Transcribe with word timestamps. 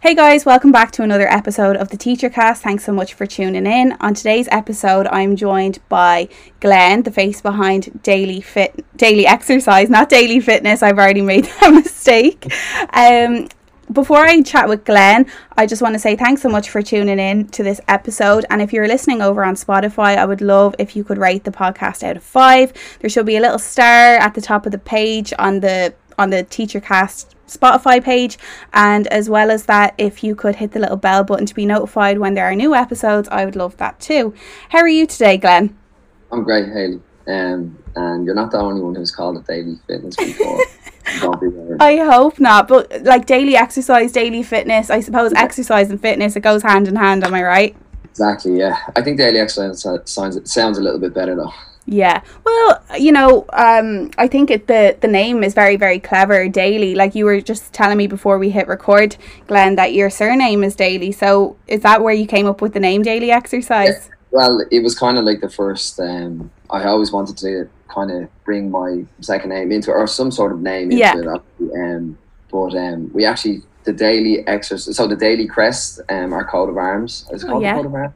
Hey 0.00 0.14
guys, 0.14 0.46
welcome 0.46 0.70
back 0.70 0.92
to 0.92 1.02
another 1.02 1.26
episode 1.26 1.76
of 1.76 1.88
the 1.88 1.96
Teacher 1.96 2.30
Cast. 2.30 2.62
Thanks 2.62 2.84
so 2.84 2.92
much 2.92 3.14
for 3.14 3.26
tuning 3.26 3.66
in. 3.66 3.96
On 4.00 4.14
today's 4.14 4.46
episode, 4.52 5.08
I'm 5.08 5.34
joined 5.34 5.80
by 5.88 6.28
Glenn, 6.60 7.02
the 7.02 7.10
face 7.10 7.40
behind 7.40 8.00
Daily 8.04 8.40
Fit 8.40 8.84
Daily 8.96 9.26
Exercise, 9.26 9.90
not 9.90 10.08
Daily 10.08 10.38
Fitness. 10.38 10.84
I've 10.84 10.98
already 10.98 11.20
made 11.20 11.44
that 11.60 11.74
mistake. 11.74 12.46
Um, 12.92 13.48
before 13.90 14.18
I 14.18 14.40
chat 14.42 14.68
with 14.68 14.84
Glenn, 14.84 15.26
I 15.56 15.66
just 15.66 15.82
want 15.82 15.96
to 15.96 15.98
say 15.98 16.14
thanks 16.14 16.42
so 16.42 16.48
much 16.48 16.70
for 16.70 16.80
tuning 16.80 17.18
in 17.18 17.48
to 17.48 17.64
this 17.64 17.80
episode. 17.88 18.46
And 18.50 18.62
if 18.62 18.72
you're 18.72 18.86
listening 18.86 19.20
over 19.20 19.42
on 19.42 19.56
Spotify, 19.56 20.16
I 20.16 20.26
would 20.26 20.40
love 20.40 20.76
if 20.78 20.94
you 20.94 21.02
could 21.02 21.18
rate 21.18 21.42
the 21.42 21.50
podcast 21.50 22.04
out 22.04 22.16
of 22.16 22.22
five. 22.22 22.72
There 23.00 23.10
should 23.10 23.26
be 23.26 23.36
a 23.36 23.40
little 23.40 23.58
star 23.58 24.14
at 24.14 24.34
the 24.34 24.42
top 24.42 24.64
of 24.64 24.70
the 24.70 24.78
page 24.78 25.32
on 25.40 25.58
the 25.58 25.92
on 26.16 26.30
the 26.30 26.44
Teacher 26.44 26.80
Cast 26.80 27.34
Spotify 27.48 28.02
page. 28.02 28.38
And 28.72 29.06
as 29.08 29.28
well 29.28 29.50
as 29.50 29.66
that, 29.66 29.94
if 29.98 30.22
you 30.22 30.34
could 30.34 30.56
hit 30.56 30.72
the 30.72 30.80
little 30.80 30.96
bell 30.96 31.24
button 31.24 31.46
to 31.46 31.54
be 31.54 31.66
notified 31.66 32.18
when 32.18 32.34
there 32.34 32.44
are 32.44 32.54
new 32.54 32.74
episodes, 32.74 33.28
I 33.30 33.44
would 33.44 33.56
love 33.56 33.76
that 33.78 34.00
too. 34.00 34.34
How 34.70 34.78
are 34.78 34.88
you 34.88 35.06
today, 35.06 35.36
Glenn? 35.36 35.76
I'm 36.30 36.44
great, 36.44 36.68
Haley. 36.68 37.00
Um, 37.26 37.78
and 37.94 38.24
you're 38.24 38.34
not 38.34 38.50
the 38.50 38.58
only 38.58 38.80
one 38.80 38.94
who's 38.94 39.10
called 39.10 39.36
it 39.36 39.46
daily 39.46 39.78
fitness 39.86 40.16
before. 40.16 40.60
I 41.80 41.96
hope 41.96 42.38
not, 42.38 42.68
but 42.68 43.02
like 43.02 43.26
daily 43.26 43.56
exercise, 43.56 44.12
daily 44.12 44.42
fitness, 44.42 44.90
I 44.90 45.00
suppose 45.00 45.32
yeah. 45.32 45.42
exercise 45.42 45.90
and 45.90 46.00
fitness, 46.00 46.36
it 46.36 46.40
goes 46.40 46.62
hand 46.62 46.86
in 46.86 46.96
hand, 46.96 47.24
am 47.24 47.34
I 47.34 47.42
right? 47.42 47.76
Exactly, 48.04 48.58
yeah. 48.58 48.78
I 48.94 49.02
think 49.02 49.18
daily 49.18 49.40
exercise 49.40 49.82
sounds, 50.10 50.50
sounds 50.50 50.78
a 50.78 50.82
little 50.82 50.98
bit 50.98 51.14
better 51.14 51.34
though. 51.34 51.52
Yeah. 51.90 52.20
Well, 52.44 52.84
you 52.98 53.12
know, 53.12 53.46
um, 53.54 54.10
I 54.18 54.28
think 54.28 54.50
it, 54.50 54.66
the 54.66 54.94
the 55.00 55.08
name 55.08 55.42
is 55.42 55.54
very 55.54 55.76
very 55.76 55.98
clever. 55.98 56.46
Daily, 56.46 56.94
like 56.94 57.14
you 57.14 57.24
were 57.24 57.40
just 57.40 57.72
telling 57.72 57.96
me 57.96 58.06
before 58.06 58.38
we 58.38 58.50
hit 58.50 58.68
record, 58.68 59.16
Glenn, 59.46 59.76
that 59.76 59.94
your 59.94 60.10
surname 60.10 60.62
is 60.62 60.76
Daily. 60.76 61.12
So 61.12 61.56
is 61.66 61.80
that 61.82 62.02
where 62.02 62.12
you 62.12 62.26
came 62.26 62.46
up 62.46 62.60
with 62.60 62.74
the 62.74 62.80
name 62.80 63.02
Daily 63.02 63.30
Exercise? 63.30 64.08
Yeah. 64.08 64.14
Well, 64.30 64.66
it 64.70 64.82
was 64.82 64.98
kind 64.98 65.16
of 65.16 65.24
like 65.24 65.40
the 65.40 65.48
first. 65.48 65.98
Um, 65.98 66.50
I 66.68 66.84
always 66.84 67.10
wanted 67.10 67.38
to 67.38 67.70
kind 67.88 68.10
of 68.10 68.28
bring 68.44 68.70
my 68.70 69.06
second 69.20 69.48
name 69.48 69.72
into 69.72 69.90
or 69.90 70.06
some 70.06 70.30
sort 70.30 70.52
of 70.52 70.60
name 70.60 70.92
into 70.92 70.98
yeah. 70.98 71.14
it. 71.16 71.42
Um, 71.74 72.18
but 72.50 72.76
um, 72.76 73.10
we 73.14 73.24
actually 73.24 73.62
the 73.84 73.94
daily 73.94 74.46
exercise. 74.46 74.94
So 74.94 75.08
the 75.08 75.16
daily 75.16 75.46
crest, 75.46 76.02
um, 76.10 76.34
our 76.34 76.44
coat 76.44 76.68
of 76.68 76.76
arms. 76.76 77.26
Is 77.32 77.46
oh, 77.48 77.62
yeah. 77.62 77.76
coat 77.76 77.86
of 77.86 77.94
arms? 77.94 78.14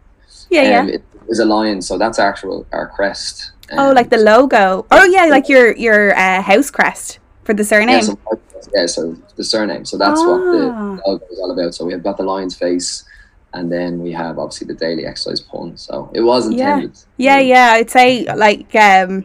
Yeah, 0.50 0.80
um, 0.80 0.88
yeah. 0.88 0.94
It 0.96 1.04
is 1.30 1.38
a 1.38 1.46
lion, 1.46 1.80
so 1.80 1.96
that's 1.96 2.18
actual 2.18 2.66
our 2.72 2.88
crest. 2.88 3.52
Oh, 3.78 3.92
like 3.92 4.10
the 4.10 4.18
logo. 4.18 4.86
Oh 4.90 5.04
yeah, 5.04 5.26
like 5.26 5.48
your 5.48 5.74
your 5.76 6.16
uh, 6.16 6.42
house 6.42 6.70
crest 6.70 7.18
for 7.44 7.54
the 7.54 7.64
surname. 7.64 7.96
Yeah, 7.96 8.00
so, 8.00 8.18
yeah, 8.74 8.86
so 8.86 9.16
the 9.36 9.44
surname. 9.44 9.84
So 9.84 9.98
that's 9.98 10.20
what 10.20 10.38
the 10.38 10.70
ah. 10.74 10.98
logo 11.06 11.26
is 11.30 11.38
all 11.38 11.50
about. 11.50 11.74
So 11.74 11.84
we 11.84 11.92
have 11.92 12.02
got 12.02 12.16
the 12.16 12.22
lion's 12.24 12.56
face, 12.56 13.04
and 13.54 13.70
then 13.70 14.00
we 14.00 14.12
have 14.12 14.38
obviously 14.38 14.66
the 14.66 14.74
daily 14.74 15.06
exercise 15.06 15.40
pun. 15.40 15.76
So 15.76 16.10
it 16.14 16.20
was 16.20 16.46
intended. 16.46 16.98
Yeah, 17.16 17.38
yeah, 17.38 17.70
yeah. 17.70 17.72
I'd 17.74 17.90
say 17.90 18.24
like 18.34 18.74
um, 18.74 19.24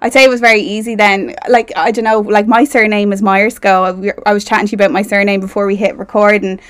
I'd 0.00 0.12
say 0.12 0.24
it 0.24 0.30
was 0.30 0.40
very 0.40 0.60
easy 0.60 0.94
then. 0.94 1.34
Like 1.48 1.72
I 1.76 1.90
don't 1.90 2.04
know, 2.04 2.20
like 2.20 2.46
my 2.46 2.64
surname 2.64 3.12
is 3.12 3.22
Myerscough. 3.22 4.12
I 4.26 4.32
was 4.32 4.44
chatting 4.44 4.66
to 4.68 4.72
you 4.72 4.76
about 4.76 4.92
my 4.92 5.02
surname 5.02 5.40
before 5.40 5.66
we 5.66 5.76
hit 5.76 5.96
record, 5.96 6.44
and 6.44 6.60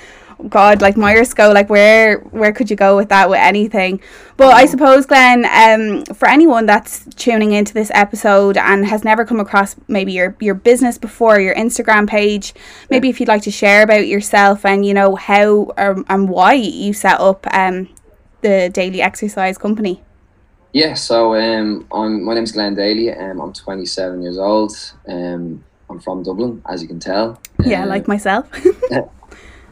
God, 0.47 0.81
like 0.81 0.95
Myerscough, 0.95 1.53
like 1.53 1.69
where 1.69 2.19
where 2.19 2.53
could 2.53 2.71
you 2.71 2.77
go 2.77 2.97
with 2.97 3.09
that 3.09 3.29
with 3.29 3.41
anything? 3.41 4.01
But 4.37 4.55
I 4.55 4.67
suppose, 4.67 5.05
Glenn, 5.05 5.45
um, 5.45 6.05
for 6.15 6.29
anyone 6.29 6.65
that's 6.67 7.05
tuning 7.17 7.51
into 7.53 7.75
this 7.75 7.91
episode 7.93 8.57
and 8.57 8.87
has 8.87 9.03
never 9.03 9.25
come 9.25 9.41
across 9.41 9.75
maybe 9.89 10.13
your 10.13 10.37
your 10.39 10.55
business 10.55 10.97
before, 10.97 11.41
your 11.41 11.57
Instagram 11.57 12.09
page, 12.09 12.55
maybe 12.89 13.09
if 13.09 13.19
you'd 13.19 13.29
like 13.29 13.43
to 13.43 13.51
share 13.51 13.83
about 13.83 14.07
yourself 14.07 14.65
and 14.65 14.87
you 14.87 14.95
know 14.95 15.17
how 15.17 15.73
um, 15.77 16.05
and 16.09 16.29
why 16.29 16.53
you 16.53 16.93
set 16.93 17.21
up 17.21 17.45
um 17.53 17.89
the 18.43 18.71
daily 18.73 19.03
exercise 19.03 19.59
company. 19.59 20.03
Yeah, 20.73 20.95
so 20.95 21.35
um, 21.35 21.89
I'm 21.91 22.23
my 22.23 22.35
name's 22.35 22.53
Glenn 22.53 22.77
Daly. 22.77 23.13
Um, 23.13 23.41
I'm 23.41 23.53
27 23.53 24.23
years 24.23 24.39
old. 24.39 24.73
Um, 25.09 25.65
I'm 25.91 25.99
from 25.99 26.23
Dublin, 26.23 26.63
as 26.69 26.81
you 26.81 26.87
can 26.87 27.01
tell. 27.01 27.41
Yeah, 27.65 27.83
um, 27.83 27.89
like 27.89 28.07
myself. 28.07 28.49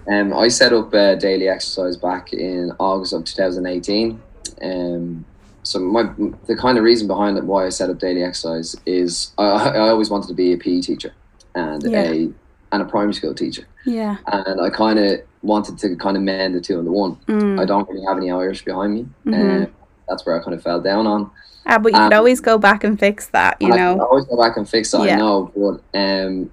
Um, 0.09 0.33
I 0.33 0.49
set 0.49 0.73
up 0.73 0.95
uh, 0.95 1.17
daily 1.17 1.49
exercise 1.49 1.97
back 1.97 2.33
in 2.33 2.73
August 2.79 3.13
of 3.13 3.25
2018. 3.25 4.23
Um, 4.63 5.25
so 5.63 5.81
my 5.81 6.05
the 6.47 6.57
kind 6.57 6.79
of 6.79 6.85
reason 6.85 7.09
behind 7.09 7.37
it 7.37 7.45
why 7.45 7.67
I 7.67 7.71
set 7.71 7.91
up 7.91 7.99
daily 7.99 8.23
exercise 8.23 8.77
is 8.87 9.33
I, 9.37 9.45
I 9.45 9.89
always 9.89 10.11
wanted 10.11 10.29
to 10.29 10.35
be 10.35 10.53
a 10.53 10.57
PE 10.57 10.81
teacher 10.81 11.13
and 11.57 11.83
yeah. 11.83 12.03
a 12.03 12.31
and 12.73 12.83
a 12.83 12.85
primary 12.85 13.15
school 13.15 13.35
teacher. 13.35 13.67
Yeah. 13.85 14.17
And 14.27 14.61
I 14.61 14.71
kind 14.71 14.99
of 14.99 15.21
wanted 15.43 15.79
to 15.79 15.97
kind 15.97 16.17
of 16.17 16.23
mend 16.23 16.55
the 16.55 16.61
two 16.61 16.79
into 16.79 16.91
one. 16.91 17.17
Mm. 17.27 17.61
I 17.61 17.65
don't 17.65 17.89
really 17.89 18.05
have 18.07 18.17
any 18.17 18.31
Irish 18.31 18.65
behind 18.65 18.95
me. 18.95 19.07
Mm-hmm. 19.25 19.63
Uh, 19.65 19.67
that's 20.09 20.25
where 20.25 20.41
I 20.41 20.43
kind 20.43 20.55
of 20.55 20.63
fell 20.63 20.81
down 20.81 21.07
on. 21.07 21.31
Ah, 21.67 21.79
but 21.79 21.93
you 21.93 21.99
could 21.99 22.13
always 22.13 22.41
go 22.41 22.59
back 22.59 22.85
and 22.85 22.99
fix 22.99 23.27
that, 23.29 23.57
you 23.61 23.69
know. 23.69 23.99
I 23.99 24.05
always 24.05 24.25
go 24.27 24.41
back 24.41 24.57
and 24.57 24.69
fix 24.69 24.93
that, 24.93 25.05
yeah. 25.05 25.15
I 25.15 25.19
know. 25.19 25.51
But 25.57 25.99
um, 25.99 26.51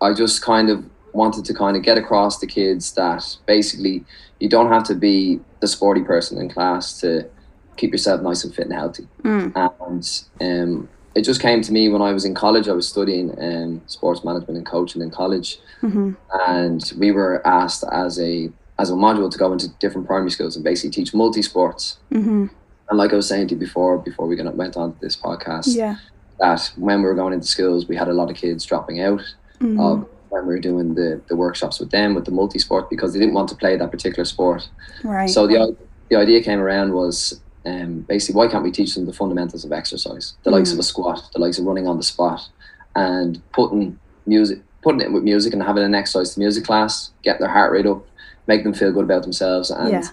I 0.00 0.12
just 0.12 0.42
kind 0.42 0.70
of 0.70 0.84
wanted 1.14 1.44
to 1.44 1.54
kind 1.54 1.76
of 1.76 1.82
get 1.82 1.96
across 1.96 2.38
to 2.40 2.46
kids 2.46 2.92
that 2.92 3.36
basically 3.46 4.04
you 4.40 4.48
don't 4.48 4.68
have 4.68 4.84
to 4.84 4.94
be 4.94 5.40
the 5.60 5.66
sporty 5.66 6.02
person 6.02 6.38
in 6.38 6.48
class 6.50 7.00
to 7.00 7.28
keep 7.76 7.92
yourself 7.92 8.20
nice 8.20 8.44
and 8.44 8.54
fit 8.54 8.66
and 8.66 8.74
healthy. 8.74 9.06
Mm. 9.22 10.24
And 10.40 10.62
um, 10.62 10.88
it 11.14 11.22
just 11.22 11.40
came 11.40 11.62
to 11.62 11.72
me 11.72 11.88
when 11.88 12.02
I 12.02 12.12
was 12.12 12.24
in 12.24 12.34
college. 12.34 12.68
I 12.68 12.72
was 12.72 12.88
studying 12.88 13.30
um, 13.40 13.82
sports 13.86 14.24
management 14.24 14.58
and 14.58 14.66
coaching 14.66 15.02
in 15.02 15.10
college, 15.10 15.58
mm-hmm. 15.82 16.12
and 16.48 16.92
we 16.98 17.12
were 17.12 17.46
asked 17.46 17.84
as 17.92 18.20
a 18.20 18.50
as 18.78 18.90
a 18.90 18.94
module 18.94 19.30
to 19.30 19.38
go 19.38 19.52
into 19.52 19.68
different 19.78 20.06
primary 20.06 20.30
schools 20.30 20.56
and 20.56 20.64
basically 20.64 20.90
teach 20.90 21.14
multi 21.14 21.42
sports. 21.42 21.98
Mm-hmm. 22.10 22.46
And 22.88 22.98
like 22.98 23.12
I 23.12 23.16
was 23.16 23.28
saying 23.28 23.48
to 23.48 23.54
you 23.54 23.60
before, 23.60 23.98
before 23.98 24.26
we 24.26 24.36
went 24.42 24.76
on 24.76 24.92
to 24.94 25.00
this 25.00 25.16
podcast, 25.16 25.74
yeah. 25.74 25.96
that 26.40 26.70
when 26.76 26.98
we 26.98 27.06
were 27.06 27.14
going 27.14 27.32
into 27.32 27.46
schools, 27.46 27.88
we 27.88 27.96
had 27.96 28.08
a 28.08 28.12
lot 28.12 28.30
of 28.30 28.36
kids 28.36 28.64
dropping 28.64 29.00
out 29.00 29.20
mm-hmm. 29.60 29.80
of 29.80 30.08
when 30.34 30.46
we 30.46 30.54
were 30.54 30.60
doing 30.60 30.94
the, 30.94 31.20
the 31.28 31.36
workshops 31.36 31.78
with 31.78 31.90
them 31.90 32.14
with 32.14 32.24
the 32.24 32.30
multi 32.30 32.58
sport 32.58 32.90
because 32.90 33.12
they 33.12 33.20
didn't 33.20 33.34
want 33.34 33.48
to 33.48 33.54
play 33.54 33.76
that 33.76 33.90
particular 33.90 34.24
sport. 34.24 34.68
Right. 35.02 35.30
So 35.30 35.46
the 35.46 35.76
the 36.10 36.16
idea 36.16 36.42
came 36.42 36.60
around 36.60 36.92
was 36.92 37.40
um, 37.64 38.00
basically 38.00 38.36
why 38.36 38.48
can't 38.48 38.64
we 38.64 38.70
teach 38.70 38.94
them 38.94 39.06
the 39.06 39.12
fundamentals 39.12 39.64
of 39.64 39.72
exercise, 39.72 40.34
the 40.42 40.50
mm. 40.50 40.54
likes 40.54 40.72
of 40.72 40.78
a 40.78 40.82
mm. 40.82 40.84
squat, 40.84 41.30
the 41.32 41.40
likes 41.40 41.58
of 41.58 41.64
running 41.64 41.86
on 41.86 41.96
the 41.96 42.02
spot, 42.02 42.48
and 42.94 43.40
putting 43.52 43.98
music, 44.26 44.60
putting 44.82 45.00
it 45.00 45.12
with 45.12 45.22
music 45.22 45.52
and 45.52 45.62
having 45.62 45.84
an 45.84 45.94
exercise 45.94 46.34
to 46.34 46.40
music 46.40 46.64
class, 46.64 47.10
get 47.22 47.38
their 47.38 47.48
heart 47.48 47.72
rate 47.72 47.86
up, 47.86 48.04
make 48.46 48.64
them 48.64 48.74
feel 48.74 48.92
good 48.92 49.04
about 49.04 49.22
themselves, 49.22 49.70
and. 49.70 49.92
Yeah. 49.92 50.08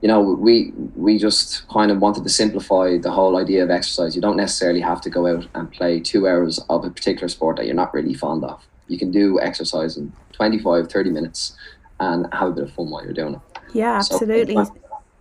You 0.00 0.08
know, 0.08 0.20
we 0.20 0.72
we 0.96 1.16
just 1.16 1.68
kind 1.68 1.92
of 1.92 2.00
wanted 2.00 2.24
to 2.24 2.28
simplify 2.28 2.98
the 2.98 3.12
whole 3.12 3.36
idea 3.36 3.62
of 3.62 3.70
exercise. 3.70 4.16
You 4.16 4.20
don't 4.20 4.36
necessarily 4.36 4.80
have 4.80 5.00
to 5.02 5.10
go 5.10 5.28
out 5.28 5.46
and 5.54 5.70
play 5.70 6.00
two 6.00 6.26
hours 6.26 6.58
of 6.68 6.84
a 6.84 6.90
particular 6.90 7.28
sport 7.28 7.58
that 7.58 7.66
you're 7.66 7.76
not 7.76 7.94
really 7.94 8.12
fond 8.12 8.42
of 8.42 8.66
you 8.88 8.98
can 8.98 9.10
do 9.10 9.40
exercise 9.40 9.96
in 9.96 10.12
25, 10.32 10.90
30 10.90 11.10
minutes 11.10 11.56
and 12.00 12.26
have 12.32 12.48
a 12.48 12.52
bit 12.52 12.64
of 12.64 12.72
fun 12.72 12.90
while 12.90 13.04
you're 13.04 13.12
doing 13.12 13.34
it. 13.34 13.40
Yeah, 13.72 13.96
absolutely. 13.96 14.54
So, 14.54 14.74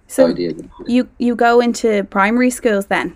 so 0.08 0.36
you 0.88 1.08
you 1.20 1.36
go 1.36 1.62
into 1.62 2.04
primary 2.06 2.50
schools 2.50 2.88
then? 2.88 3.16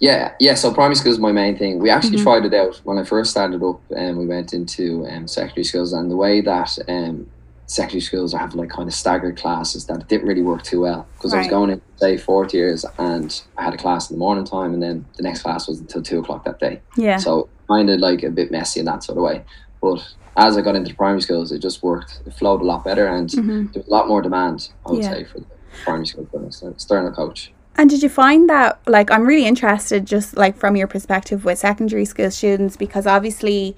Yeah, 0.00 0.34
yeah. 0.38 0.54
So 0.54 0.72
primary 0.72 0.94
school 0.94 1.12
is 1.12 1.18
my 1.18 1.32
main 1.32 1.58
thing. 1.58 1.80
We 1.80 1.90
actually 1.90 2.16
mm-hmm. 2.16 2.24
tried 2.24 2.44
it 2.44 2.54
out 2.54 2.76
when 2.84 2.98
I 2.98 3.04
first 3.04 3.30
started 3.30 3.62
up, 3.62 3.80
and 3.90 4.10
um, 4.10 4.16
we 4.18 4.26
went 4.26 4.52
into 4.52 5.06
um, 5.06 5.26
secondary 5.26 5.64
schools. 5.64 5.92
And 5.92 6.10
the 6.10 6.16
way 6.16 6.40
that 6.40 6.78
um, 6.86 7.28
secondary 7.66 8.00
schools 8.00 8.32
have 8.32 8.54
like 8.54 8.70
kind 8.70 8.88
of 8.88 8.94
staggered 8.94 9.36
classes, 9.36 9.86
that 9.86 10.00
it 10.00 10.08
didn't 10.08 10.28
really 10.28 10.42
work 10.42 10.62
too 10.62 10.82
well 10.82 11.08
because 11.14 11.32
right. 11.32 11.40
I 11.40 11.42
was 11.42 11.50
going 11.50 11.70
in 11.70 11.82
say 11.96 12.16
fourth 12.16 12.54
years, 12.54 12.84
and 12.98 13.42
I 13.56 13.64
had 13.64 13.74
a 13.74 13.78
class 13.78 14.08
in 14.08 14.16
the 14.16 14.20
morning 14.20 14.44
time, 14.44 14.72
and 14.72 14.82
then 14.82 15.04
the 15.16 15.24
next 15.24 15.42
class 15.42 15.66
was 15.66 15.80
until 15.80 16.02
two 16.02 16.20
o'clock 16.20 16.44
that 16.44 16.60
day. 16.60 16.80
Yeah. 16.96 17.16
So 17.16 17.48
kind 17.68 17.90
of 17.90 17.98
like 17.98 18.22
a 18.22 18.30
bit 18.30 18.52
messy 18.52 18.78
in 18.80 18.86
that 18.86 19.02
sort 19.02 19.18
of 19.18 19.24
way. 19.24 19.44
But 19.80 20.06
as 20.36 20.56
I 20.56 20.60
got 20.60 20.76
into 20.76 20.94
primary 20.94 21.20
schools, 21.20 21.52
it 21.52 21.60
just 21.60 21.82
worked. 21.82 22.20
It 22.26 22.34
flowed 22.34 22.60
a 22.60 22.64
lot 22.64 22.84
better, 22.84 23.06
and 23.06 23.28
mm-hmm. 23.28 23.66
there 23.72 23.82
was 23.82 23.86
a 23.86 23.90
lot 23.90 24.08
more 24.08 24.22
demand. 24.22 24.70
I 24.86 24.90
would 24.90 25.02
yeah. 25.02 25.12
say 25.12 25.24
for 25.24 25.40
the 25.40 25.46
primary 25.84 26.06
school 26.06 26.28
external 26.70 27.12
coach. 27.12 27.52
And 27.76 27.88
did 27.88 28.02
you 28.02 28.08
find 28.08 28.50
that, 28.50 28.80
like, 28.88 29.08
I'm 29.12 29.24
really 29.24 29.46
interested, 29.46 30.04
just 30.04 30.36
like 30.36 30.56
from 30.56 30.74
your 30.74 30.88
perspective 30.88 31.44
with 31.44 31.60
secondary 31.60 32.04
school 32.04 32.30
students, 32.30 32.76
because 32.76 33.06
obviously 33.06 33.76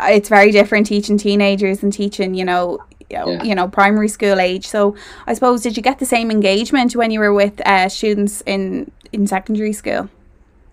it's 0.00 0.30
very 0.30 0.50
different 0.50 0.86
teaching 0.86 1.18
teenagers 1.18 1.82
and 1.82 1.92
teaching, 1.92 2.34
you 2.34 2.46
know, 2.46 2.78
yeah. 3.10 3.42
you 3.42 3.54
know, 3.54 3.68
primary 3.68 4.08
school 4.08 4.40
age. 4.40 4.66
So 4.66 4.96
I 5.26 5.34
suppose, 5.34 5.62
did 5.62 5.76
you 5.76 5.82
get 5.82 5.98
the 5.98 6.06
same 6.06 6.30
engagement 6.30 6.96
when 6.96 7.10
you 7.10 7.20
were 7.20 7.34
with 7.34 7.60
uh, 7.66 7.90
students 7.90 8.42
in 8.46 8.90
in 9.12 9.26
secondary 9.26 9.74
school? 9.74 10.08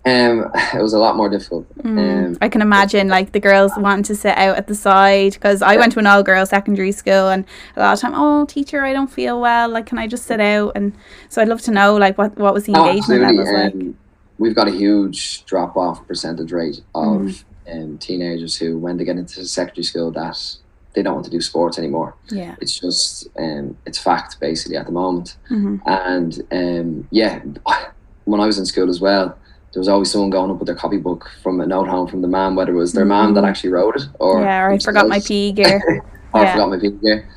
Um, 0.04 0.50
it 0.74 0.82
was 0.82 0.92
a 0.92 0.98
lot 0.98 1.16
more 1.16 1.28
difficult. 1.28 1.66
Mm, 1.78 2.26
um, 2.26 2.38
I 2.40 2.48
can 2.48 2.60
imagine 2.60 3.08
like 3.08 3.32
the 3.32 3.40
girls 3.40 3.72
wanting 3.76 4.04
to 4.04 4.16
sit 4.16 4.36
out 4.36 4.56
at 4.56 4.66
the 4.66 4.74
side 4.74 5.34
because 5.34 5.62
I 5.62 5.76
went 5.76 5.92
to 5.92 5.98
an 5.98 6.06
all 6.06 6.22
girls 6.22 6.50
secondary 6.50 6.92
school 6.92 7.28
and 7.28 7.44
a 7.76 7.80
lot 7.80 7.94
of 7.94 8.00
time, 8.00 8.12
oh 8.14 8.44
teacher, 8.46 8.84
I 8.84 8.92
don't 8.92 9.10
feel 9.10 9.40
well. 9.40 9.68
Like, 9.68 9.86
can 9.86 9.98
I 9.98 10.06
just 10.06 10.26
sit 10.26 10.40
out? 10.40 10.72
And 10.74 10.92
so 11.28 11.40
I'd 11.40 11.48
love 11.48 11.60
to 11.62 11.70
know 11.70 11.96
like 11.96 12.18
what 12.18 12.36
what 12.36 12.54
was 12.54 12.64
the 12.64 12.74
oh, 12.74 12.88
engagement 12.88 13.22
levels 13.22 13.48
um, 13.48 13.54
like. 13.54 13.96
We've 14.38 14.54
got 14.54 14.66
a 14.66 14.72
huge 14.72 15.44
drop 15.44 15.76
off 15.76 16.06
percentage 16.08 16.50
rate 16.50 16.80
of 16.94 17.20
mm. 17.20 17.44
um, 17.70 17.98
teenagers 17.98 18.56
who, 18.56 18.76
when 18.76 18.96
they 18.96 19.04
get 19.04 19.16
into 19.16 19.44
secondary 19.44 19.84
school, 19.84 20.10
that 20.12 20.56
they 20.94 21.02
don't 21.02 21.14
want 21.14 21.24
to 21.26 21.30
do 21.30 21.40
sports 21.40 21.78
anymore. 21.78 22.16
Yeah. 22.28 22.56
It's 22.60 22.78
just 22.78 23.28
um, 23.38 23.76
it's 23.86 23.98
fact 23.98 24.40
basically 24.40 24.76
at 24.76 24.86
the 24.86 24.92
moment. 24.92 25.36
hmm 25.46 25.76
And 25.86 26.42
um, 26.50 27.08
yeah, 27.10 27.40
when 28.24 28.40
I 28.40 28.46
was 28.46 28.58
in 28.58 28.66
school 28.66 28.90
as 28.90 29.00
well, 29.00 29.38
there 29.72 29.80
was 29.80 29.88
always 29.88 30.10
someone 30.10 30.30
going 30.30 30.50
up 30.50 30.58
with 30.58 30.66
their 30.66 30.76
copybook 30.76 31.30
from 31.42 31.60
a 31.60 31.66
note 31.66 31.88
home 31.88 32.06
from 32.06 32.20
the 32.22 32.28
mom, 32.28 32.56
whether 32.56 32.72
it 32.72 32.76
was 32.76 32.92
their 32.92 33.04
mom 33.06 33.34
that 33.34 33.44
Mm. 33.44 33.48
actually 33.48 33.70
wrote 33.70 33.96
it 33.96 34.02
or 34.20 34.40
Yeah, 34.42 34.64
or 34.64 34.70
I 34.72 34.78
forgot 34.78 35.08
my 35.08 35.18
PE 35.20 35.52
gear. 35.52 35.80
or 36.34 36.40
I 36.40 36.52
forgot 36.52 36.68
my 36.70 36.78
PE 36.78 36.90
gear. 37.02 37.28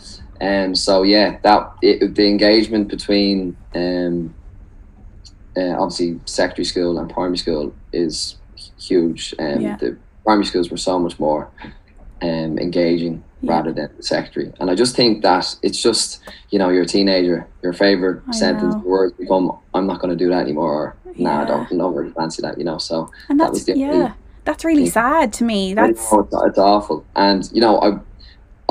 Um, 0.41 0.75
so 0.75 1.03
yeah, 1.03 1.37
that 1.43 1.71
it, 1.81 2.13
the 2.15 2.27
engagement 2.27 2.89
between 2.89 3.55
um, 3.73 4.33
uh, 5.57 5.75
obviously 5.79 6.19
secondary 6.25 6.65
school 6.65 6.99
and 6.99 7.09
primary 7.09 7.37
school 7.37 7.73
is 7.93 8.35
huge. 8.77 9.33
and 9.39 9.61
Yeah. 9.61 9.77
The 9.77 9.97
primary 10.25 10.45
schools 10.45 10.69
were 10.69 10.77
so 10.77 10.99
much 10.99 11.17
more 11.19 11.47
um, 12.21 12.57
engaging 12.59 13.23
Yeah. 13.34 13.34
Rather 13.47 13.71
than 13.71 13.89
secondary, 14.01 14.51
and 14.59 14.69
I 14.69 14.75
just 14.75 14.95
think 14.95 15.21
that 15.23 15.55
it's 15.61 15.81
just 15.81 16.21
you 16.49 16.59
know 16.59 16.69
you're 16.69 16.83
a 16.83 16.87
teenager, 16.87 17.47
your 17.63 17.73
favorite 17.73 18.21
I 18.27 18.31
sentence 18.31 18.75
know. 18.75 18.81
words 18.81 19.13
become 19.13 19.57
I'm 19.73 19.87
not 19.87 19.99
going 20.01 20.09
to 20.17 20.23
do 20.23 20.29
that 20.29 20.41
anymore. 20.41 20.73
Or, 20.73 20.95
Nah, 21.17 21.43
I 21.43 21.45
don't, 21.45 21.69
don't 21.69 21.95
really 21.95 22.11
fancy 22.11 22.41
that, 22.41 22.57
you 22.57 22.65
know. 22.65 22.77
So 22.77 23.09
And 23.29 23.39
that 23.39 23.49
was 23.51 23.63
the 23.65 23.77
yeah. 23.77 23.91
only 23.91 24.13
That's 24.43 24.65
really 24.65 24.83
thing. 24.83 24.91
sad 24.91 25.31
to 25.33 25.45
me. 25.45 25.73
That's 25.73 26.11
know, 26.11 26.19
it's, 26.19 26.35
it's 26.47 26.57
awful. 26.57 27.05
And 27.15 27.49
you 27.53 27.61
know, 27.61 27.79
I 27.79 27.89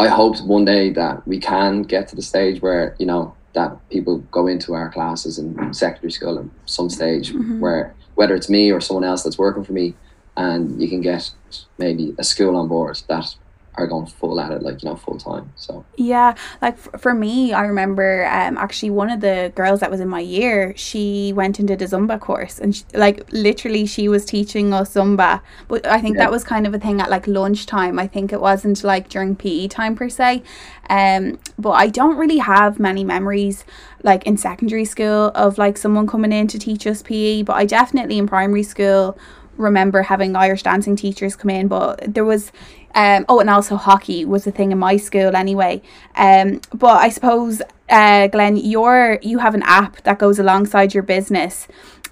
I 0.04 0.08
hope 0.08 0.40
one 0.42 0.64
day 0.66 0.90
that 0.92 1.26
we 1.26 1.38
can 1.38 1.82
get 1.84 2.08
to 2.08 2.16
the 2.16 2.22
stage 2.22 2.60
where 2.60 2.94
you 2.98 3.06
know 3.06 3.34
that 3.54 3.70
people 3.88 4.18
go 4.30 4.46
into 4.46 4.74
our 4.74 4.90
classes 4.90 5.38
in 5.38 5.72
secondary 5.72 6.10
school 6.10 6.38
at 6.40 6.44
some 6.66 6.90
stage 6.90 7.32
Mhm. 7.32 7.60
where 7.60 7.94
whether 8.16 8.34
it's 8.34 8.50
me 8.50 8.70
or 8.70 8.80
someone 8.80 9.04
else 9.04 9.22
that's 9.22 9.38
working 9.38 9.64
for 9.64 9.72
me, 9.72 9.94
and 10.36 10.80
you 10.82 10.88
can 10.88 11.00
get 11.00 11.30
maybe 11.78 12.14
a 12.18 12.24
school 12.24 12.56
on 12.56 12.68
board 12.68 13.00
that 13.08 13.34
are 13.76 13.86
going 13.88 14.06
full 14.06 14.40
at 14.40 14.52
it, 14.52 14.62
like 14.62 14.82
you 14.82 14.88
know, 14.88 14.96
full 14.96 15.18
time. 15.18 15.52
So 15.56 15.84
Yeah, 15.96 16.34
like 16.62 16.74
f- 16.74 17.00
for 17.00 17.12
me, 17.14 17.52
I 17.52 17.62
remember 17.62 18.24
um 18.26 18.56
actually 18.56 18.90
one 18.90 19.10
of 19.10 19.20
the 19.20 19.52
girls 19.54 19.80
that 19.80 19.90
was 19.90 20.00
in 20.00 20.08
my 20.08 20.20
year, 20.20 20.72
she 20.76 21.32
went 21.34 21.58
and 21.58 21.66
did 21.66 21.82
a 21.82 21.86
Zumba 21.86 22.20
course, 22.20 22.58
and 22.58 22.74
sh 22.76 22.82
like 22.94 23.26
literally 23.32 23.84
she 23.86 24.08
was 24.08 24.24
teaching 24.24 24.72
us 24.72 24.94
Zumba. 24.94 25.40
But 25.68 25.86
I 25.86 26.00
think 26.00 26.16
Yeah. 26.16 26.24
that 26.24 26.30
was 26.30 26.44
kind 26.44 26.66
of 26.66 26.74
a 26.74 26.78
thing 26.78 27.00
at 27.00 27.10
like 27.10 27.26
lunchtime. 27.26 27.98
I 27.98 28.06
think 28.06 28.32
it 28.32 28.40
wasn't 28.40 28.84
like 28.84 29.08
during 29.08 29.34
PE 29.36 29.68
time 29.68 29.96
per 29.96 30.08
se. 30.08 30.42
Um, 30.90 31.38
but 31.58 31.72
I 31.72 31.88
don't 31.88 32.16
really 32.16 32.38
have 32.38 32.78
many 32.78 33.04
memories 33.04 33.64
like 34.02 34.26
in 34.26 34.36
secondary 34.36 34.84
school 34.84 35.32
of 35.34 35.58
like 35.58 35.78
someone 35.78 36.06
coming 36.06 36.32
in 36.32 36.46
to 36.48 36.58
teach 36.58 36.86
us 36.86 37.02
PE. 37.02 37.42
But 37.42 37.54
I 37.56 37.64
definitely 37.64 38.18
in 38.18 38.26
primary 38.28 38.62
school 38.62 39.18
remember 39.56 40.02
having 40.02 40.34
Irish 40.36 40.62
dancing 40.62 40.96
teachers 40.96 41.36
come 41.36 41.50
in. 41.50 41.68
But 41.68 42.12
there 42.14 42.24
was 42.24 42.52
um, 42.94 43.24
oh, 43.28 43.40
and 43.40 43.50
also 43.50 43.76
hockey 43.76 44.24
was 44.24 44.46
a 44.46 44.50
thing 44.50 44.72
in 44.72 44.78
my 44.78 44.96
school 44.96 45.34
anyway. 45.36 45.82
Um, 46.16 46.60
but 46.72 46.96
I 47.02 47.08
suppose, 47.08 47.60
uh, 47.88 48.26
Glenn, 48.28 48.56
you're 48.56 49.18
you 49.22 49.38
have 49.38 49.54
an 49.54 49.62
app 49.64 50.02
that 50.02 50.18
goes 50.18 50.38
alongside 50.38 50.94
your 50.94 51.02
business. 51.02 51.66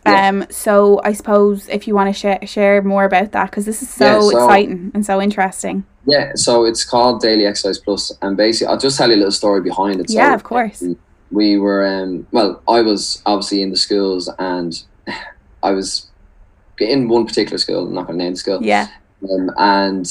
Yeah. 0.04 0.28
Um, 0.28 0.46
so 0.50 1.00
I 1.04 1.12
suppose 1.12 1.68
if 1.68 1.86
you 1.86 1.94
want 1.94 2.12
to 2.12 2.18
share 2.18 2.38
share 2.46 2.82
more 2.82 3.04
about 3.04 3.30
that 3.32 3.50
because 3.50 3.66
this 3.66 3.82
is 3.82 3.88
so, 3.90 4.04
Yeah, 4.04 4.20
so- 4.20 4.44
exciting 4.44 4.90
and 4.94 5.06
so 5.06 5.22
interesting. 5.22 5.84
yeah, 6.06 6.32
so 6.34 6.64
it's 6.64 6.84
called 6.84 7.20
Daily 7.20 7.46
Exercise 7.46 7.78
Plus, 7.78 8.10
and 8.20 8.36
basically, 8.36 8.66
I'll 8.72 8.78
just 8.78 8.98
tell 8.98 9.08
you 9.10 9.14
a 9.14 9.18
little 9.22 9.30
story 9.30 9.60
behind 9.60 10.00
it. 10.00 10.10
So, 10.10 10.16
yeah, 10.16 10.34
of 10.34 10.42
course. 10.42 10.82
we 11.30 11.56
were 11.58 11.86
um 11.86 12.26
well 12.32 12.60
i 12.68 12.82
was 12.82 13.22
obviously 13.24 13.62
in 13.62 13.70
the 13.70 13.76
schools 13.76 14.28
and 14.38 14.82
i 15.62 15.70
was 15.70 16.10
in 16.78 17.08
one 17.08 17.24
particular 17.26 17.56
school 17.56 17.86
i'm 17.86 17.94
not 17.94 18.06
going 18.06 18.18
to 18.18 18.24
name 18.24 18.32
the 18.34 18.38
school 18.38 18.58
Yeah. 18.62 18.88
um, 19.30 19.50
and 19.56 20.04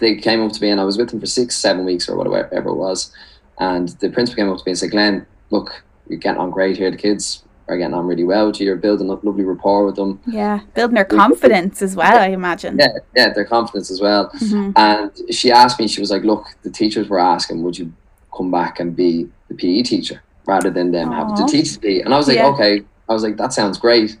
they 0.00 0.14
came 0.16 0.40
up 0.42 0.52
to 0.52 0.60
me 0.62 0.70
and 0.70 0.80
i 0.80 0.84
was 0.84 0.96
with 0.98 1.10
them 1.10 1.20
for 1.20 1.26
six 1.26 1.56
seven 1.56 1.84
weeks 1.84 2.08
or 2.08 2.16
whatever 2.16 2.68
it 2.70 2.74
was 2.74 3.12
and 3.58 3.88
the 4.00 4.08
principal 4.10 4.42
came 4.42 4.50
up 4.52 4.58
to 4.58 4.62
me 4.66 4.70
and 4.72 4.78
said 4.78 4.90
glenn 4.90 5.26
look 5.50 5.82
you're 6.08 6.18
getting 6.18 6.40
on 6.40 6.50
great 6.50 6.76
here 6.76 6.90
the 6.90 6.96
kids 6.96 7.44
are 7.68 7.76
getting 7.78 7.94
on 7.94 8.06
really 8.06 8.24
well 8.24 8.46
with 8.48 8.58
you 8.60 8.66
you're 8.66 8.76
building 8.76 9.10
up 9.10 9.22
lovely 9.22 9.44
rapport 9.44 9.84
with 9.86 9.94
them 9.94 10.18
Yeah. 10.26 10.58
Building 10.74 10.96
their 10.96 11.04
confidence 11.04 11.82
as 11.82 11.94
well, 11.94 12.18
I 12.18 12.28
imagine. 12.28 12.76
yeah 12.78 12.88
yeah 13.14 13.32
their 13.32 13.44
confidence 13.44 13.90
as 13.92 14.00
well 14.00 14.28
Mhm. 14.40 14.72
and 14.76 15.10
she 15.34 15.52
asked 15.52 15.78
me 15.78 15.86
she 15.86 16.00
was 16.00 16.10
like 16.10 16.24
look 16.24 16.46
the 16.62 16.70
teachers 16.70 17.08
were 17.08 17.20
asking 17.20 17.62
would 17.62 17.78
you 17.78 17.92
come 18.36 18.50
back 18.50 18.80
and 18.80 18.96
be 18.96 19.28
the 19.48 19.54
pe 19.54 19.82
teacher 19.82 20.20
rather 20.46 20.70
than 20.70 20.90
them 20.90 21.12
having 21.12 21.36
to 21.36 21.44
teach 21.46 21.74
the 21.74 21.78
PE. 21.80 22.00
And 22.00 22.12
I 22.12 22.16
was 22.16 22.26
like, 22.26 22.38
Yeah. 22.38 22.46
okay. 22.48 22.82
I 23.08 23.12
was 23.12 23.22
like, 23.22 23.36
that 23.36 23.52
sounds 23.52 23.78
great. 23.78 24.16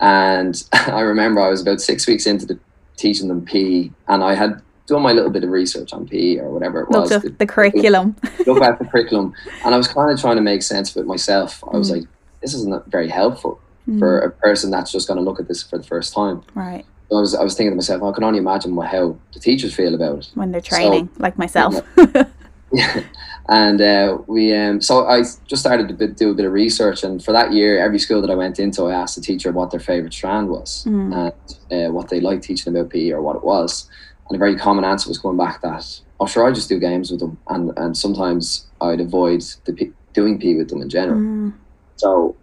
And 0.00 0.62
I 0.72 1.00
remember 1.00 1.40
I 1.40 1.48
was 1.48 1.62
about 1.62 1.80
six 1.80 2.06
weeks 2.06 2.26
into 2.26 2.44
the 2.44 2.58
teaching 2.96 3.28
them 3.28 3.44
PE, 3.44 3.90
and 4.08 4.22
I 4.24 4.34
had 4.34 4.60
done 4.86 5.02
my 5.02 5.12
little 5.12 5.30
bit 5.30 5.44
of 5.44 5.50
research 5.50 5.92
on 5.92 6.06
PE 6.06 6.38
or 6.38 6.50
whatever 6.50 6.80
it 6.82 6.88
was. 6.90 7.10
Looked 7.10 7.26
up 7.26 7.38
the 7.38 7.46
curriculum. 7.46 8.16
look 8.46 8.62
at 8.62 8.78
the 8.78 8.84
curriculum, 8.84 9.32
and 9.64 9.74
I 9.74 9.78
was 9.78 9.88
kind 9.88 10.10
of 10.10 10.20
trying 10.20 10.36
to 10.36 10.42
make 10.42 10.62
sense 10.62 10.94
of 10.94 11.02
it 11.02 11.06
myself. 11.06 11.62
I 11.72 11.76
was 11.76 11.90
Mm. 11.90 11.98
like, 12.00 12.08
this 12.42 12.54
isn't 12.54 12.86
very 12.90 13.08
helpful 13.08 13.60
for 13.98 14.18
a 14.20 14.30
person 14.30 14.70
that's 14.70 14.90
just 14.90 15.06
going 15.08 15.18
to 15.18 15.22
look 15.22 15.38
at 15.38 15.46
this 15.46 15.62
for 15.62 15.76
the 15.76 15.84
first 15.84 16.14
time. 16.14 16.36
Mm, 16.38 16.44
right. 16.54 16.84
So 17.10 17.18
I 17.18 17.20
was, 17.20 17.34
I 17.34 17.42
was 17.42 17.54
thinking 17.54 17.72
to 17.72 17.76
myself, 17.76 18.02
I 18.02 18.12
can 18.12 18.24
only 18.24 18.38
imagine 18.38 18.74
what, 18.76 18.86
how 18.88 19.16
the 19.34 19.40
teachers 19.40 19.74
feel 19.74 19.94
about 19.94 20.18
it. 20.20 20.28
When 20.34 20.52
they're 20.52 20.60
training, 20.62 21.10
like 21.18 21.36
myself. 21.36 21.74
and 23.48 23.80
uh, 23.80 24.18
we 24.26 24.54
um, 24.56 24.80
so 24.80 25.06
I 25.06 25.20
just 25.46 25.58
started 25.60 25.96
to 25.98 26.06
do 26.08 26.30
a 26.30 26.34
bit 26.34 26.46
of 26.46 26.52
research, 26.52 27.04
and 27.04 27.22
for 27.22 27.32
that 27.32 27.52
year, 27.52 27.78
every 27.78 27.98
school 27.98 28.20
that 28.22 28.30
I 28.30 28.34
went 28.34 28.58
into, 28.58 28.84
I 28.86 28.94
asked 28.94 29.16
the 29.16 29.22
teacher 29.22 29.52
what 29.52 29.70
their 29.70 29.80
favorite 29.80 30.12
strand 30.14 30.48
was 30.48 30.84
Mm. 30.86 31.32
and 31.70 31.88
uh, 31.88 31.92
what 31.92 32.08
they 32.08 32.20
liked 32.20 32.44
teaching 32.44 32.74
about 32.74 32.90
PE 32.90 33.10
or 33.10 33.20
what 33.22 33.36
it 33.36 33.44
was. 33.44 33.88
And 34.28 34.36
a 34.36 34.38
very 34.38 34.56
common 34.56 34.84
answer 34.84 35.08
was 35.08 35.18
going 35.18 35.36
back 35.36 35.60
that, 35.62 35.84
oh, 36.18 36.26
sure, 36.26 36.46
I 36.48 36.52
just 36.52 36.68
do 36.68 36.78
games 36.78 37.10
with 37.10 37.20
them, 37.20 37.36
and 37.48 37.72
and 37.76 37.96
sometimes 37.96 38.66
I'd 38.80 39.00
avoid 39.00 39.42
the 39.66 39.72
P- 39.74 39.92
doing 40.14 40.38
PE 40.38 40.54
with 40.54 40.68
them 40.70 40.80
in 40.82 40.88
general. 40.88 41.20
Mm. 41.20 41.52
So 41.96 42.34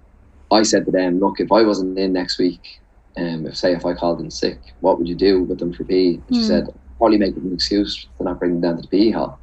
I 0.52 0.64
said 0.64 0.86
to 0.86 0.92
them, 0.92 1.20
look, 1.20 1.40
if 1.40 1.52
I 1.52 1.64
wasn't 1.64 1.98
in 1.98 2.14
next 2.14 2.38
week, 2.38 2.62
um, 3.18 3.48
if 3.48 3.58
say 3.58 3.74
if 3.74 3.86
I 3.86 3.94
called 3.94 4.20
in 4.22 4.30
sick, 4.30 4.60
what 4.82 5.00
would 5.00 5.08
you 5.08 5.16
do 5.16 5.44
with 5.44 5.60
them 5.60 5.74
for 5.74 5.84
PE? 5.84 6.16
And 6.16 6.24
she 6.36 6.42
Mm. 6.42 6.48
said, 6.48 6.68
probably 6.98 7.18
make 7.18 7.36
an 7.36 7.52
excuse 7.54 8.08
to 8.18 8.24
not 8.24 8.38
bring 8.40 8.52
them 8.54 8.62
down 8.62 8.76
to 8.76 8.82
the 8.84 8.88
PE 8.88 9.12
hall. 9.12 9.40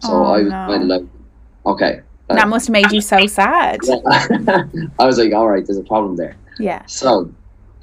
So 0.00 0.12
Oh, 0.12 0.24
I 0.24 0.42
was 0.42 0.50
no. 0.52 0.66
kind 0.66 0.82
of 0.82 0.88
like, 0.88 1.02
okay. 1.66 2.00
uh, 2.28 2.34
That 2.34 2.48
must 2.48 2.66
have 2.66 2.72
made 2.72 2.92
you 2.92 3.00
so 3.00 3.26
sad. 3.26 3.78
I 4.98 5.06
was 5.06 5.18
like, 5.18 5.32
all 5.32 5.48
right, 5.48 5.64
there's 5.66 5.78
a 5.78 5.82
problem 5.84 6.16
there. 6.16 6.36
Yeah. 6.58 6.82
So, 6.86 7.32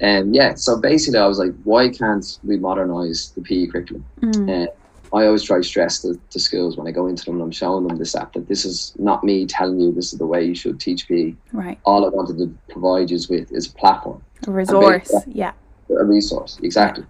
um, 0.02 0.34
yeah, 0.34 0.54
so 0.54 0.78
basically, 0.78 1.18
I 1.18 1.26
was 1.26 1.38
like, 1.38 1.52
why 1.64 1.88
can't 1.88 2.38
we 2.44 2.56
modernize 2.58 3.32
the 3.34 3.40
PE 3.42 3.66
curriculum? 3.68 4.04
Mm. 4.20 4.66
I 5.12 5.24
always 5.26 5.44
try 5.44 5.58
to 5.58 5.62
stress 5.62 6.02
to, 6.02 6.18
to 6.30 6.40
schools 6.40 6.76
when 6.76 6.86
I 6.86 6.90
go 6.90 7.06
into 7.06 7.24
them 7.24 7.34
and 7.36 7.42
I'm 7.44 7.50
showing 7.52 7.86
them 7.86 7.96
this 7.96 8.14
app 8.16 8.32
that 8.34 8.48
this 8.48 8.64
is 8.64 8.92
not 8.98 9.22
me 9.22 9.46
telling 9.46 9.78
you 9.80 9.92
this 9.92 10.12
is 10.12 10.18
the 10.18 10.26
way 10.26 10.44
you 10.44 10.54
should 10.54 10.80
teach 10.80 11.06
PE. 11.08 11.34
Right. 11.52 11.78
All 11.84 12.04
I 12.04 12.08
wanted 12.08 12.38
to 12.38 12.52
provide 12.68 13.10
you 13.10 13.18
with 13.30 13.50
is 13.52 13.68
a 13.68 13.72
platform, 13.74 14.20
A 14.46 14.50
resource. 14.50 15.12
yeah. 15.28 15.52
Yeah. 15.88 15.96
a 16.00 16.04
resource, 16.04 16.58
exactly. 16.62 17.04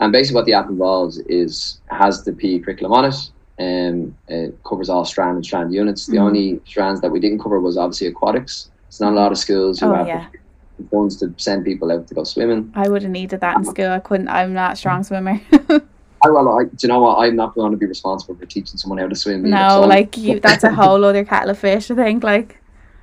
And 0.00 0.12
basically, 0.12 0.34
what 0.34 0.44
the 0.46 0.54
app 0.54 0.68
involves 0.68 1.18
is 1.20 1.80
has 1.90 2.24
the 2.24 2.32
PE 2.32 2.58
curriculum 2.60 2.92
on 2.92 3.04
it. 3.06 3.14
and 3.58 4.14
it 4.28 4.54
covers 4.64 4.90
all 4.90 5.06
strand 5.06 5.36
and 5.36 5.44
strand 5.46 5.72
units. 5.72 6.04
The 6.06 6.18
Mhm. 6.18 6.20
only 6.26 6.60
strands 6.66 7.00
that 7.00 7.10
we 7.10 7.18
didn't 7.20 7.38
cover 7.38 7.58
was 7.58 7.78
obviously 7.78 8.08
aquatics. 8.08 8.68
It's 8.88 9.00
not 9.00 9.14
a 9.14 9.16
lot 9.16 9.32
of 9.32 9.38
schools 9.38 9.80
who 9.80 9.86
Oh, 9.86 9.94
have 9.94 10.06
yeah. 10.06 10.26
the 10.30 10.38
funds 10.84 11.16
to 11.18 11.32
send 11.36 11.64
people 11.64 11.90
out 11.92 12.06
to 12.08 12.14
go 12.14 12.24
swimming. 12.24 12.72
I 12.74 12.88
would 12.88 13.02
have 13.02 13.10
needed 13.10 13.40
that 13.40 13.56
in 13.56 13.64
school. 13.64 13.90
I 13.90 13.98
couldn't. 14.00 14.28
I'm 14.28 14.52
not 14.52 14.72
a 14.74 14.76
strong 14.76 15.02
swimmer. 15.04 15.40
I, 16.24 16.30
well, 16.30 16.58
I, 16.58 16.64
do 16.64 16.70
you 16.82 16.88
know 16.88 17.00
what? 17.00 17.16
I'm 17.18 17.36
not 17.36 17.54
going 17.54 17.72
to 17.72 17.76
be 17.76 17.86
responsible 17.86 18.34
for 18.36 18.46
teaching 18.46 18.78
someone 18.78 18.98
how 18.98 19.06
to 19.08 19.14
swim. 19.14 19.46
either, 19.46 19.56
so 19.56 19.68
no, 19.68 19.80
I'm- 19.82 19.88
like 19.88 20.16
you. 20.16 20.40
That's 20.40 20.64
a 20.64 20.72
whole 20.74 21.04
other 21.04 21.24
kettle 21.24 21.50
of 21.50 21.58
fish. 21.58 21.90
I 21.90 21.94
think. 21.94 22.24
Like. 22.24 22.60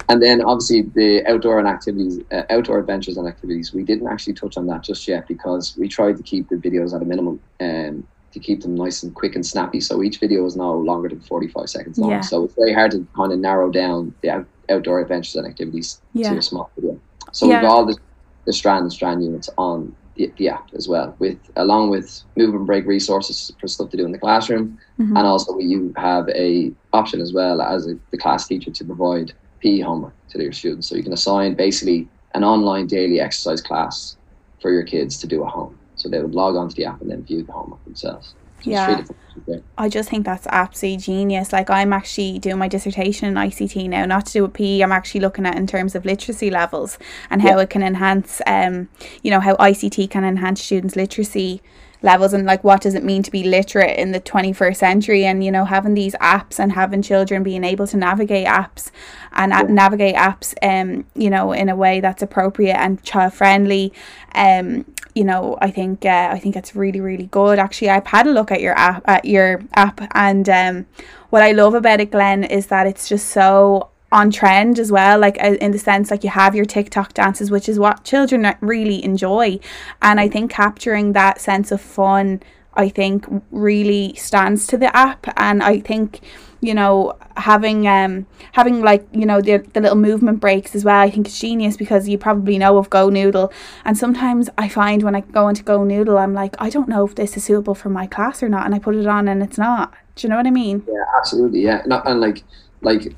and 0.10 0.22
then 0.22 0.42
obviously 0.44 0.82
the 0.82 1.24
outdoor 1.28 1.60
and 1.60 1.68
activities, 1.68 2.20
uh, 2.32 2.44
outdoor 2.50 2.80
adventures 2.80 3.18
and 3.18 3.28
activities. 3.28 3.74
We 3.74 3.84
didn't 3.84 4.08
actually 4.08 4.34
touch 4.34 4.58
on 4.58 4.66
that 4.68 4.82
just 4.84 5.08
yet 5.08 5.28
because 5.28 5.78
we 5.78 5.88
tried 5.88 6.18
to 6.18 6.24
keep 6.24 6.50
the 6.50 6.56
videos 6.56 6.94
at 6.96 7.02
a 7.02 7.06
minimum 7.06 7.40
and 7.60 8.06
to 8.34 8.40
keep 8.40 8.62
them 8.64 8.74
nice 8.76 9.04
and 9.04 9.14
quick 9.14 9.36
and 9.36 9.46
snappy. 9.46 9.80
So 9.80 10.02
each 10.02 10.20
video 10.20 10.44
is 10.48 10.56
now 10.56 10.74
longer 10.74 11.08
than 11.08 11.20
45 11.22 11.70
seconds 11.70 12.00
long. 12.00 12.10
Yeah. 12.10 12.22
So 12.22 12.44
it's 12.46 12.56
very 12.56 12.74
hard 12.74 12.92
to 12.92 13.06
kind 13.16 13.32
of 13.32 13.38
narrow 13.38 13.70
down 13.70 14.14
the 14.22 14.32
out, 14.32 14.46
outdoor 14.70 15.00
adventures 15.02 15.36
and 15.36 15.46
activities 15.48 16.02
Yeah. 16.14 16.32
to 16.32 16.38
a 16.40 16.42
small 16.42 16.72
video. 16.76 17.00
So 17.34 17.48
Yeah. 17.48 17.56
we've 17.56 17.62
got 17.70 17.76
all 17.76 17.86
the, 17.86 17.98
the 18.46 18.54
strand 18.54 18.84
and 18.84 18.94
strand 18.94 19.24
units 19.24 19.50
on 19.58 19.96
the, 20.16 20.32
the 20.38 20.48
app 20.50 20.68
as 20.76 20.88
well, 20.88 21.16
with 21.20 21.40
along 21.56 21.90
with 21.90 22.24
move 22.38 22.54
and 22.56 22.66
break 22.68 22.86
resources 22.86 23.52
for 23.60 23.68
stuff 23.68 23.90
to 23.90 23.98
do 23.98 24.06
in 24.06 24.12
the 24.12 24.20
classroom, 24.20 24.78
Mhm. 25.00 25.18
and 25.18 25.28
also 25.28 25.58
you 25.60 25.92
have 25.98 26.30
a 26.30 26.74
option 26.94 27.20
as 27.20 27.34
well 27.34 27.62
as 27.62 27.88
a, 27.88 27.96
the 28.12 28.18
class 28.18 28.48
teacher 28.48 28.72
to 28.72 28.86
provide 28.86 29.34
PE 29.60 29.80
homework 29.80 30.16
to 30.30 30.42
your 30.42 30.52
students. 30.54 30.88
So 30.88 30.96
you 30.96 31.04
can 31.04 31.14
assign 31.14 31.56
basically 31.56 32.10
an 32.36 32.44
online 32.44 32.86
daily 32.88 33.20
exercise 33.20 33.62
class 33.62 34.18
for 34.62 34.72
your 34.72 34.84
kids 34.84 35.18
to 35.20 35.28
do 35.28 35.44
at 35.44 35.50
home. 35.52 35.80
So 35.96 36.10
they 36.10 36.22
would 36.22 36.36
log 36.36 36.56
onto 36.56 36.76
the 36.76 36.86
app 36.86 37.02
and 37.02 37.10
then 37.10 37.26
view 37.26 37.44
the 37.44 37.52
homework 37.52 37.84
themselves. 37.84 38.36
Yeah. 38.66 38.88
really 38.88 39.02
different 39.02 39.18
there. 39.48 39.62
I 39.78 39.90
just 39.90 40.10
think 40.10 40.26
that's 40.26 40.48
absolutely 40.48 40.98
genius. 40.98 41.52
Like 41.52 41.70
I'm 41.70 41.92
actually 41.94 42.40
doing 42.40 42.58
my 42.58 42.68
dissertation 42.68 43.28
in 43.28 43.34
ICT 43.36 43.90
now, 43.90 44.06
not 44.06 44.26
to 44.28 44.34
do 44.34 44.42
with 44.44 44.54
PE. 44.54 44.82
I'm 44.82 44.92
actually 44.92 45.22
looking 45.22 45.46
at 45.46 45.56
in 45.58 45.68
terms 45.68 45.96
of 45.96 46.06
literacy 46.06 46.50
levels 46.50 46.98
and 47.30 47.42
how 47.42 47.58
Yeah. 47.58 47.64
it 47.64 47.70
can 47.70 47.84
enhance, 47.84 48.42
um, 48.48 48.90
you 49.24 49.32
know, 49.32 49.40
how 49.40 49.56
ICT 49.56 50.08
can 50.10 50.24
enhance 50.24 50.62
students' 50.62 50.96
literacy 50.96 51.62
levels 52.04 52.34
and 52.34 52.46
like 52.46 52.64
what 52.64 52.82
does 52.82 52.94
it 52.94 53.04
mean 53.04 53.24
to 53.24 53.32
be 53.32 53.44
literate 53.44 53.98
in 53.98 54.12
the 54.12 54.20
21st 54.20 54.76
century 54.76 55.26
and 55.26 55.44
you 55.44 55.52
know 55.52 55.66
having 55.66 55.94
these 55.94 56.14
apps 56.16 56.60
and 56.60 56.74
having 56.74 57.02
children 57.02 57.42
being 57.42 57.64
able 57.64 57.88
to 57.88 57.98
navigate 57.98 58.46
apps 58.46 58.92
and 59.32 59.52
yeah. 59.52 59.62
navigate 59.62 60.16
apps 60.16 60.54
um 60.62 61.06
you 61.16 61.30
know 61.30 61.54
in 61.54 61.70
a 61.70 61.76
way 61.76 62.00
that's 62.02 62.22
appropriate 62.22 62.76
and 62.76 63.02
child 63.04 63.34
friendly 63.34 63.92
um 64.36 64.86
you 65.16 65.24
know 65.24 65.58
I 65.62 65.72
think 65.72 66.06
uh, 66.06 66.30
I 66.32 66.40
think 66.40 66.56
it's 66.56 66.76
really 66.76 67.00
really 67.00 67.28
good 67.28 67.58
actually 67.58 67.90
I've 67.90 68.08
had 68.08 68.28
a 68.28 68.32
look 68.32 68.52
at 68.52 68.62
your 68.62 68.78
app 68.78 69.04
at 69.08 69.26
your 69.26 69.62
app 69.74 70.02
and 70.14 70.48
um 70.50 70.86
what 71.30 71.42
I 71.42 71.54
love 71.54 71.74
about 71.74 72.02
it 72.02 72.12
Glenn 72.12 72.44
is 72.44 72.68
that 72.68 72.86
it's 72.86 73.08
just 73.08 73.30
so 73.30 73.90
on 74.14 74.30
trend 74.30 74.78
as 74.78 74.92
well 74.92 75.18
like 75.18 75.42
uh, 75.44 75.58
in 75.60 75.72
the 75.72 75.80
sense 75.80 76.12
like 76.12 76.24
you 76.24 76.30
have 76.30 76.54
your 76.54 76.66
TikTok 76.66 77.14
dances 77.16 77.50
which 77.50 77.68
is 77.68 77.80
what 77.80 78.04
children 78.04 78.56
really 78.62 79.04
enjoy. 79.04 79.60
And 80.02 80.20
I 80.20 80.30
think 80.30 80.52
capturing 80.52 81.14
that 81.14 81.42
sense 81.42 81.72
of 81.72 81.82
fun 81.82 82.42
I 82.76 82.90
think 82.90 83.26
really 83.52 84.14
stands 84.16 84.66
to 84.68 84.78
the 84.78 84.96
app. 84.96 85.28
And 85.36 85.64
I 85.64 85.80
think 85.80 86.22
you 86.62 86.74
know 86.74 87.18
having 87.36 87.88
um 87.88 88.26
having 88.54 88.82
like 88.82 89.06
you 89.12 89.26
know 89.26 89.42
the, 89.42 89.58
the 89.74 89.82
little 89.82 89.98
movement 89.98 90.40
breaks 90.40 90.74
as 90.76 90.86
well 90.86 91.02
I 91.02 91.10
think 91.10 91.28
it's 91.28 91.38
genius 91.38 91.76
because 91.76 92.08
you 92.08 92.18
probably 92.18 92.58
know 92.60 92.78
of 92.78 92.90
Go 92.92 93.10
Noodle. 93.10 93.52
And 93.84 93.98
sometimes 93.98 94.50
I 94.58 94.70
find 94.70 95.02
when 95.02 95.16
I 95.16 95.22
go 95.22 95.48
into 95.50 95.64
Go 95.64 95.84
Noodle 95.84 96.20
I'm 96.20 96.36
like 96.36 96.56
I 96.60 96.70
don't 96.70 96.88
know 96.88 97.04
if 97.06 97.16
this 97.16 97.36
is 97.36 97.44
suitable 97.44 97.76
for 97.76 97.90
my 97.90 98.06
class 98.06 98.44
or 98.44 98.50
not 98.50 98.66
and 98.66 98.76
I 98.76 98.80
put 98.80 98.96
it 98.96 99.08
on 99.08 99.28
and 99.28 99.42
it's 99.42 99.58
not. 99.58 99.94
Do 100.16 100.28
you 100.28 100.30
know 100.30 100.38
what 100.38 100.46
I 100.46 100.52
mean? 100.52 100.84
Yeah 100.88 101.06
absolutely 101.18 101.62
yeah. 101.62 101.82
Not 101.88 102.08
and 102.08 102.22
like 102.22 102.44
like 102.82 103.16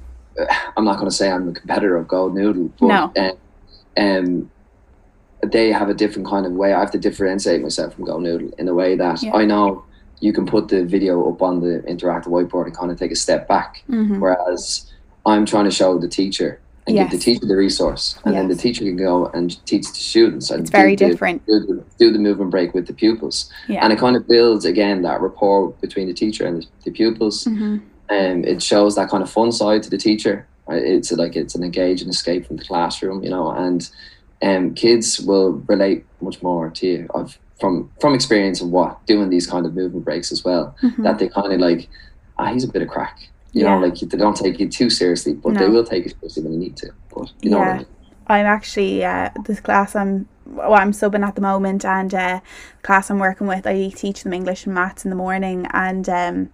I'm 0.78 0.86
not 0.86 0.96
going 0.98 1.10
to 1.10 1.16
say 1.16 1.32
I'm 1.32 1.50
a 1.50 1.54
competitor 1.54 1.96
of 1.98 2.08
Go 2.08 2.30
Noodle, 2.30 2.72
but 2.80 2.88
no. 2.88 3.14
um, 3.18 3.38
um, 3.98 4.52
they 5.52 5.72
have 5.72 5.90
a 5.90 5.94
different 5.94 6.28
kind 6.28 6.46
of 6.46 6.54
way. 6.54 6.74
I 6.74 6.80
have 6.80 6.92
to 6.92 7.00
differentiate 7.00 7.62
myself 7.62 7.96
from 7.96 8.06
Go 8.06 8.20
Noodle 8.20 8.52
in 8.58 8.68
a 8.68 8.74
way 8.74 8.96
that 8.96 9.22
yeah. 9.24 9.36
I 9.36 9.46
know 9.46 9.86
you 10.20 10.34
can 10.34 10.46
put 10.46 10.68
the 10.68 10.84
video 10.86 11.30
up 11.30 11.42
on 11.42 11.62
the 11.62 11.84
interactive 11.88 12.28
whiteboard 12.28 12.66
and 12.66 12.76
kind 12.76 12.92
of 12.92 12.98
take 12.98 13.12
a 13.12 13.16
step 13.16 13.48
back, 13.48 13.84
mm-hmm. 13.90 14.20
whereas 14.20 14.92
I'm 15.26 15.46
trying 15.46 15.66
to 15.66 15.72
show 15.72 15.98
the 15.98 16.08
teacher 16.08 16.60
and 16.88 16.96
yes. 16.96 17.10
give 17.10 17.20
the 17.20 17.24
teacher 17.24 17.46
the 17.48 17.56
resource, 17.56 18.20
and 18.26 18.34
yes. 18.34 18.42
then 18.42 18.48
the 18.48 18.56
teacher 18.56 18.84
can 18.84 18.96
go 18.96 19.26
and 19.28 19.66
teach 19.66 19.88
the 19.88 19.96
students. 19.96 20.52
And 20.52 20.62
it's 20.62 20.70
very 20.70 20.96
do, 20.96 21.10
different. 21.10 21.46
Do, 21.48 21.66
do, 21.66 21.86
do, 21.98 22.12
the 22.12 22.20
movement 22.20 22.52
break 22.52 22.76
with 22.76 22.86
the 22.86 22.94
pupils, 22.94 23.52
yeah. 23.68 23.84
and 23.84 23.92
it 23.92 23.98
kind 23.98 24.16
of 24.16 24.28
builds 24.28 24.66
again 24.66 25.02
that 25.02 25.20
rapport 25.20 25.70
between 25.82 26.08
the 26.08 26.14
teacher 26.14 26.46
and 26.46 26.62
the, 26.62 26.68
the 26.86 26.92
pupils. 26.92 27.46
Mm-hmm 27.46 27.78
um, 28.10 28.44
it 28.44 28.62
shows 28.62 28.96
that 28.96 29.10
kind 29.10 29.24
of 29.24 29.30
fun 29.30 29.52
side 29.52 29.84
to 29.84 29.90
the 29.90 29.98
teacher. 29.98 30.48
It's 30.68 31.12
like 31.12 31.36
it's 31.36 31.56
an 31.56 31.64
engage 31.64 32.02
and 32.02 32.10
escape 32.10 32.48
from 32.48 32.58
the 32.58 32.64
classroom, 32.64 33.24
you 33.24 33.30
know, 33.30 33.52
and 33.52 33.88
um, 34.42 34.74
kids 34.74 35.20
will 35.20 35.54
relate 35.68 36.06
much 36.22 36.42
more 36.42 36.70
to 36.70 36.88
you. 36.88 37.08
I've 37.14 37.38
from 37.60 37.92
from 38.02 38.14
experience 38.14 38.62
of 38.62 38.70
what 38.70 39.06
doing 39.06 39.30
these 39.30 39.48
kind 39.48 39.66
of 39.66 39.76
movement 39.76 40.06
breaks 40.06 40.32
as 40.32 40.44
well. 40.44 40.76
Mm-hmm. 40.82 41.04
That 41.04 41.20
they 41.20 41.30
kind 41.30 41.54
of 41.54 41.60
like, 41.60 41.88
ah, 42.38 42.52
he's 42.52 42.64
a 42.64 42.68
bit 42.68 42.82
of 42.82 42.88
crack. 42.88 43.30
You 43.54 43.64
yeah. 43.64 43.80
know, 43.80 43.88
like 43.88 43.96
they 44.00 44.18
don't 44.18 44.36
take 44.36 44.60
it 44.60 44.72
too 44.72 44.90
seriously, 44.90 45.34
but 45.34 45.54
no. 45.54 45.60
they 45.60 45.70
will 45.70 45.86
take 45.86 46.06
it 46.06 46.16
seriously 46.20 46.44
when 46.44 46.54
they 46.54 46.58
need 46.58 46.78
to. 46.78 46.92
But 47.14 47.32
you 47.42 47.52
know 47.52 47.60
yeah. 47.60 47.70
I 47.70 47.78
mean? 47.78 47.88
I'm 48.28 48.46
actually 48.46 49.06
uh, 49.06 49.30
this 49.46 49.60
class 49.60 49.96
I'm 49.96 50.28
well, 50.46 50.74
I'm 50.74 50.92
subbing 50.92 51.26
at 51.26 51.36
the 51.36 51.42
moment, 51.42 51.86
and 51.86 52.14
uh, 52.14 52.40
class 52.82 53.10
I'm 53.10 53.20
working 53.20 53.48
with, 53.48 53.66
I 53.66 53.90
teach 53.90 54.24
them 54.24 54.34
English 54.34 54.66
and 54.66 54.76
maths 54.76 55.06
in 55.06 55.10
the 55.10 55.16
morning, 55.16 55.68
and 55.72 56.08
um, 56.10 56.50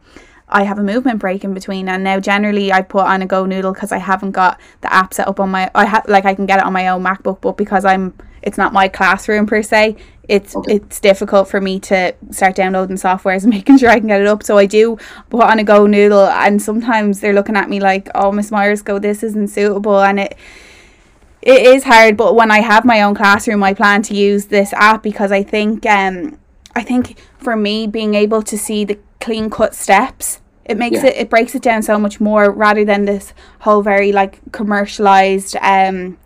I 0.52 0.64
have 0.64 0.78
a 0.78 0.84
movement 0.84 1.20
break 1.20 1.44
in 1.44 1.54
between 1.54 1.88
and 1.88 2.04
now 2.04 2.20
generally 2.20 2.72
I 2.72 2.82
put 2.82 3.06
on 3.06 3.22
a 3.22 3.26
go 3.26 3.46
noodle 3.46 3.74
because 3.74 3.92
I 3.92 3.98
haven't 3.98 4.32
got 4.32 4.60
the 4.82 4.94
app 4.94 5.14
set 5.14 5.28
up 5.28 5.40
on 5.40 5.50
my 5.50 5.72
I 5.74 5.86
have 5.86 6.08
like 6.08 6.26
I 6.26 6.36
can 6.36 6.46
get 6.46 6.60
it 6.60 6.66
on 6.66 6.74
my 6.74 6.88
own 6.90 7.04
MacBook 7.04 7.42
but 7.42 7.58
because 7.58 7.86
I'm 7.86 8.14
it's 8.42 8.58
not 8.58 8.74
my 8.74 8.88
classroom 8.88 9.46
per 9.46 9.62
se 9.62 9.96
it's 10.28 10.56
okay. 10.56 10.76
it's 10.76 11.00
difficult 11.00 11.48
for 11.48 11.62
me 11.62 11.80
to 11.80 12.14
start 12.32 12.56
downloading 12.56 12.96
softwares 12.98 13.44
and 13.44 13.50
making 13.58 13.78
sure 13.78 13.90
I 13.90 14.00
can 14.00 14.08
get 14.08 14.22
it 14.22 14.28
up 14.28 14.44
so 14.44 14.58
I 14.58 14.66
do 14.66 14.98
put 15.30 15.44
on 15.44 15.60
a 15.60 15.64
go 15.64 15.88
noodle 15.88 16.28
and 16.28 16.62
sometimes 16.62 17.20
they're 17.20 17.34
looking 17.34 17.56
at 17.56 17.70
me 17.70 17.80
like 17.80 18.10
oh 18.14 18.32
Miss 18.32 18.52
Myerscough 18.52 19.02
this 19.02 19.24
isn't 19.24 19.50
suitable 19.50 20.02
and 20.02 20.20
it 20.20 20.36
it 21.42 21.62
is 21.62 21.84
hard 21.84 22.18
but 22.18 22.36
when 22.36 22.52
I 22.52 22.60
have 22.60 22.86
my 22.86 23.02
own 23.02 23.16
classroom 23.16 23.64
I 23.64 23.74
plan 23.74 24.02
to 24.04 24.16
use 24.16 24.48
this 24.48 24.74
app 24.74 25.02
because 25.02 25.32
I 25.32 25.44
think 25.44 25.86
um 25.86 26.38
I 26.76 26.84
think 26.84 27.20
for 27.38 27.56
me 27.56 27.88
being 27.88 28.14
able 28.16 28.42
to 28.44 28.58
see 28.58 28.86
the 28.86 29.00
clean 29.20 29.50
cut 29.50 29.76
steps 29.76 30.42
it 30.66 30.78
makes 30.78 31.04
yeah. 31.04 31.08
it 31.08 31.18
it 31.18 31.30
breaks 31.30 31.56
it 31.56 31.62
down 31.62 31.82
so 31.82 31.98
much 32.00 32.20
more 32.20 32.52
rather 32.52 32.86
than 32.86 33.06
this 33.06 33.34
whole 33.60 33.82
very 33.82 34.12
like 34.12 34.40
commercialized 34.52 35.56
um 35.58 36.18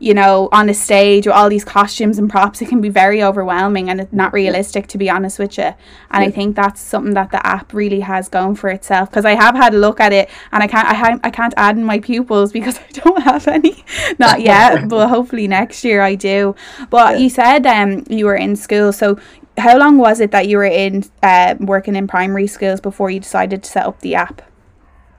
you 0.00 0.12
know 0.12 0.48
on 0.52 0.68
a 0.68 0.74
stage 0.74 1.26
with 1.26 1.34
all 1.34 1.48
these 1.48 1.64
costumes 1.64 2.18
and 2.18 2.28
props 2.28 2.60
it 2.60 2.68
can 2.68 2.80
be 2.80 2.88
very 2.88 3.22
overwhelming 3.22 3.88
and 3.88 4.00
it's 4.00 4.12
not 4.12 4.32
realistic 4.32 4.86
to 4.86 4.98
be 4.98 5.08
honest 5.08 5.38
with 5.38 5.56
you 5.56 5.64
and 5.64 5.76
yeah. 6.10 6.20
i 6.20 6.30
think 6.30 6.56
that's 6.56 6.80
something 6.80 7.14
that 7.14 7.30
the 7.30 7.46
app 7.46 7.72
really 7.72 8.00
has 8.00 8.28
going 8.28 8.54
for 8.54 8.68
itself 8.68 9.08
because 9.10 9.24
i 9.24 9.34
have 9.34 9.54
had 9.54 9.72
a 9.72 9.78
look 9.78 10.00
at 10.00 10.12
it 10.12 10.28
and 10.50 10.62
i 10.62 10.66
can't 10.66 10.88
I, 10.88 10.94
ha- 10.94 11.20
I 11.22 11.30
can't 11.30 11.54
add 11.56 11.76
in 11.76 11.84
my 11.84 12.00
pupils 12.00 12.52
because 12.52 12.78
i 12.88 12.90
don't 12.92 13.22
have 13.22 13.46
any 13.46 13.84
not 14.18 14.40
yet 14.52 14.88
but 14.88 15.08
hopefully 15.08 15.46
next 15.46 15.84
year 15.84 16.02
i 16.02 16.14
do 16.14 16.54
but 16.90 17.14
yeah. 17.14 17.18
you 17.18 17.30
said 17.30 17.66
um 17.66 18.04
you 18.08 18.26
were 18.26 18.36
in 18.36 18.56
school 18.56 18.92
so 18.92 19.18
how 19.58 19.78
long 19.78 19.98
was 19.98 20.20
it 20.20 20.30
that 20.32 20.48
you 20.48 20.56
were 20.56 20.64
in 20.64 21.04
uh, 21.22 21.54
working 21.60 21.94
in 21.96 22.06
primary 22.06 22.46
schools 22.46 22.80
before 22.80 23.10
you 23.10 23.20
decided 23.20 23.62
to 23.62 23.70
set 23.70 23.86
up 23.86 24.00
the 24.00 24.14
app? 24.14 24.42